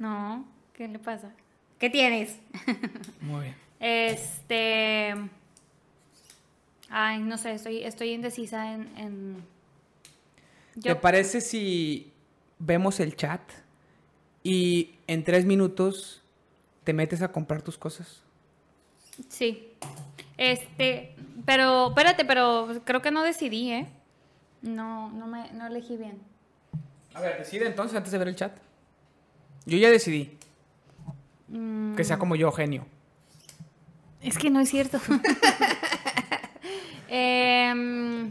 No. 0.00 0.44
¿Qué 0.72 0.88
le 0.88 0.98
pasa? 0.98 1.30
¿Qué 1.78 1.90
tienes? 1.90 2.36
Muy 3.20 3.42
bien. 3.44 3.56
Este. 3.78 5.14
Ay, 6.88 7.20
no 7.20 7.38
sé, 7.38 7.52
estoy, 7.52 7.84
estoy 7.84 8.12
indecisa 8.12 8.72
en. 8.72 8.88
en... 8.96 9.44
¿Te 10.82 10.96
parece 10.96 11.40
si 11.42 12.10
vemos 12.58 12.98
el 12.98 13.14
chat 13.14 13.42
y 14.42 14.94
en 15.06 15.22
tres 15.22 15.44
minutos 15.44 16.22
te 16.82 16.94
metes 16.94 17.20
a 17.22 17.30
comprar 17.30 17.62
tus 17.62 17.78
cosas? 17.78 18.22
sí. 19.28 19.68
Este. 20.38 21.14
Pero, 21.44 21.88
espérate, 21.88 22.24
pero 22.24 22.80
creo 22.84 23.02
que 23.02 23.10
no 23.10 23.22
decidí, 23.22 23.70
¿eh? 23.70 23.86
No, 24.62 25.10
no 25.10 25.26
me 25.26 25.52
no 25.52 25.66
elegí 25.66 25.98
bien. 25.98 26.18
A 27.12 27.20
ver, 27.20 27.38
decide 27.38 27.66
entonces 27.66 27.96
antes 27.96 28.12
de 28.12 28.18
ver 28.18 28.28
el 28.28 28.36
chat. 28.36 28.56
Yo 29.66 29.78
ya 29.78 29.90
decidí. 29.90 30.36
Mm, 31.48 31.94
Que 31.94 32.04
sea 32.04 32.18
como 32.18 32.36
yo, 32.36 32.50
genio. 32.52 32.86
Es 34.22 34.36
que 34.38 34.50
no 34.50 34.60
es 34.60 34.68
cierto. 34.70 34.98
Em, 37.12 38.30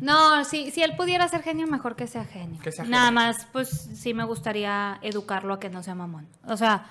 no, 0.00 0.44
si, 0.44 0.70
si 0.70 0.82
él 0.82 0.96
pudiera 0.96 1.28
ser 1.28 1.42
genio, 1.42 1.66
mejor 1.66 1.94
que 1.94 2.06
sea 2.06 2.24
genio. 2.24 2.60
Que 2.62 2.72
sea 2.72 2.84
Nada 2.84 3.06
genio. 3.06 3.20
más, 3.20 3.46
pues 3.52 3.68
sí 3.94 4.14
me 4.14 4.24
gustaría 4.24 4.98
educarlo 5.02 5.54
a 5.54 5.60
que 5.60 5.68
no 5.68 5.82
sea 5.82 5.94
mamón. 5.94 6.26
O 6.46 6.56
sea, 6.56 6.86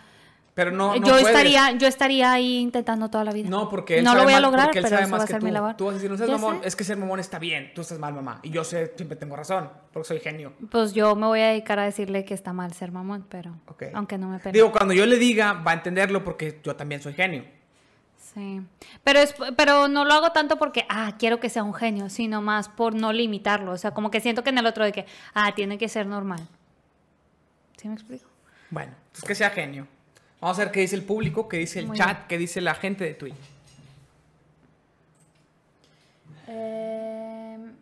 Pero 0.60 0.72
no, 0.72 0.88
no 0.90 0.96
yo 0.98 1.02
puedes. 1.14 1.28
estaría, 1.28 1.72
yo 1.72 1.88
estaría 1.88 2.34
ahí 2.34 2.58
intentando 2.58 3.10
toda 3.10 3.24
la 3.24 3.32
vida. 3.32 3.50
No, 3.50 3.70
porque 3.70 4.00
él 4.00 4.04
no 4.04 4.14
lo 4.14 4.24
voy 4.26 4.34
a 4.34 4.42
lograr, 4.42 4.66
porque 4.66 4.80
él 4.80 4.84
pero 4.84 4.96
sabe 4.98 5.04
eso 5.04 5.12
más 5.12 5.20
va 5.22 5.24
a 5.24 5.28
que 5.28 5.34
ser 5.34 5.42
mi 5.42 5.50
tú. 5.50 5.54
labor. 5.54 5.78
Tú 5.78 5.86
vas 5.86 5.92
a 5.94 5.96
decir, 5.96 6.12
no 6.12 6.18
seas 6.18 6.30
mamón, 6.30 6.62
sé. 6.62 6.68
es 6.68 6.76
que 6.76 6.84
ser 6.84 6.98
mamón 6.98 7.20
está 7.22 7.40
bien, 7.40 7.72
tú 7.74 7.80
estás 7.80 7.98
mal, 7.98 8.14
mamá. 8.14 8.42
Y 8.44 8.50
yo 8.50 8.66
sé, 8.66 8.92
siempre 8.98 9.16
tengo 9.16 9.38
razón, 9.38 9.70
porque 9.94 10.06
soy 10.08 10.20
genio. 10.20 10.52
Pues 10.70 10.92
yo 10.94 11.16
me 11.16 11.28
voy 11.28 11.40
a 11.40 11.48
dedicar 11.48 11.80
a 11.80 11.86
decirle 11.86 12.26
que 12.26 12.34
está 12.34 12.52
mal 12.52 12.74
ser 12.74 12.92
mamón, 12.92 13.26
pero 13.30 13.56
Ok. 13.68 13.84
aunque 13.94 14.18
no 14.18 14.28
me. 14.28 14.40
Digo, 14.52 14.72
cuando 14.74 14.94
yo 14.94 15.06
le 15.06 15.18
diga, 15.18 15.54
va 15.54 15.72
a 15.72 15.76
entenderlo 15.76 16.26
porque 16.26 16.60
yo 16.62 16.76
también 16.76 17.02
soy 17.02 17.14
genio. 17.14 17.46
Sí, 18.34 18.62
pero, 19.04 19.20
es, 19.20 19.34
pero 19.56 19.88
no 19.88 20.04
lo 20.06 20.14
hago 20.14 20.32
tanto 20.34 20.58
porque, 20.60 20.86
ah, 20.90 21.14
quiero 21.18 21.40
que 21.40 21.50
sea 21.50 21.64
un 21.64 21.74
genio, 21.74 22.10
sino 22.10 22.42
más 22.42 22.68
por 22.70 22.94
no 22.94 23.14
limitarlo. 23.14 23.72
O 23.72 23.78
sea, 23.78 23.92
como 23.92 24.12
que 24.12 24.20
siento 24.20 24.44
que 24.44 24.50
en 24.52 24.58
el 24.60 24.66
otro 24.68 24.84
de 24.84 24.92
que, 24.92 25.06
ah, 25.34 25.56
tiene 25.56 25.78
que 25.78 25.88
ser 25.90 26.06
normal. 26.06 26.48
¿Sí 27.78 27.88
me 27.88 27.94
explico? 27.96 28.28
Bueno, 28.70 28.92
es 29.16 29.22
que 29.24 29.34
sea 29.34 29.50
genio. 29.50 29.88
Vamos 30.42 30.58
a 30.60 30.64
ver 30.64 30.72
qué 30.72 30.80
dice 30.82 30.96
el 30.96 31.04
público, 31.04 31.48
qué 31.50 31.58
dice 31.58 31.80
el 31.80 31.88
Muy 31.88 31.98
chat, 31.98 32.08
bien. 32.08 32.26
qué 32.30 32.38
dice 32.38 32.62
la 32.62 32.76
gente 32.76 33.04
de 33.04 33.14
Twitch. 33.14 33.36
Em, 36.48 37.74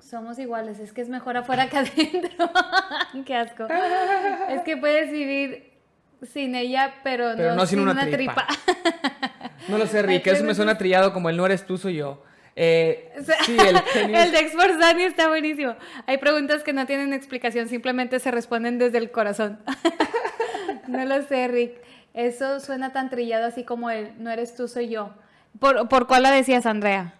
somos 0.00 0.38
iguales, 0.38 0.78
es 0.78 0.92
que 0.92 1.00
es 1.00 1.08
mejor 1.08 1.36
afuera 1.36 1.68
que 1.68 1.76
adentro. 1.78 2.50
Qué 3.26 3.34
asco. 3.36 3.66
Es 4.48 4.60
que 4.62 4.76
puedes 4.76 5.10
vivir 5.10 5.72
sin 6.32 6.54
ella, 6.54 6.94
pero, 7.04 7.32
Pero 7.36 7.50
no, 7.50 7.56
no 7.56 7.66
sin 7.66 7.78
sin, 7.78 7.80
una 7.80 7.92
una, 7.92 8.06
tripa. 8.10 8.46
tripa. 8.46 9.50
No 9.68 9.78
lo 9.78 9.86
sé, 9.86 10.02
Rick, 10.02 10.26
eso 10.26 10.44
me 10.44 10.54
suena 10.54 10.76
trillado 10.76 11.14
como 11.14 11.30
el 11.30 11.38
no 11.38 11.46
eres 11.46 11.64
tú, 11.64 11.78
soy 11.78 11.94
yo. 11.96 12.22
Eh, 12.54 13.10
O 13.18 13.22
sea, 13.24 13.36
sí, 13.44 13.56
el 13.58 13.78
genio. 13.80 14.18
el 14.20 14.30
de 14.30 14.38
Exforzani 14.40 15.04
está 15.04 15.28
buenísimo. 15.28 15.74
Hay 16.06 16.18
preguntas 16.18 16.62
que 16.62 16.74
no 16.74 16.84
tienen 16.84 17.14
explicación, 17.14 17.66
simplemente 17.68 18.20
se 18.20 18.30
responden 18.30 18.78
desde 18.78 18.98
el 18.98 19.10
corazón. 19.10 19.58
No 20.88 21.04
lo 21.04 21.22
sé, 21.22 21.48
Rick. 21.48 21.72
Eso 22.14 22.60
suena 22.60 22.92
tan 22.92 23.10
trillado 23.10 23.46
así 23.46 23.64
como 23.64 23.90
el 23.90 24.12
no 24.22 24.30
eres 24.30 24.54
tú, 24.54 24.68
soy 24.68 24.88
yo. 24.88 25.10
¿Por, 25.58 25.88
por 25.88 26.06
cuál 26.06 26.22
la 26.22 26.30
decías, 26.30 26.66
Andrea? 26.66 27.14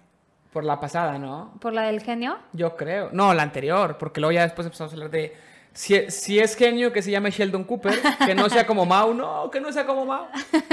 Por 0.52 0.64
la 0.64 0.78
pasada, 0.78 1.18
¿no? 1.18 1.52
¿Por 1.60 1.72
la 1.72 1.82
del 1.82 2.00
genio? 2.00 2.38
Yo 2.52 2.76
creo. 2.76 3.10
No, 3.12 3.34
la 3.34 3.42
anterior, 3.42 3.98
porque 3.98 4.20
luego 4.20 4.32
ya 4.32 4.42
después 4.42 4.64
empezamos 4.66 4.92
a 4.92 4.94
hablar 4.96 5.10
de 5.10 5.36
si, 5.72 6.08
si 6.12 6.38
es 6.38 6.54
genio 6.54 6.92
que 6.92 7.02
se 7.02 7.10
llame 7.10 7.32
Sheldon 7.32 7.64
Cooper, 7.64 7.94
que 8.24 8.36
no 8.36 8.48
sea 8.48 8.64
como 8.64 8.86
Mau, 8.86 9.12
no, 9.12 9.50
que 9.50 9.60
no 9.60 9.72
sea 9.72 9.84
como 9.84 10.04
Mau. 10.06 10.26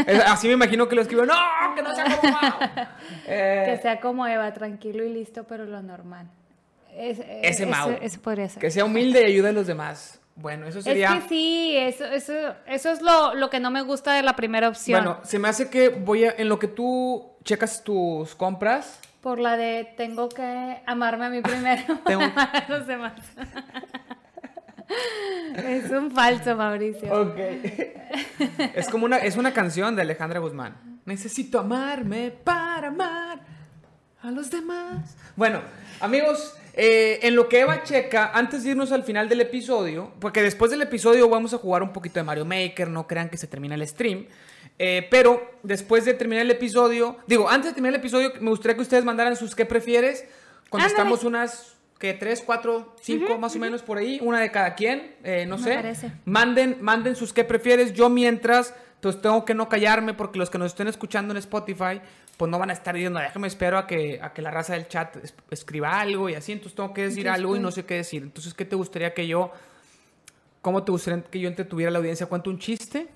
Es- 0.06 0.22
así 0.28 0.46
me 0.48 0.54
imagino 0.54 0.88
que 0.88 0.96
lo 0.96 1.02
escribió, 1.02 1.26
no, 1.26 1.34
que 1.76 1.82
no 1.82 1.96
sea 1.96 2.06
como 2.20 2.32
Mau. 2.32 2.54
Eh, 3.26 3.64
Que 3.66 3.82
sea 3.82 4.00
como 4.00 4.28
Eva, 4.28 4.54
tranquilo 4.54 5.04
y 5.04 5.12
listo, 5.12 5.46
pero 5.46 5.66
lo 5.66 5.82
normal. 5.82 6.28
Es- 6.96 7.18
Ese 7.20 7.64
eso- 7.64 7.68
Mau. 7.68 7.90
Eso 8.00 8.22
podría 8.22 8.48
ser. 8.50 8.62
que 8.62 8.70
sea 8.70 8.86
humilde 8.86 9.24
y 9.24 9.26
ayude 9.34 9.50
a 9.50 9.54
los 9.54 9.66
demás. 9.66 10.21
Bueno, 10.42 10.68
eso 10.68 10.82
sería... 10.82 11.14
Es 11.16 11.24
que 11.24 11.30
sí, 11.30 11.76
eso, 11.78 12.06
eso, 12.06 12.34
eso 12.66 12.90
es 12.92 13.02
lo, 13.02 13.34
lo 13.36 13.50
que 13.50 13.60
no 13.60 13.72
me 13.72 13.82
gusta 13.82 14.14
de 14.14 14.24
la 14.24 14.36
primera 14.36 14.70
opción. 14.70 15.04
Bueno, 15.04 15.20
se 15.24 15.40
me 15.40 15.48
hace 15.48 15.70
que 15.70 15.90
voy 15.90 16.26
a, 16.26 16.32
en 16.38 16.50
lo 16.50 16.60
que 16.60 16.68
tú 16.68 17.32
checas 17.44 17.84
tus 17.84 18.36
compras, 18.36 19.00
Por 19.22 19.40
la 19.40 19.58
de 19.58 19.94
tengo 19.98 20.30
que 20.30 20.82
amarme 20.86 21.26
a 21.26 21.30
mí 21.30 21.42
primero 21.42 21.82
Tengo- 22.06 22.24
a 22.36 22.66
los 22.70 22.88
demás. 22.88 23.14
es 25.56 25.90
un 25.92 26.12
falso, 26.12 26.56
Mauricio. 26.56 27.22
Ok. 27.22 27.38
es 28.76 28.90
como 28.90 29.06
una, 29.06 29.18
es 29.18 29.38
una 29.38 29.54
canción 29.54 29.96
de 29.96 30.02
Alejandra 30.02 30.40
Guzmán. 30.40 30.76
Necesito 31.06 31.60
amarme 31.60 32.32
para 32.32 32.90
amar 32.90 33.40
a 34.22 34.32
los 34.32 34.52
demás. 34.52 35.16
Bueno, 35.36 35.62
amigos, 36.00 36.56
eh, 36.74 37.20
en 37.24 37.36
lo 37.36 37.50
que 37.50 37.60
Eva 37.62 37.84
checa, 37.84 38.32
antes 38.34 38.64
de 38.64 38.72
irnos 38.72 38.92
al 38.92 39.04
final 39.04 39.28
del 39.30 39.42
episodio, 39.42 40.12
porque 40.20 40.42
después 40.42 40.72
del 40.72 40.82
episodio 40.82 41.28
vamos 41.30 41.54
a 41.54 41.58
jugar 41.58 41.84
un 41.84 41.92
poquito 41.94 42.20
de 42.20 42.24
Mario 42.24 42.46
Maker, 42.46 42.90
no 42.90 43.08
crean 43.08 43.30
que 43.30 43.38
se 43.38 43.48
termina 43.48 43.76
el 43.76 43.88
stream. 43.88 44.26
eh, 44.80 45.08
pero 45.12 45.52
después 45.64 46.06
de 46.06 46.14
terminar 46.14 46.44
el 46.46 46.52
episodio, 46.52 47.18
digo, 47.28 47.50
antes 47.50 47.72
de 47.72 47.74
terminar 47.74 47.94
el 47.96 48.00
episodio, 48.00 48.32
me 48.40 48.50
gustaría 48.50 48.76
que 48.76 48.82
ustedes 48.82 49.04
mandaran 49.04 49.36
sus 49.36 49.54
qué 49.56 49.66
prefieres. 49.66 50.26
Contestamos 50.70 51.24
unas 51.24 51.76
que 52.00 52.14
tres, 52.16 52.42
cuatro, 52.44 52.96
cinco 53.02 53.38
más 53.38 53.56
o 53.56 53.60
menos 53.60 53.84
por 53.84 53.98
ahí, 54.00 54.18
una 54.24 54.40
de 54.40 54.50
cada 54.50 54.74
quien, 54.74 55.16
eh, 55.24 55.46
no 55.48 55.58
Me 55.58 55.64
sé. 55.64 55.74
parece. 55.76 56.12
Manden, 56.26 56.78
manden 56.82 57.16
sus 57.16 57.32
qué 57.34 57.44
prefieres. 57.44 57.94
Yo 57.94 58.10
mientras, 58.10 58.74
pues 59.02 59.22
tengo 59.22 59.46
que 59.46 59.54
no 59.54 59.70
callarme 59.70 60.16
porque 60.16 60.40
los 60.40 60.50
que 60.50 60.58
nos 60.58 60.72
estén 60.72 60.88
escuchando 60.88 61.32
en 61.34 61.38
Spotify, 61.38 62.02
pues 62.42 62.50
no 62.50 62.58
van 62.58 62.72
a 62.72 62.74
estar 62.74 62.96
diciendo, 62.96 63.20
déjame 63.20 63.48
espero 63.48 63.78
a 63.78 63.86
que, 63.86 64.20
a 64.20 64.34
que 64.34 64.42
la 64.42 64.50
raza 64.50 64.74
del 64.74 64.88
chat 64.88 65.16
es- 65.18 65.36
escriba 65.52 66.02
algo 66.02 66.28
y 66.28 66.34
así. 66.34 66.54
Entonces 66.54 66.76
tengo 66.76 66.92
que 66.92 67.04
decir 67.04 67.28
Entonces, 67.28 67.40
algo 67.40 67.56
y 67.56 67.60
no 67.60 67.70
sé 67.70 67.86
qué 67.86 67.94
decir. 67.94 68.24
Entonces, 68.24 68.56
¿qué 68.56 68.66
te 68.66 68.76
gustaría 68.76 69.14
que 69.14 69.28
yo, 69.28 69.52
cómo 70.64 70.82
te 70.82 70.92
gustaría 70.92 71.22
que 71.24 71.40
yo 71.40 71.48
entretuviera 71.48 71.92
la 71.92 72.00
audiencia? 72.00 72.26
¿Cuento 72.26 72.50
un 72.50 72.58
chiste? 72.58 73.10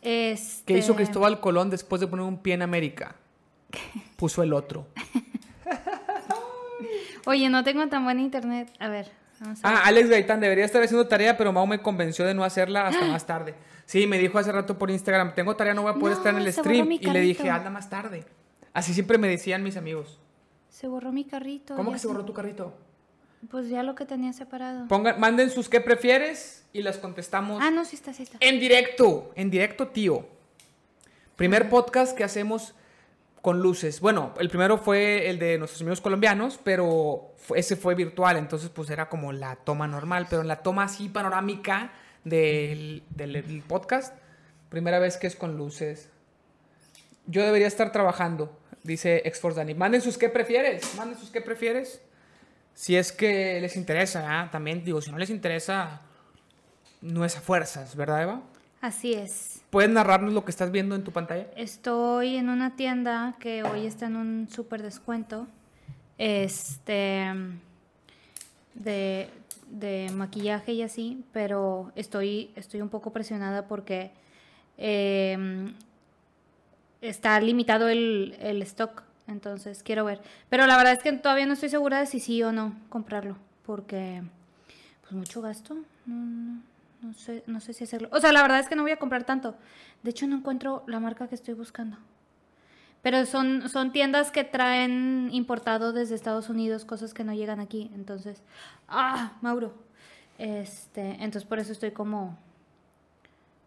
Este... 0.00 0.72
¿Qué 0.72 0.78
hizo 0.78 0.96
Cristóbal 0.96 1.38
Colón 1.38 1.68
después 1.68 2.00
de 2.00 2.06
poner 2.06 2.24
un 2.24 2.38
pie 2.38 2.54
en 2.54 2.62
América? 2.62 3.14
Puso 4.16 4.42
el 4.42 4.54
otro. 4.54 4.86
Oye, 7.26 7.50
no 7.50 7.62
tengo 7.62 7.86
tan 7.88 8.04
buen 8.04 8.18
internet. 8.20 8.72
A 8.78 8.88
ver, 8.88 9.10
vamos 9.38 9.62
a 9.62 9.68
ver. 9.68 9.78
Ah, 9.78 9.82
Alex 9.86 10.08
Gaitán, 10.08 10.40
debería 10.40 10.64
estar 10.64 10.82
haciendo 10.82 11.06
tarea, 11.06 11.36
pero 11.36 11.52
Mau 11.52 11.66
me 11.66 11.80
convenció 11.80 12.24
de 12.24 12.32
no 12.32 12.42
hacerla 12.42 12.86
hasta 12.86 13.04
más 13.04 13.26
tarde. 13.26 13.54
Sí, 13.84 14.06
me 14.06 14.18
dijo 14.18 14.38
hace 14.38 14.50
rato 14.50 14.78
por 14.78 14.90
Instagram, 14.90 15.34
tengo 15.34 15.54
tarea, 15.56 15.74
no 15.74 15.82
voy 15.82 15.90
a 15.90 15.94
poder 15.94 16.14
No, 16.14 16.18
estar 16.20 16.34
en 16.34 16.40
el 16.40 16.50
stream. 16.54 16.90
Y 16.92 16.98
le 17.10 17.20
dije, 17.20 17.50
anda 17.50 17.68
más 17.68 17.90
tarde. 17.90 18.24
Así 18.76 18.92
siempre 18.92 19.16
me 19.16 19.26
decían 19.26 19.62
mis 19.62 19.78
amigos. 19.78 20.20
Se 20.68 20.86
borró 20.86 21.10
mi 21.10 21.24
carrito. 21.24 21.74
¿Cómo 21.76 21.92
que 21.92 21.98
se 21.98 22.06
borró 22.06 22.26
tu 22.26 22.34
carrito? 22.34 22.74
Pues 23.50 23.70
ya 23.70 23.82
lo 23.82 23.94
que 23.94 24.04
tenía 24.04 24.34
separado. 24.34 24.86
Pongan, 24.86 25.18
manden 25.18 25.48
sus 25.48 25.70
qué 25.70 25.80
prefieres 25.80 26.66
y 26.74 26.82
las 26.82 26.98
contestamos 26.98 27.62
Ah, 27.62 27.70
no, 27.70 27.86
sí 27.86 27.96
está, 27.96 28.12
sí 28.12 28.24
está. 28.24 28.36
en 28.40 28.60
directo. 28.60 29.30
En 29.34 29.50
directo, 29.50 29.88
tío. 29.88 30.26
Primer 31.36 31.70
podcast 31.70 32.14
que 32.14 32.22
hacemos 32.22 32.74
con 33.40 33.60
luces. 33.62 34.00
Bueno, 34.00 34.34
el 34.38 34.50
primero 34.50 34.76
fue 34.76 35.30
el 35.30 35.38
de 35.38 35.56
nuestros 35.56 35.80
amigos 35.80 36.02
colombianos, 36.02 36.58
pero 36.62 37.32
fue- 37.38 37.58
ese 37.60 37.76
fue 37.76 37.94
virtual, 37.94 38.36
entonces 38.36 38.68
pues 38.68 38.90
era 38.90 39.08
como 39.08 39.32
la 39.32 39.56
toma 39.56 39.86
normal, 39.86 40.26
pero 40.28 40.42
en 40.42 40.48
la 40.48 40.62
toma 40.62 40.84
así 40.84 41.08
panorámica 41.08 41.92
del, 42.24 43.04
del- 43.08 43.32
del 43.46 43.62
podcast, 43.62 44.14
primera 44.68 44.98
vez 44.98 45.16
que 45.16 45.28
es 45.28 45.36
con 45.36 45.56
luces. 45.56 46.10
Yo 47.26 47.42
debería 47.42 47.66
estar 47.68 47.92
trabajando, 47.92 48.56
dice 48.86 49.22
Exforce 49.24 49.58
Dani. 49.58 49.74
Manden 49.74 50.00
sus 50.00 50.16
qué 50.16 50.28
prefieres, 50.28 50.94
manden 50.96 51.18
sus 51.18 51.30
qué 51.30 51.40
prefieres. 51.40 52.00
Si 52.74 52.96
es 52.96 53.12
que 53.12 53.60
les 53.60 53.76
interesa, 53.76 54.40
¿ah? 54.40 54.50
también 54.50 54.84
digo, 54.84 55.00
si 55.00 55.10
no 55.10 55.18
les 55.18 55.30
interesa, 55.30 56.02
no 57.00 57.24
es 57.24 57.36
a 57.36 57.40
fuerzas, 57.40 57.96
¿verdad, 57.96 58.22
Eva? 58.22 58.42
Así 58.80 59.14
es. 59.14 59.62
¿Puedes 59.70 59.90
narrarnos 59.90 60.32
lo 60.32 60.44
que 60.44 60.50
estás 60.50 60.70
viendo 60.70 60.94
en 60.94 61.02
tu 61.02 61.10
pantalla? 61.10 61.46
Estoy 61.56 62.36
en 62.36 62.48
una 62.48 62.76
tienda 62.76 63.34
que 63.40 63.62
hoy 63.62 63.86
está 63.86 64.06
en 64.06 64.16
un 64.16 64.48
súper 64.50 64.82
descuento. 64.82 65.46
Este. 66.18 67.32
De, 68.74 69.30
de 69.70 70.10
maquillaje 70.14 70.72
y 70.72 70.82
así, 70.82 71.24
pero 71.32 71.92
estoy, 71.96 72.50
estoy 72.56 72.82
un 72.82 72.90
poco 72.90 73.10
presionada 73.10 73.66
porque 73.66 74.10
eh, 74.76 75.72
está 77.00 77.40
limitado 77.40 77.88
el, 77.88 78.36
el 78.40 78.62
stock. 78.62 79.02
Entonces 79.28 79.82
quiero 79.82 80.04
ver. 80.04 80.20
Pero 80.48 80.66
la 80.66 80.76
verdad 80.76 80.92
es 80.92 81.02
que 81.02 81.12
todavía 81.12 81.46
no 81.46 81.54
estoy 81.54 81.68
segura 81.68 81.98
de 81.98 82.06
si 82.06 82.20
sí 82.20 82.42
o 82.42 82.52
no 82.52 82.76
comprarlo. 82.88 83.36
Porque, 83.64 84.22
pues 85.02 85.12
mucho 85.12 85.40
gasto. 85.42 85.76
No, 86.06 86.14
no, 86.14 86.62
no 87.02 87.12
sé, 87.14 87.42
no 87.46 87.60
sé 87.60 87.72
si 87.72 87.84
hacerlo. 87.84 88.08
O 88.12 88.20
sea, 88.20 88.32
la 88.32 88.42
verdad 88.42 88.60
es 88.60 88.68
que 88.68 88.76
no 88.76 88.82
voy 88.82 88.92
a 88.92 88.98
comprar 88.98 89.24
tanto. 89.24 89.56
De 90.02 90.10
hecho, 90.10 90.26
no 90.26 90.36
encuentro 90.36 90.84
la 90.86 91.00
marca 91.00 91.28
que 91.28 91.34
estoy 91.34 91.54
buscando. 91.54 91.98
Pero 93.02 93.24
son, 93.26 93.68
son 93.68 93.92
tiendas 93.92 94.30
que 94.30 94.44
traen 94.44 95.28
importado 95.32 95.92
desde 95.92 96.14
Estados 96.14 96.48
Unidos 96.48 96.84
cosas 96.84 97.14
que 97.14 97.24
no 97.24 97.34
llegan 97.34 97.60
aquí. 97.60 97.90
Entonces, 97.94 98.42
ah, 98.88 99.32
Mauro. 99.42 99.74
Este, 100.38 101.12
entonces 101.22 101.44
por 101.44 101.58
eso 101.58 101.72
estoy 101.72 101.92
como 101.92 102.36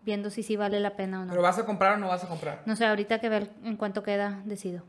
viendo 0.09 0.31
si 0.31 0.41
sí 0.41 0.55
vale 0.55 0.79
la 0.79 0.95
pena 0.95 1.21
o 1.21 1.25
no. 1.25 1.29
¿Pero 1.29 1.43
vas 1.43 1.59
a 1.59 1.65
comprar 1.65 1.93
o 1.93 1.97
no 1.97 2.07
vas 2.07 2.23
a 2.23 2.27
comprar? 2.27 2.63
No 2.65 2.75
sé, 2.75 2.83
ahorita 2.85 3.19
que 3.19 3.27
el- 3.27 3.51
en 3.63 3.77
cuánto 3.77 4.01
queda, 4.01 4.41
decido. 4.45 4.81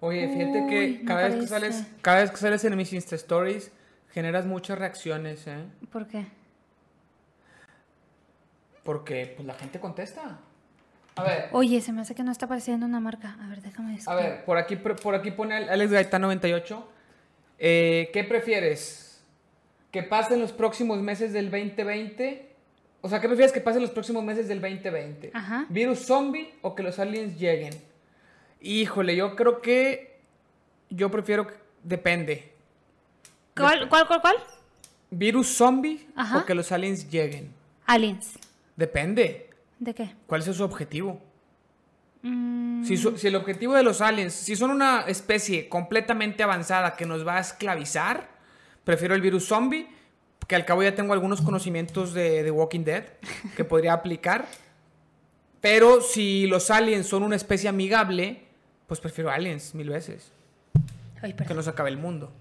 Oye, 0.00 0.28
fíjate 0.28 0.62
Uy, 0.62 0.66
que 0.66 1.04
cada 1.04 1.28
vez 1.28 1.36
que 1.36 1.46
sales, 1.46 1.86
cada 2.00 2.20
vez 2.22 2.30
que 2.32 2.36
sales 2.38 2.64
en 2.64 2.76
mis 2.76 2.92
Insta 2.92 3.14
Stories, 3.14 3.70
generas 4.10 4.44
muchas 4.46 4.76
reacciones, 4.76 5.46
¿eh? 5.46 5.64
¿Por 5.92 6.08
qué? 6.08 6.26
Porque 8.82 9.32
pues 9.36 9.46
la 9.46 9.54
gente 9.54 9.78
contesta. 9.78 10.38
A 11.14 11.22
ver, 11.22 11.50
Oye, 11.52 11.80
se 11.80 11.92
me 11.92 12.00
hace 12.00 12.14
que 12.16 12.24
no 12.24 12.32
está 12.32 12.46
apareciendo 12.46 12.84
una 12.86 12.98
marca. 12.98 13.36
A 13.40 13.46
ver, 13.46 13.62
déjame 13.62 13.92
a 13.92 13.96
escribir. 13.96 14.22
ver, 14.24 14.44
por 14.44 14.58
aquí, 14.58 14.74
por 14.76 15.14
aquí 15.14 15.30
pone 15.30 15.54
Alex 15.54 15.92
Gaitán 15.92 16.22
98. 16.22 16.88
Eh, 17.60 18.10
¿Qué 18.12 18.24
prefieres? 18.24 19.01
¿Que 19.92 20.02
pasen 20.02 20.40
los 20.40 20.50
próximos 20.52 21.00
meses 21.00 21.32
del 21.32 21.50
2020? 21.50 22.48
O 23.02 23.08
sea, 23.08 23.20
¿qué 23.20 23.28
prefieres 23.28 23.52
que 23.52 23.60
pasen 23.60 23.82
los 23.82 23.90
próximos 23.90 24.24
meses 24.24 24.48
del 24.48 24.60
2020? 24.60 25.30
Ajá. 25.34 25.66
¿Virus 25.68 26.00
zombie 26.06 26.54
o 26.62 26.74
que 26.74 26.82
los 26.82 26.98
aliens 26.98 27.38
lleguen? 27.38 27.74
Híjole, 28.60 29.14
yo 29.14 29.36
creo 29.36 29.60
que. 29.60 30.18
Yo 30.90 31.10
prefiero. 31.10 31.46
que- 31.46 31.54
Depende. 31.84 32.52
¿Cuál, 33.56 33.88
cuál, 33.88 34.06
cuál, 34.06 34.20
cuál? 34.20 34.36
¿Virus 35.10 35.48
zombie 35.48 36.06
Ajá. 36.16 36.38
o 36.38 36.46
que 36.46 36.54
los 36.54 36.72
aliens 36.72 37.10
lleguen? 37.10 37.52
Aliens. 37.86 38.38
Depende. 38.76 39.50
¿De 39.78 39.92
qué? 39.94 40.14
¿Cuál 40.26 40.40
es 40.42 40.56
su 40.56 40.62
objetivo? 40.64 41.20
Mm, 42.22 42.84
Si, 42.84 42.96
su- 42.96 43.18
si 43.18 43.26
el 43.26 43.34
objetivo 43.36 43.74
de 43.74 43.82
los 43.82 44.00
aliens, 44.00 44.32
si 44.32 44.54
son 44.56 44.70
una 44.70 45.02
especie 45.08 45.68
completamente 45.68 46.42
avanzada 46.44 46.94
que 46.96 47.04
nos 47.04 47.26
va 47.26 47.36
a 47.36 47.40
esclavizar, 47.40 48.28
prefiero 48.84 49.14
el 49.14 49.20
virus 49.20 49.46
zombie, 49.46 49.88
que 50.46 50.56
al 50.56 50.64
cabo 50.64 50.82
ya 50.82 50.94
tengo 50.94 51.12
algunos 51.12 51.40
conocimientos 51.40 52.12
de, 52.14 52.42
de 52.42 52.50
Walking 52.50 52.84
Dead 52.84 53.04
que 53.56 53.64
podría 53.64 53.92
aplicar. 53.92 54.46
Pero 55.60 56.00
si 56.00 56.46
los 56.46 56.70
aliens 56.70 57.06
son 57.06 57.22
una 57.22 57.36
especie 57.36 57.68
amigable, 57.68 58.42
pues 58.88 59.00
prefiero 59.00 59.30
aliens 59.30 59.74
mil 59.74 59.88
veces. 59.88 60.32
Ay, 61.22 61.34
Que 61.34 61.54
no 61.54 61.62
se 61.62 61.70
acabe 61.70 61.88
el 61.90 61.98
mundo. 61.98 62.32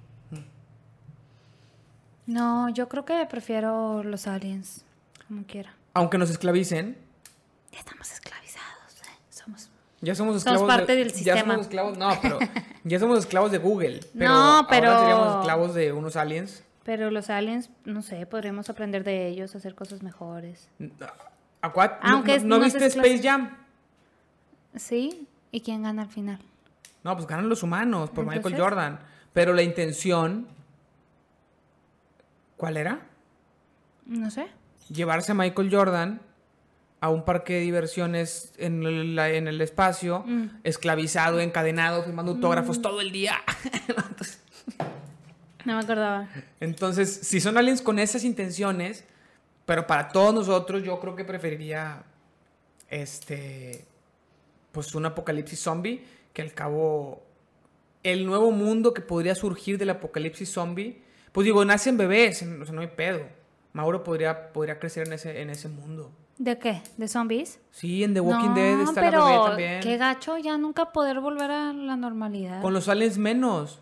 No, 2.25 2.69
yo 2.69 2.87
creo 2.87 3.05
que 3.05 3.25
prefiero 3.25 4.03
los 4.03 4.27
aliens. 4.27 4.83
Como 5.27 5.43
quiera. 5.45 5.75
Aunque 5.93 6.17
nos 6.17 6.29
esclavicen, 6.29 6.97
Ya 7.71 7.79
estamos 7.79 8.11
esclavizados. 8.11 8.40
Somos. 10.01 10.07
ya 10.07 10.15
somos 10.15 10.37
esclavos. 10.37 10.67
parte 10.67 10.95
de- 10.95 11.03
del 11.05 11.13
Ya 11.23 11.39
somos 11.39 11.61
esclavos, 11.61 11.97
no, 11.97 12.09
pero 12.21 12.39
ya 12.83 12.99
somos 12.99 13.19
esclavos 13.19 13.51
de 13.51 13.57
Google. 13.59 13.99
Pero 14.17 14.29
No, 14.29 14.67
pero- 14.69 14.87
Ahora 14.89 14.99
seríamos 15.01 15.35
esclavos 15.37 15.73
de 15.75 15.91
unos 15.93 16.15
aliens. 16.15 16.63
Pero 16.83 17.11
los 17.11 17.29
aliens, 17.29 17.69
no 17.85 18.01
sé, 18.01 18.25
podríamos 18.25 18.69
aprender 18.69 19.03
de 19.03 19.27
ellos, 19.27 19.55
hacer 19.55 19.75
cosas 19.75 20.01
mejores. 20.01 20.67
Acuat- 21.61 21.99
Aunque 22.01 22.39
¿No, 22.39 22.45
no 22.45 22.57
no 22.57 22.63
viste 22.65 22.83
Space 22.87 23.21
Jam? 23.21 23.55
¿Sí? 24.75 25.27
¿Y 25.51 25.61
quién 25.61 25.83
gana 25.83 26.01
al 26.01 26.09
final? 26.09 26.39
No, 27.03 27.15
pues 27.15 27.27
ganan 27.27 27.49
los 27.49 27.61
humanos 27.61 28.09
por 28.09 28.25
Michael 28.25 28.57
Jordan. 28.59 28.99
Pero 29.33 29.53
la 29.53 29.61
intención. 29.61 30.47
¿Cuál 32.57 32.77
era? 32.77 32.99
No 34.05 34.29
sé. 34.31 34.47
Llevarse 34.89 35.31
a 35.31 35.35
Michael 35.35 35.69
Jordan 35.73 36.21
a 37.01 37.09
un 37.09 37.25
parque 37.25 37.53
de 37.55 37.59
diversiones 37.61 38.53
en 38.57 38.83
el, 38.83 39.15
la- 39.15 39.29
en 39.29 39.47
el 39.47 39.59
espacio, 39.59 40.23
Mm. 40.25 40.59
esclavizado, 40.63 41.39
encadenado, 41.41 42.03
firmando 42.03 42.31
autógrafos 42.33 42.81
todo 42.81 43.01
el 43.01 43.11
día. 43.11 43.35
Entonces- 43.87 44.39
No 45.65 45.75
me 45.75 45.79
acordaba. 45.83 46.29
Entonces, 46.59 47.11
si 47.23 47.39
son 47.41 47.57
aliens 47.57 47.81
con 47.81 47.99
esas 47.99 48.23
intenciones, 48.23 49.03
pero 49.65 49.85
para 49.87 50.09
todos 50.09 50.33
nosotros, 50.33 50.83
yo 50.83 50.99
creo 50.99 51.15
que 51.15 51.25
preferiría 51.25 52.03
este 52.89 53.85
pues 54.71 54.95
un 54.95 55.05
apocalipsis 55.05 55.59
zombie, 55.59 56.05
que 56.33 56.41
al 56.41 56.53
cabo 56.53 57.23
el 58.03 58.25
nuevo 58.25 58.51
mundo 58.51 58.93
que 58.93 59.01
podría 59.01 59.35
surgir 59.35 59.77
del 59.77 59.89
apocalipsis 59.89 60.49
zombie, 60.51 61.01
pues 61.33 61.45
digo, 61.45 61.63
nacen 61.65 61.97
bebés, 61.97 62.41
o 62.41 62.65
sea, 62.65 62.73
no 62.73 62.81
hay 62.81 62.87
pedo. 62.87 63.21
Mauro 63.73 64.03
podría, 64.03 64.51
podría 64.53 64.79
crecer 64.79 65.07
en 65.07 65.13
ese, 65.13 65.41
en 65.41 65.49
ese 65.49 65.67
mundo. 65.67 66.11
¿De 66.41 66.57
qué? 66.57 66.81
¿De 66.97 67.07
zombies? 67.07 67.59
Sí, 67.69 68.03
en 68.03 68.15
The 68.15 68.19
Walking 68.19 68.47
no, 68.49 68.55
Dead 68.55 68.79
está 68.81 68.99
pero 68.99 69.29
la 69.43 69.45
también. 69.49 69.79
qué 69.79 69.97
gacho 69.97 70.39
ya 70.39 70.57
nunca 70.57 70.91
poder 70.91 71.19
volver 71.19 71.51
a 71.51 71.71
la 71.71 71.95
normalidad. 71.95 72.63
Con 72.63 72.73
los 72.73 72.87
aliens 72.89 73.19
menos. 73.19 73.79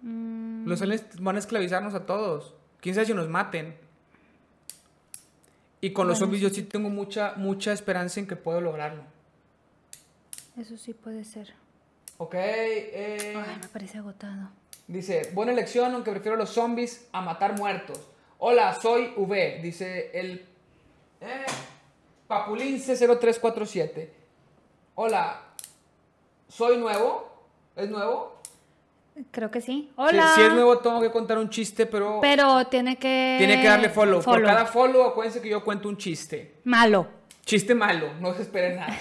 Mm, 0.00 0.66
Los 0.66 0.82
aliens 0.82 1.04
van 1.20 1.36
a 1.36 1.38
esclavizarnos 1.38 1.94
a 1.94 2.04
todos. 2.04 2.56
Quién 2.80 2.96
sabe 2.96 3.06
si 3.06 3.14
nos 3.14 3.28
maten. 3.28 3.76
Y 5.80 5.92
con 5.92 6.08
los 6.08 6.18
zombies 6.18 6.42
yo 6.42 6.48
sí 6.50 6.64
tengo 6.64 6.90
mucha, 6.90 7.34
mucha 7.36 7.72
esperanza 7.72 8.18
en 8.18 8.26
que 8.26 8.34
puedo 8.34 8.60
lograrlo. 8.60 9.04
eso 10.58 10.76
sí 10.76 10.94
puede 10.94 11.22
ser. 11.22 11.54
Ok, 12.18 12.34
eh, 12.34 13.34
Ay, 13.36 13.58
me 13.62 13.68
parece 13.68 13.98
agotado. 13.98 14.48
dice, 14.88 15.30
buena 15.32 15.52
elección, 15.52 15.94
aunque 15.94 16.10
prefiero 16.10 16.36
los 16.36 16.50
zombies 16.50 17.06
a 17.12 17.20
matar 17.20 17.56
muertos. 17.56 18.00
Hola, 18.38 18.74
soy 18.82 19.12
V, 19.16 19.60
dice 19.62 20.10
el 20.18 20.44
eh, 21.22 21.46
Papulince0347. 22.28 24.08
Hola, 24.94 25.40
soy 26.48 26.76
nuevo, 26.78 27.46
¿es 27.76 27.88
nuevo? 27.88 28.40
Creo 29.30 29.50
que 29.50 29.60
sí. 29.60 29.90
Hola. 29.96 30.32
Si, 30.34 30.42
es 30.42 30.52
nuevo 30.52 30.78
tengo 30.78 31.00
que 31.00 31.10
contar 31.10 31.38
un 31.38 31.50
chiste, 31.50 31.86
pero, 31.86 32.18
Pero 32.20 32.66
tiene 32.66 32.96
que... 32.96 33.36
tiene 33.38 33.60
que 33.60 33.68
darle 33.68 33.90
follow. 33.90 34.22
Por 34.22 34.42
cada 34.42 34.66
follow 34.66 35.04
acuérdense 35.04 35.40
que 35.40 35.50
yo 35.50 35.62
cuento 35.62 35.88
un 35.88 35.96
chiste. 35.96 36.60
Malo. 36.64 37.06
Chiste 37.44 37.74
malo, 37.74 38.14
no 38.20 38.32
se 38.34 38.42
esperen 38.42 38.76
nada. 38.76 38.96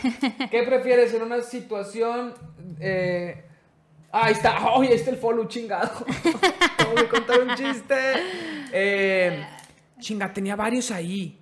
¿Qué 0.49 0.63
prefieres 0.63 1.13
en 1.13 1.21
una 1.21 1.41
situación? 1.41 2.33
Eh... 2.79 3.45
ah, 4.11 4.25
ahí 4.25 4.33
está, 4.33 4.57
¡ay! 4.57 4.87
ahí 4.87 4.93
está 4.93 5.11
el 5.11 5.17
follow 5.17 5.45
chingado. 5.45 6.05
Tengo 6.77 6.95
que 6.95 7.07
contar 7.07 7.39
un 7.41 7.55
chiste. 7.55 7.95
Eh, 8.73 9.45
chinga, 9.99 10.33
tenía 10.33 10.55
varios 10.55 10.91
ahí. 10.91 11.40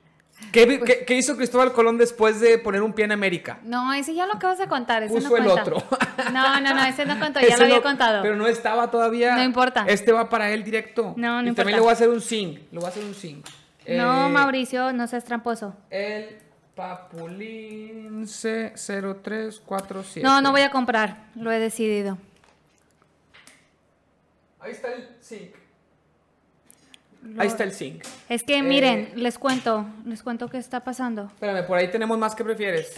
¿Qué, 0.51 0.65
vi- 0.65 0.79
qué- 0.79 1.05
qué 1.05 1.13
hizo 1.15 1.37
Cristóbal 1.37 1.71
Colón 1.73 1.97
después 1.97 2.39
de 2.39 2.57
poner 2.57 2.81
un 2.81 2.93
pie 2.93 3.05
en 3.05 3.11
América? 3.11 3.59
No, 3.63 3.93
ese 3.93 4.15
ya 4.15 4.25
lo 4.25 4.33
acabas 4.33 4.57
de 4.57 4.67
contar. 4.67 5.03
Ese 5.03 5.13
Puso 5.13 5.29
no 5.29 5.37
el 5.37 5.47
otro. 5.47 5.77
No, 6.33 6.59
no, 6.59 6.73
no, 6.73 6.83
ese 6.85 7.05
no 7.05 7.17
contó. 7.19 7.39
Ya 7.39 7.55
lo 7.57 7.63
había 7.63 7.75
no- 7.77 7.81
contado. 7.83 8.21
Pero 8.23 8.35
no 8.35 8.47
estaba 8.47 8.89
todavía. 8.91 9.35
No 9.35 9.43
importa. 9.43 9.85
Este 9.87 10.11
va 10.11 10.27
para 10.29 10.51
él 10.51 10.63
directo. 10.63 11.13
No, 11.17 11.41
no 11.41 11.47
y 11.47 11.49
importa. 11.49 11.61
también 11.61 11.77
le 11.77 11.81
voy 11.81 11.89
a 11.89 11.93
hacer 11.93 12.09
un 12.09 12.21
sing. 12.21 12.55
Le 12.71 12.77
voy 12.79 12.85
a 12.85 12.87
hacer 12.89 13.03
un. 13.03 13.13
No, 13.97 14.27
Eh, 14.27 14.29
Mauricio, 14.29 14.91
no 14.93 15.07
seas 15.07 15.23
tramposo. 15.23 15.75
El 15.89 16.37
Papulince 16.75 18.73
0347. 18.75 20.21
No, 20.21 20.41
no 20.41 20.51
voy 20.51 20.61
a 20.61 20.69
comprar. 20.71 21.25
Lo 21.35 21.51
he 21.51 21.59
decidido. 21.59 22.17
Ahí 24.59 24.71
está 24.71 24.91
el 24.93 25.07
zinc. 25.23 25.51
Lo- 27.35 27.41
Ahí 27.41 27.47
está 27.47 27.63
el 27.63 27.71
zinc. 27.73 28.03
Es 28.27 28.43
que 28.43 28.57
Eh, 28.57 28.63
miren, 28.63 29.11
les 29.15 29.37
cuento, 29.37 29.85
les 30.05 30.21
cuento 30.23 30.49
qué 30.49 30.57
está 30.57 30.83
pasando. 30.83 31.25
Espérame, 31.25 31.65
por 31.65 31.77
ahí 31.77 31.89
tenemos 31.89 32.17
más 32.17 32.35
que 32.35 32.43
prefieres. 32.43 32.93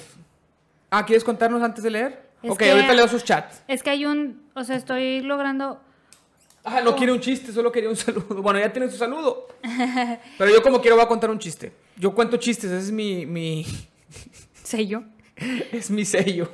Ah, 0.89 1.05
¿quieres 1.05 1.23
contarnos 1.23 1.61
antes 1.63 1.83
de 1.83 1.89
leer? 1.89 2.29
Es 2.43 2.51
ok, 2.51 2.57
que- 2.59 2.71
ahorita 2.71 2.93
leo 2.93 3.07
sus 3.07 3.23
chats. 3.23 3.61
Es 3.67 3.83
que 3.83 3.89
hay 3.91 4.05
un, 4.05 4.43
o 4.55 4.63
sea, 4.63 4.75
estoy 4.75 5.21
logrando... 5.21 5.79
Ah, 6.63 6.81
no 6.81 6.95
quiere 6.95 7.11
un 7.11 7.19
chiste, 7.19 7.51
solo 7.51 7.71
quería 7.71 7.89
un 7.89 7.95
saludo. 7.97 8.41
Bueno, 8.41 8.59
ya 8.59 8.71
tiene 8.71 8.89
su 8.89 8.97
saludo. 8.97 9.47
Pero 10.37 10.51
yo 10.51 10.61
como 10.61 10.79
quiero 10.81 10.95
voy 10.95 11.05
a 11.05 11.07
contar 11.07 11.29
un 11.29 11.39
chiste. 11.39 11.71
Yo 11.97 12.13
cuento 12.13 12.37
chistes, 12.37 12.71
ese 12.71 12.85
es 12.87 12.91
mi, 12.91 13.25
mi, 13.25 13.65
¿Sé 14.63 14.85
yo? 14.87 15.03
es 15.71 15.89
mi 15.89 16.05
sello. 16.05 16.51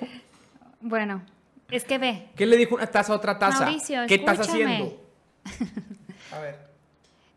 Bueno, 0.79 1.23
es 1.71 1.83
que 1.83 1.97
ve, 1.97 2.29
¿Qué 2.35 2.45
le 2.45 2.55
dijo 2.57 2.75
una 2.75 2.87
taza 2.87 3.11
a 3.11 3.15
otra 3.17 3.37
taza? 3.39 3.65
Mauricio, 3.65 4.01
¿Qué 4.07 4.15
estás 4.15 4.39
haciendo? 4.41 5.01
A 6.31 6.39
ver, 6.39 6.66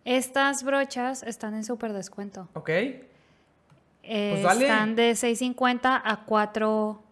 estas 0.05 0.63
brochas 0.63 1.23
están 1.23 1.55
en 1.55 1.65
súper 1.65 1.93
descuento. 1.93 2.49
ok. 2.55 2.69
Eh, 4.03 4.31
Pues 4.33 4.43
dale. 4.43 4.63
Están 4.65 4.97
de 4.97 5.13
6.50 5.13 6.01
a 6.05 6.25
4 6.25 7.03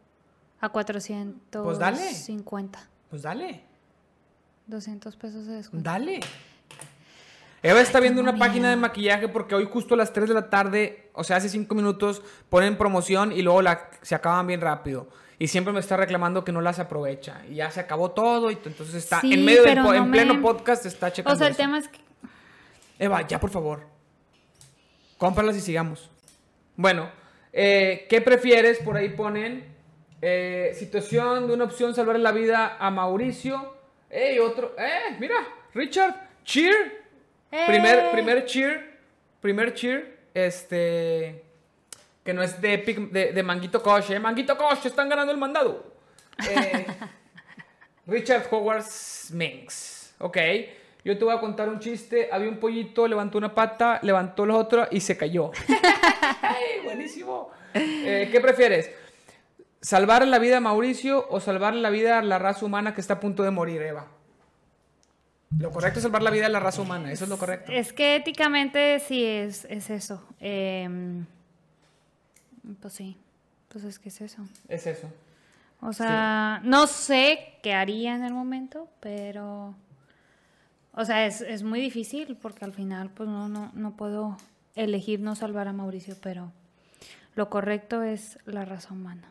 a 0.61 0.69
450. 0.71 1.63
Pues 1.63 1.79
dale. 1.79 1.99
Pues 3.11 3.23
dale, 3.23 3.63
200 4.67 5.17
pesos 5.17 5.47
de 5.47 5.55
descuento. 5.55 5.89
dale. 5.89 6.21
Eva 7.63 7.81
está 7.81 7.99
viendo 8.01 8.21
una 8.23 8.37
página 8.37 8.71
de 8.71 8.77
maquillaje 8.77 9.29
porque 9.29 9.55
hoy 9.55 9.69
justo 9.71 9.95
a 9.95 9.97
las 9.97 10.13
3 10.13 10.29
de 10.29 10.35
la 10.35 10.49
tarde, 10.49 11.11
o 11.13 11.25
sea, 11.25 11.37
hace 11.39 11.49
5 11.49 11.75
minutos, 11.75 12.23
ponen 12.49 12.79
promoción 12.79 13.33
y 13.33 13.43
luego 13.43 13.63
la, 13.63 13.91
se 14.03 14.15
acaban 14.15 14.47
bien 14.47 14.61
rápido. 14.61 15.09
Y 15.41 15.49
siempre 15.49 15.73
me 15.73 15.81
está 15.81 15.97
reclamando 15.97 16.45
que 16.45 16.53
no 16.53 16.61
las 16.61 16.79
aprovecha. 16.79 17.43
Y 17.51 17.57
ya 17.57 17.71
se 17.71 17.81
acabó 17.81 18.11
todo 18.13 18.51
y 18.51 18.55
entonces 18.55 18.95
está 18.95 19.21
Sí, 19.21 19.33
en 19.35 19.45
medio 19.45 19.63
del 19.63 19.77
no 19.77 19.93
en 19.95 20.11
pleno 20.11 20.35
me- 20.35 20.41
podcast 20.43 20.87
está 20.87 21.13
checando 21.13 21.35
O 21.35 21.39
sea, 21.39 21.47
el 21.49 21.53
eso. 21.53 21.63
tema 21.63 21.79
es 21.79 21.89
que 21.89 21.99
Eva, 22.99 23.27
ya 23.27 23.39
por 23.41 23.51
favor. 23.51 23.87
Cómpralas 25.19 25.57
y 25.57 25.61
sigamos. 25.61 26.11
Bueno, 26.77 27.11
eh, 27.53 28.07
¿qué 28.09 28.21
prefieres? 28.21 28.79
Por 28.79 28.97
ahí 28.97 29.11
ponen. 29.11 29.77
eh, 30.21 30.75
situación 30.77 31.47
de 31.47 31.55
una 31.55 31.65
opción 31.65 31.95
salvar 31.95 32.19
la 32.19 32.33
vida 32.33 32.77
a 32.79 32.91
Mauricio. 32.91 33.77
¡Ey, 34.11 34.39
otro! 34.41 34.75
¡Eh! 34.79 35.17
Mira, 35.21 35.37
Richard, 35.75 36.29
cheer. 36.45 37.03
Primer, 37.51 37.99
¡Eh! 37.99 38.09
primer 38.13 38.45
cheer. 38.45 38.99
Primer 39.41 39.75
cheer. 39.75 40.19
Este. 40.35 41.45
Que 42.25 42.33
no 42.35 42.43
es 42.43 42.61
de, 42.61 42.85
Epic- 42.85 43.11
de, 43.11 43.33
de 43.33 43.43
Manguito 43.43 43.83
Kosh, 43.83 44.11
¿eh? 44.11 44.19
Manguito 44.21 44.57
Kosh, 44.59 44.87
están 44.87 45.09
ganando 45.09 45.33
el 45.33 45.39
mandado. 45.39 45.93
Eh, 46.51 46.87
Richard 48.07 48.47
Howard 48.51 48.85
Minx. 49.33 50.15
Ok. 50.19 50.37
Yo 51.09 51.17
te 51.17 51.25
voy 51.25 51.35
a 51.35 51.41
contar 51.41 51.71
un 51.71 51.81
chiste. 51.81 52.29
Había 52.31 52.51
un 52.51 52.59
pollito, 52.59 53.09
levantó 53.09 53.39
una 53.39 53.55
pata, 53.55 53.99
levantó 54.03 54.45
la 54.45 54.57
otra 54.57 54.89
y 54.91 55.01
se 55.01 55.17
cayó. 55.17 55.53
¡Ay, 56.43 56.85
buenísimo! 56.85 57.49
Eh, 57.73 58.29
¿Qué 58.31 58.39
prefieres? 58.43 58.91
¿Salvar 59.81 60.29
la 60.29 60.39
vida 60.39 60.59
a 60.59 60.61
Mauricio 60.61 61.27
o 61.31 61.41
salvar 61.41 61.75
la 61.75 61.89
vida 61.89 62.19
a 62.19 62.23
la 62.23 62.39
raza 62.39 62.67
humana 62.67 62.95
que 62.95 63.01
está 63.01 63.15
a 63.15 63.21
punto 63.21 63.43
de 63.43 63.51
morir, 63.51 63.81
Eva? 63.81 64.07
Lo 65.59 65.71
correcto 65.71 65.99
es 65.99 66.03
salvar 66.03 66.23
la 66.23 66.31
vida 66.31 66.45
a 66.45 66.51
la 66.51 66.61
raza 66.61 66.83
humana. 66.83 67.11
Eso 67.11 67.25
es 67.25 67.31
lo 67.31 67.39
correcto. 67.39 67.73
es 67.73 67.95
que 67.95 68.17
éticamente 68.17 69.01
sí 69.01 69.25
es, 69.25 69.65
es 69.71 69.89
eso. 69.89 70.23
Em, 70.41 71.25
pues 72.83 72.93
sí, 72.93 73.17
pues 73.71 73.83
es 73.85 73.99
que 73.99 74.11
es 74.11 74.21
eso. 74.21 74.47
Es 74.69 74.87
eso. 74.87 75.11
O 75.81 75.95
sea, 75.95 76.61
no 76.65 76.87
sé 76.87 77.55
qué 77.63 77.73
haría 77.73 78.15
en 78.15 78.25
el 78.25 78.35
momento, 78.35 78.91
pero... 79.01 79.75
O 80.93 81.05
sea, 81.05 81.27
es, 81.27 81.41
es 81.41 81.63
muy 81.63 81.81
difícil 81.81 82.37
porque 82.41 82.65
al 82.65 82.73
final 82.73 83.11
pues 83.11 83.29
no, 83.29 83.49
no, 83.49 83.71
no 83.75 83.97
puedo 83.97 84.37
elegir 84.75 85.21
no 85.21 85.37
salvar 85.37 85.69
a 85.69 85.73
Mauricio, 85.73 86.17
pero 86.23 86.53
lo 87.35 87.51
correcto 87.51 88.03
es 88.03 88.39
la 88.47 88.65
raza 88.65 88.95
humana. 88.95 89.31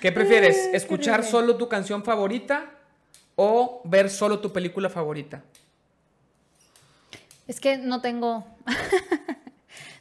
¿Qué 0.00 0.12
prefieres? 0.12 0.56
Eh, 0.56 0.70
¿Escuchar 0.74 1.24
solo 1.24 1.56
tu 1.56 1.68
canción 1.68 2.02
favorita 2.02 2.70
o 3.36 3.80
ver 3.84 4.10
solo 4.10 4.40
tu 4.40 4.52
película 4.52 4.88
favorita? 4.88 5.42
Es 7.46 7.60
que 7.60 7.78
no 7.78 8.00
tengo... 8.00 8.44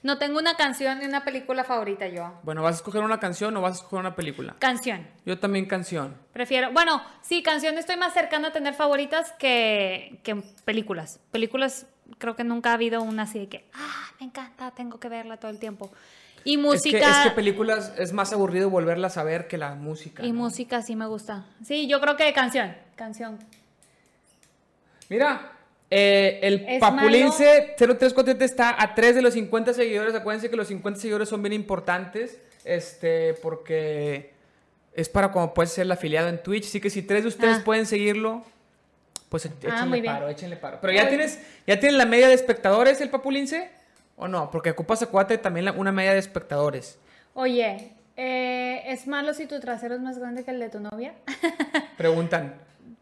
no 0.04 0.18
tengo 0.18 0.40
una 0.40 0.56
canción 0.56 1.00
ni 1.00 1.06
una 1.06 1.24
película 1.24 1.64
favorita 1.64 2.08
yo. 2.08 2.40
Bueno, 2.44 2.64
¿vas 2.64 2.74
a 2.74 2.78
escoger 2.78 3.04
una 3.04 3.20
canción 3.20 3.56
o 3.58 3.62
vas 3.62 3.74
a 3.74 3.76
escoger 3.78 4.00
una 4.00 4.16
película? 4.16 4.56
Canción. 4.60 5.08
Yo 5.26 5.38
también 5.40 5.66
canción. 5.66 6.16
Prefiero, 6.34 6.72
bueno, 6.72 7.02
sí, 7.22 7.44
canción 7.44 7.78
estoy 7.78 7.98
más 7.98 8.14
cercana 8.14 8.48
a 8.48 8.52
tener 8.52 8.74
favoritas 8.74 9.34
que, 9.38 10.20
que 10.24 10.36
películas. 10.66 11.20
Películas, 11.32 11.86
creo 12.18 12.36
que 12.36 12.44
nunca 12.44 12.72
ha 12.72 12.74
habido 12.74 13.02
una 13.02 13.24
así 13.24 13.40
de 13.40 13.48
que, 13.48 13.66
ah, 13.74 14.12
me 14.20 14.26
encanta, 14.26 14.72
tengo 14.72 15.00
que 15.00 15.10
verla 15.10 15.38
todo 15.38 15.52
el 15.52 15.60
tiempo. 15.60 15.92
Y 16.44 16.56
Es 16.56 16.58
que, 16.58 16.64
música, 16.64 17.10
es 17.10 17.30
que 17.30 17.36
películas 17.36 17.94
es 17.98 18.14
más 18.14 18.34
aburrido 18.34 18.72
volverlas 18.72 19.18
a 19.18 19.24
ver 19.24 19.48
que 19.48 19.60
la 19.60 19.76
música. 19.76 20.26
y 20.26 20.32
¿no? 20.32 20.40
música 20.40 20.82
sí 20.82 20.96
me 20.96 21.06
gusta. 21.06 21.46
Sí, 21.64 21.88
yo 21.88 22.02
creo 22.02 22.18
que 22.18 22.34
canción, 22.34 22.76
canción. 22.96 23.38
Mira, 25.10 25.52
eh, 25.92 26.40
el 26.42 26.80
Papulince 26.80 27.76
0347 27.78 28.44
está 28.46 28.82
a 28.82 28.96
3 28.96 29.16
de 29.16 29.22
los 29.22 29.34
50 29.34 29.74
seguidores. 29.74 30.16
Acuérdense 30.16 30.50
que 30.50 30.56
los 30.56 30.68
50 30.70 31.00
seguidores 31.00 31.30
son 31.30 31.44
bien 31.44 31.54
importantes. 31.54 32.40
Este, 32.64 33.34
porque 33.36 34.32
es 34.94 35.10
para 35.10 35.32
como 35.32 35.54
puedes 35.54 35.72
ser 35.74 35.84
el 35.86 35.92
afiliado 35.92 36.30
en 36.30 36.42
Twitch. 36.42 36.66
Así 36.68 36.80
que 36.82 36.90
si 36.90 37.02
tres 37.02 37.24
de 37.24 37.28
ustedes 37.30 37.58
Ah. 37.58 37.62
pueden 37.66 37.86
seguirlo, 37.86 38.44
pues 39.30 39.46
échenle 39.46 39.72
Ah, 39.76 39.86
bien. 39.86 40.06
paro, 40.06 40.28
échenle 40.30 40.56
paro. 40.58 40.78
Pero 40.82 40.94
ya 40.94 41.08
tienes, 41.10 41.40
ya 41.68 41.80
tienes 41.80 41.98
la 41.98 42.06
media 42.06 42.28
de 42.28 42.34
espectadores 42.34 43.02
el 43.02 43.10
Papulince. 43.10 43.70
¿O 44.18 44.28
no? 44.28 44.52
Porque 44.52 44.70
ocupas 44.72 45.02
acuérdate 45.02 45.38
también 45.40 45.66
la- 45.66 45.72
una 45.72 45.92
media 45.92 46.14
de 46.14 46.20
espectadores. 46.20 47.00
Oye, 47.34 47.94
eh, 48.18 48.84
¿es 48.86 49.08
malo 49.08 49.34
si 49.34 49.48
tu 49.48 49.60
trasero 49.60 49.96
es 49.96 50.02
más 50.02 50.20
grande 50.20 50.44
que 50.44 50.52
el 50.52 50.60
de 50.60 50.70
tu 50.70 50.80
novia? 50.80 51.14
Preguntan. 51.98 52.54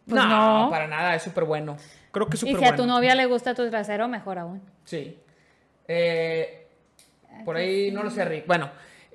Pues 0.07 0.15
no, 0.23 0.63
no. 0.65 0.69
para 0.69 0.87
nada, 0.87 1.15
es 1.15 1.23
súper 1.23 1.43
bueno. 1.43 1.75
Creo 2.11 2.27
que 2.27 2.35
es 2.37 2.43
y 2.43 2.47
súper 2.53 2.59
si 2.59 2.65
a 2.65 2.75
tu 2.75 2.85
novia 2.85 3.15
le 3.15 3.25
gusta 3.25 3.53
tu 3.53 3.69
trasero, 3.69 4.07
mejor 4.07 4.39
aún. 4.39 4.61
Sí. 4.85 5.17
Eh, 5.87 6.67
por 7.45 7.55
ahí 7.55 7.91
no 7.91 8.03
lo 8.03 8.09
sé, 8.09 8.25
Rick. 8.25 8.47
Bueno, 8.47 8.69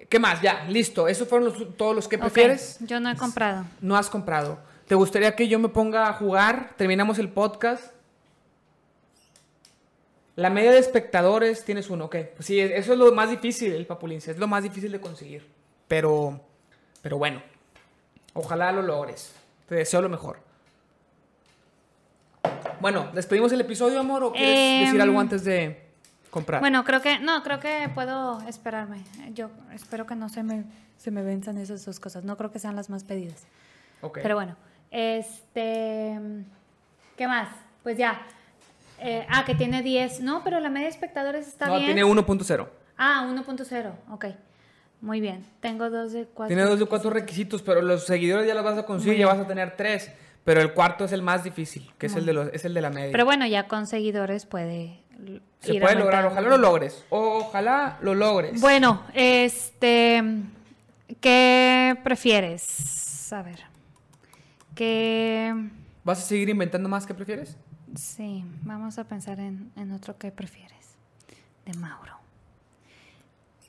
¿qué 0.09 0.19
más? 0.19 0.41
Ya, 0.41 0.65
listo. 0.69 1.09
Esos 1.09 1.27
fueron 1.29 1.49
los- 1.49 1.77
todos 1.77 1.95
los 1.95 2.07
que 2.09 2.19
prefieres. 2.19 2.79
Yo 2.81 3.01
no 3.01 3.11
he 3.11 3.17
comprado. 3.17 3.65
No 3.81 3.97
has 3.97 4.09
comprado. 4.11 4.59
¿Te 4.87 4.95
gustaría 4.95 5.35
que 5.35 5.49
yo 5.49 5.59
me 5.59 5.69
ponga 5.69 6.09
a 6.09 6.13
jugar? 6.13 6.75
Terminamos 6.77 7.19
el 7.19 7.29
podcast. 7.31 7.93
La 10.37 10.51
media 10.51 10.73
de 10.73 10.79
espectadores 10.79 11.65
tienes 11.65 11.91
uno, 11.91 12.07
ok. 12.07 12.17
Pues 12.35 12.47
sí, 12.47 12.59
eso 12.61 12.93
es 12.93 12.99
lo 12.99 13.13
más 13.13 13.31
difícil, 13.31 13.73
el 13.73 13.87
papulince. 13.87 14.33
Es 14.33 14.39
lo 14.39 14.49
más 14.49 14.63
difícil 14.65 14.91
de 14.91 15.01
conseguir. 15.01 15.47
Pero, 15.87 16.41
pero 17.03 17.19
bueno. 17.19 17.41
Ojalá 18.33 18.73
lo 18.73 18.83
logres. 18.83 19.33
Te 19.69 19.77
deseo 19.77 20.03
lo 20.03 20.09
mejor. 20.09 20.39
Bueno, 22.81 23.09
¿despedimos 23.15 23.51
el 23.53 23.61
episodio, 23.61 23.99
amor? 24.01 24.25
¿O 24.25 24.33
quieres 24.33 24.59
Em, 24.59 24.85
decir 24.87 25.01
algo 25.01 25.19
antes 25.19 25.45
de 25.45 25.89
comprar? 26.31 26.61
Bueno, 26.61 26.85
creo 26.85 27.01
que, 27.01 27.19
no, 27.19 27.43
creo 27.43 27.59
que 27.61 27.89
puedo 27.95 28.41
esperarme. 28.49 29.03
Yo 29.33 29.51
espero 29.73 30.07
que 30.07 30.15
no 30.15 30.29
se 30.29 30.43
me, 30.43 30.65
se 30.99 31.11
me 31.11 31.23
venzan 31.23 31.59
esas 31.59 31.85
dos 31.85 31.99
cosas. 32.01 32.25
No 32.25 32.37
creo 32.37 32.53
que 32.53 32.59
sean 32.59 32.77
las 32.77 32.91
más 32.91 33.05
pedidas. 33.05 33.47
Ok. 34.03 34.19
Pero 34.23 34.35
bueno, 34.35 34.57
este, 34.91 36.19
¿qué 37.17 37.27
más? 37.27 37.49
Pues 37.83 37.97
ya. 37.97 38.21
Eh, 39.01 39.27
ah, 39.31 39.45
que 39.45 39.55
tiene 39.55 39.83
10. 39.83 40.21
No, 40.21 40.43
pero 40.45 40.61
la 40.61 40.69
media 40.69 40.87
de 40.87 40.93
espectadores 40.93 41.47
está 41.49 41.67
no, 41.67 41.75
bien. 41.77 41.87
tiene 41.95 42.05
1.0. 42.05 42.69
Ah, 42.97 43.27
1.0. 43.29 43.93
Ok. 44.11 44.27
Muy 45.01 45.21
bien. 45.21 45.45
Tengo 45.61 45.91
dos 45.91 46.13
de 46.13 46.25
cuatro. 46.25 46.55
Tiene 46.55 46.69
dos 46.69 46.79
de 46.79 46.87
cuatro 46.87 47.11
requisitos, 47.11 47.61
pero 47.61 47.83
los 47.83 48.07
seguidores 48.07 48.47
ya 48.47 48.55
los 48.55 48.65
vas 48.65 48.79
a 48.79 48.87
conseguir, 48.87 49.19
ya 49.19 49.27
vas 49.27 49.39
a 49.39 49.47
tener 49.47 49.77
tres. 49.77 50.11
Pero 50.45 50.61
el 50.61 50.75
cuarto 50.75 51.07
es 51.07 51.13
el 51.13 51.23
más 51.23 51.43
difícil, 51.43 51.91
que 51.99 52.07
es 52.07 52.17
el, 52.17 52.27
de 52.27 52.35
los, 52.35 52.49
es 52.53 52.65
el 52.67 52.75
de 52.75 52.83
la 52.83 52.91
media. 52.91 53.13
Pero 53.13 53.25
bueno, 53.25 53.47
ya 53.47 53.67
con 53.67 53.87
seguidores 53.87 54.45
puede 54.45 55.01
Se 55.61 55.75
ir 55.75 55.83
puede 55.83 55.97
lograr, 55.97 56.27
ojalá 56.27 56.49
lo 56.49 56.59
logres. 56.59 57.05
Ojalá 57.09 57.99
lo 58.03 58.15
logres. 58.15 58.61
Bueno, 58.61 59.03
este, 59.15 60.23
¿qué 61.21 61.97
prefieres? 62.05 63.33
A 63.33 63.43
ver, 63.43 63.61
¿qué? 64.75 65.55
¿Vas 66.05 66.19
a 66.19 66.23
seguir 66.23 66.51
inventando 66.51 66.89
más 66.91 67.07
que 67.07 67.15
prefieres? 67.15 67.57
Sí, 67.97 68.45
vamos 68.63 68.99
a 68.99 69.05
pensar 69.05 69.41
en, 69.41 69.73
en 69.77 69.93
otro 69.93 70.19
que 70.19 70.31
prefieres, 70.31 70.97
de 71.65 71.73
Mauro. 71.79 72.13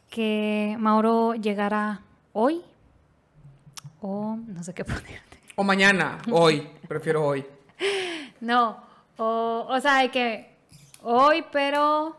Que 0.09 0.75
Mauro 0.77 1.35
llegara 1.35 2.01
hoy 2.33 2.61
o 4.01 4.35
no 4.35 4.63
sé 4.63 4.73
qué 4.73 4.83
ponerte. 4.85 5.34
O 5.55 5.63
mañana, 5.63 6.19
hoy, 6.31 6.67
prefiero 6.87 7.25
hoy. 7.25 7.45
No, 8.41 8.83
o, 9.17 9.65
o 9.69 9.79
sea, 9.79 10.01
de 10.01 10.11
que 10.11 10.49
hoy, 11.01 11.43
pero 11.51 12.17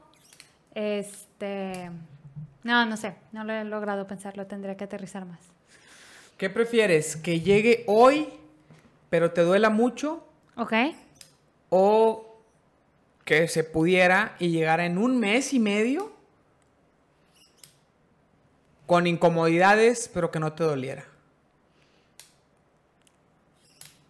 este, 0.74 1.90
no, 2.64 2.86
no 2.86 2.96
sé, 2.96 3.14
no 3.32 3.44
lo 3.44 3.52
he 3.52 3.64
logrado 3.64 4.06
pensarlo, 4.06 4.46
tendría 4.46 4.76
que 4.76 4.84
aterrizar 4.84 5.26
más. 5.26 5.38
¿Qué 6.38 6.50
prefieres? 6.50 7.16
¿Que 7.16 7.40
llegue 7.40 7.84
hoy, 7.86 8.28
pero 9.10 9.30
te 9.30 9.42
duela 9.42 9.70
mucho? 9.70 10.26
¿Ok? 10.56 10.72
¿O 11.68 12.38
que 13.24 13.46
se 13.46 13.62
pudiera 13.62 14.34
y 14.38 14.48
llegara 14.48 14.86
en 14.86 14.98
un 14.98 15.20
mes 15.20 15.52
y 15.52 15.58
medio 15.58 16.12
con 18.86 19.06
incomodidades, 19.06 20.10
pero 20.12 20.30
que 20.30 20.38
no 20.38 20.52
te 20.52 20.64
doliera. 20.64 21.04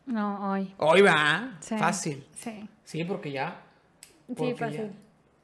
No, 0.07 0.51
hoy. 0.53 0.73
Hoy 0.79 1.03
va, 1.03 1.57
Sí. 1.61 1.77
fácil. 1.77 2.27
Sí. 2.35 2.69
Sí, 2.85 3.05
porque 3.05 3.33
ya. 3.33 3.61
Sí, 4.37 4.55
fácil. 4.55 4.93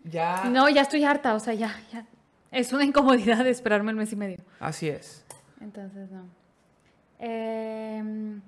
Ya, 0.04 0.42
ya- 0.44 0.50
No, 0.50 0.68
ya 0.68 0.82
estoy 0.82 1.04
harta, 1.04 1.34
o 1.34 1.40
sea, 1.40 1.54
ya, 1.54 1.74
ya. 1.92 2.06
Es 2.50 2.72
una 2.72 2.84
incomodidad 2.84 3.46
esperarme 3.46 3.90
el 3.90 3.96
mes 3.96 4.12
y 4.12 4.16
medio. 4.16 4.38
Así 4.60 4.88
es. 4.88 5.24
Entonces, 5.60 6.10
no. 6.10 6.24
Em, 7.18 8.40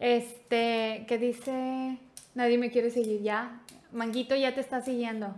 este, 0.00 1.04
¿qué 1.08 1.18
dice? 1.18 1.98
Nadie 2.34 2.58
me 2.58 2.70
quiere 2.70 2.90
seguir 2.90 3.22
ya. 3.22 3.60
Manguito 3.92 4.34
ya 4.34 4.54
te 4.54 4.60
está 4.60 4.80
siguiendo. 4.80 5.34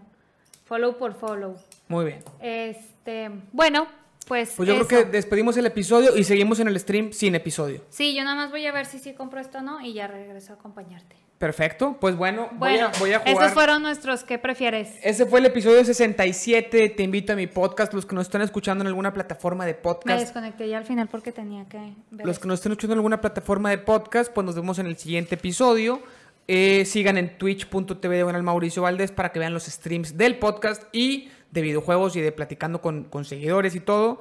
Follow 0.65 0.97
por 0.97 1.15
follow. 1.15 1.57
Muy 1.89 2.07
bien. 2.07 2.25
Este, 2.41 3.31
bueno, 3.53 3.87
pues. 4.27 4.53
Pues 4.57 4.69
yo 4.69 4.75
eso. 4.75 4.87
creo 4.87 5.05
que 5.05 5.11
despedimos 5.11 5.57
el 5.57 5.67
episodio 5.67 6.17
y 6.17 6.25
seguimos 6.25 6.61
en 6.61 6.69
el 6.69 6.79
stream 6.81 7.13
sin 7.13 7.35
episodio. 7.35 7.83
Sí, 7.91 8.15
yo 8.15 8.25
nada 8.25 8.37
más 8.37 8.51
voy 8.51 8.67
a 8.67 8.73
ver 8.73 8.87
si 8.87 8.99
sí 8.99 9.13
compro 9.15 9.41
esto 9.41 9.59
o 9.59 9.63
no 9.63 9.81
y 9.81 9.93
ya 9.93 10.07
regreso 10.07 10.53
a 10.53 10.57
acompañarte. 10.57 11.17
Perfecto. 11.39 11.97
Pues 12.01 12.17
bueno, 12.17 12.49
voy, 12.53 12.71
Bueno, 12.73 12.87
a, 12.95 12.99
voy 13.01 13.13
a 13.13 13.19
jugar. 13.19 13.35
esos 13.37 13.53
fueron 13.53 13.83
nuestros 13.83 14.23
¿qué 14.25 14.39
prefieres? 14.39 14.93
Ese 15.03 15.27
fue 15.27 15.41
el 15.41 15.47
episodio 15.47 15.85
67. 15.85 16.91
Te 16.91 17.03
invito 17.03 17.33
a 17.33 17.37
mi 17.37 17.47
podcast. 17.49 17.93
Los 17.93 18.07
que 18.07 18.15
nos 18.15 18.27
están 18.27 18.41
escuchando 18.43 18.83
en 18.83 18.89
alguna 18.89 19.13
plataforma 19.13 19.67
de 19.67 19.73
Me 19.73 19.79
podcast. 19.79 20.21
desconecté 20.21 20.69
ya 20.69 20.79
al 20.79 20.85
final 20.87 21.09
porque 21.09 21.33
tenía 21.33 21.67
que 21.69 21.79
ver. 22.11 22.27
Los 22.27 22.39
que 22.39 22.47
nos 22.49 22.61
estén 22.61 22.73
escuchando 22.73 22.95
en 22.95 22.99
alguna 22.99 23.21
plataforma 23.21 23.69
de 23.71 23.79
podcast, 23.79 24.33
pues 24.33 24.45
nos 24.45 24.55
vemos 24.55 24.79
en 24.79 24.87
el 24.87 24.97
siguiente 24.97 25.35
episodio. 25.35 26.01
Eh, 26.47 26.85
sigan 26.85 27.17
en 27.19 27.37
twitch.tv 27.39 28.17
de 28.25 28.43
Mauricio 28.43 28.83
Valdés 28.83 29.11
para 29.13 29.33
que 29.33 29.39
vean 29.39 29.55
los 29.55 29.65
streams 29.65 30.17
del 30.17 30.39
podcast 30.39 30.85
y 30.93 31.31
de 31.55 31.63
videojuegos 31.63 32.17
y 32.17 32.21
de 32.21 32.33
platicando 32.33 32.83
con, 32.83 33.05
con 33.05 33.25
seguidores 33.25 33.75
y 33.75 33.81
todo. 33.81 34.21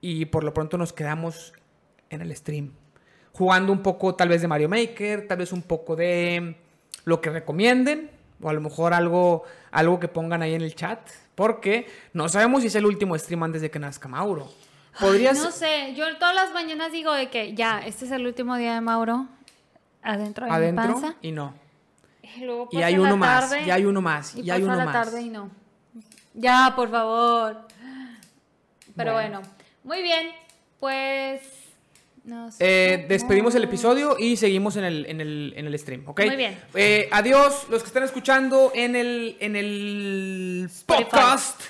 Y 0.00 0.26
por 0.26 0.44
lo 0.44 0.54
pronto 0.54 0.78
nos 0.78 0.92
quedamos 0.92 1.52
en 2.10 2.20
el 2.20 2.36
stream. 2.36 2.72
Jugando 3.32 3.72
un 3.72 3.82
poco 3.82 4.14
tal 4.14 4.28
vez 4.28 4.42
de 4.42 4.48
Mario 4.48 4.68
Maker, 4.68 5.26
tal 5.26 5.38
vez 5.38 5.50
un 5.52 5.62
poco 5.62 5.96
de 5.96 6.56
lo 7.04 7.20
que 7.20 7.30
recomienden. 7.30 8.10
O 8.42 8.48
a 8.50 8.52
lo 8.52 8.60
mejor 8.60 8.92
algo, 8.92 9.44
algo 9.70 9.98
que 9.98 10.08
pongan 10.08 10.42
ahí 10.42 10.54
en 10.54 10.62
el 10.62 10.74
chat. 10.74 11.00
Porque 11.34 11.86
no 12.12 12.28
sabemos 12.28 12.60
si 12.60 12.68
es 12.68 12.74
el 12.74 12.84
último 12.86 13.18
stream 13.18 13.42
antes 13.42 13.62
de 13.62 13.70
que 13.70 13.78
nazca 13.78 14.06
Mauro. 14.06 14.48
Podría 15.00 15.32
No 15.32 15.50
sé, 15.50 15.94
yo 15.96 16.04
todas 16.18 16.34
las 16.34 16.52
mañanas 16.52 16.92
digo 16.92 17.12
de 17.12 17.28
que 17.30 17.54
ya, 17.54 17.80
este 17.80 18.04
es 18.04 18.12
el 18.12 18.26
último 18.26 18.56
día 18.56 18.74
de 18.74 18.80
Mauro 18.80 19.26
adentro 20.02 20.44
de 20.44 20.50
mi 20.52 20.56
adentro 20.56 20.84
panza. 20.92 21.14
y 21.22 21.32
no. 21.32 21.54
Y, 22.36 22.44
luego 22.44 22.68
Y 22.70 22.76
pasa 22.76 22.86
hay 22.86 22.98
uno 22.98 23.16
más, 23.16 23.52
y 23.66 23.70
hay 23.70 23.84
uno 23.86 24.00
más, 24.00 24.34
y 24.36 24.42
y 24.42 24.50
hay 24.50 24.62
uno 24.62 24.76
la 24.76 24.84
más. 24.84 24.92
tarde 24.94 25.22
y 25.22 25.30
no. 25.30 25.50
Ya, 26.34 26.72
por 26.76 26.90
favor. 26.90 27.66
Pero 28.96 29.12
Bueno. 29.14 29.40
bueno, 29.40 29.54
muy 29.82 30.02
bien, 30.02 30.28
pues 30.78 31.40
nos 32.24 32.56
Eh, 32.60 33.06
despedimos 33.08 33.54
el 33.54 33.64
episodio 33.64 34.16
y 34.18 34.36
seguimos 34.36 34.76
en 34.76 34.84
el, 34.84 35.06
en 35.06 35.20
el, 35.20 35.52
en 35.56 35.66
el 35.66 35.78
stream, 35.78 36.02
¿ok? 36.08 36.20
Muy 36.26 36.36
bien. 36.36 36.58
Eh, 36.74 37.08
adiós, 37.12 37.66
los 37.70 37.82
que 37.82 37.88
están 37.88 38.02
escuchando 38.02 38.72
en 38.74 38.94
el, 38.96 39.36
en 39.40 39.56
el 39.56 40.64
Spotify. 40.70 41.04
podcast. 41.10 41.60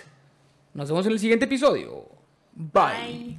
Nos 0.75 0.89
vemos 0.89 1.07
en 1.07 1.13
el 1.13 1.19
siguiente 1.19 1.45
episodio. 1.47 2.09
Bye. 2.55 2.83
Bye. 2.83 3.39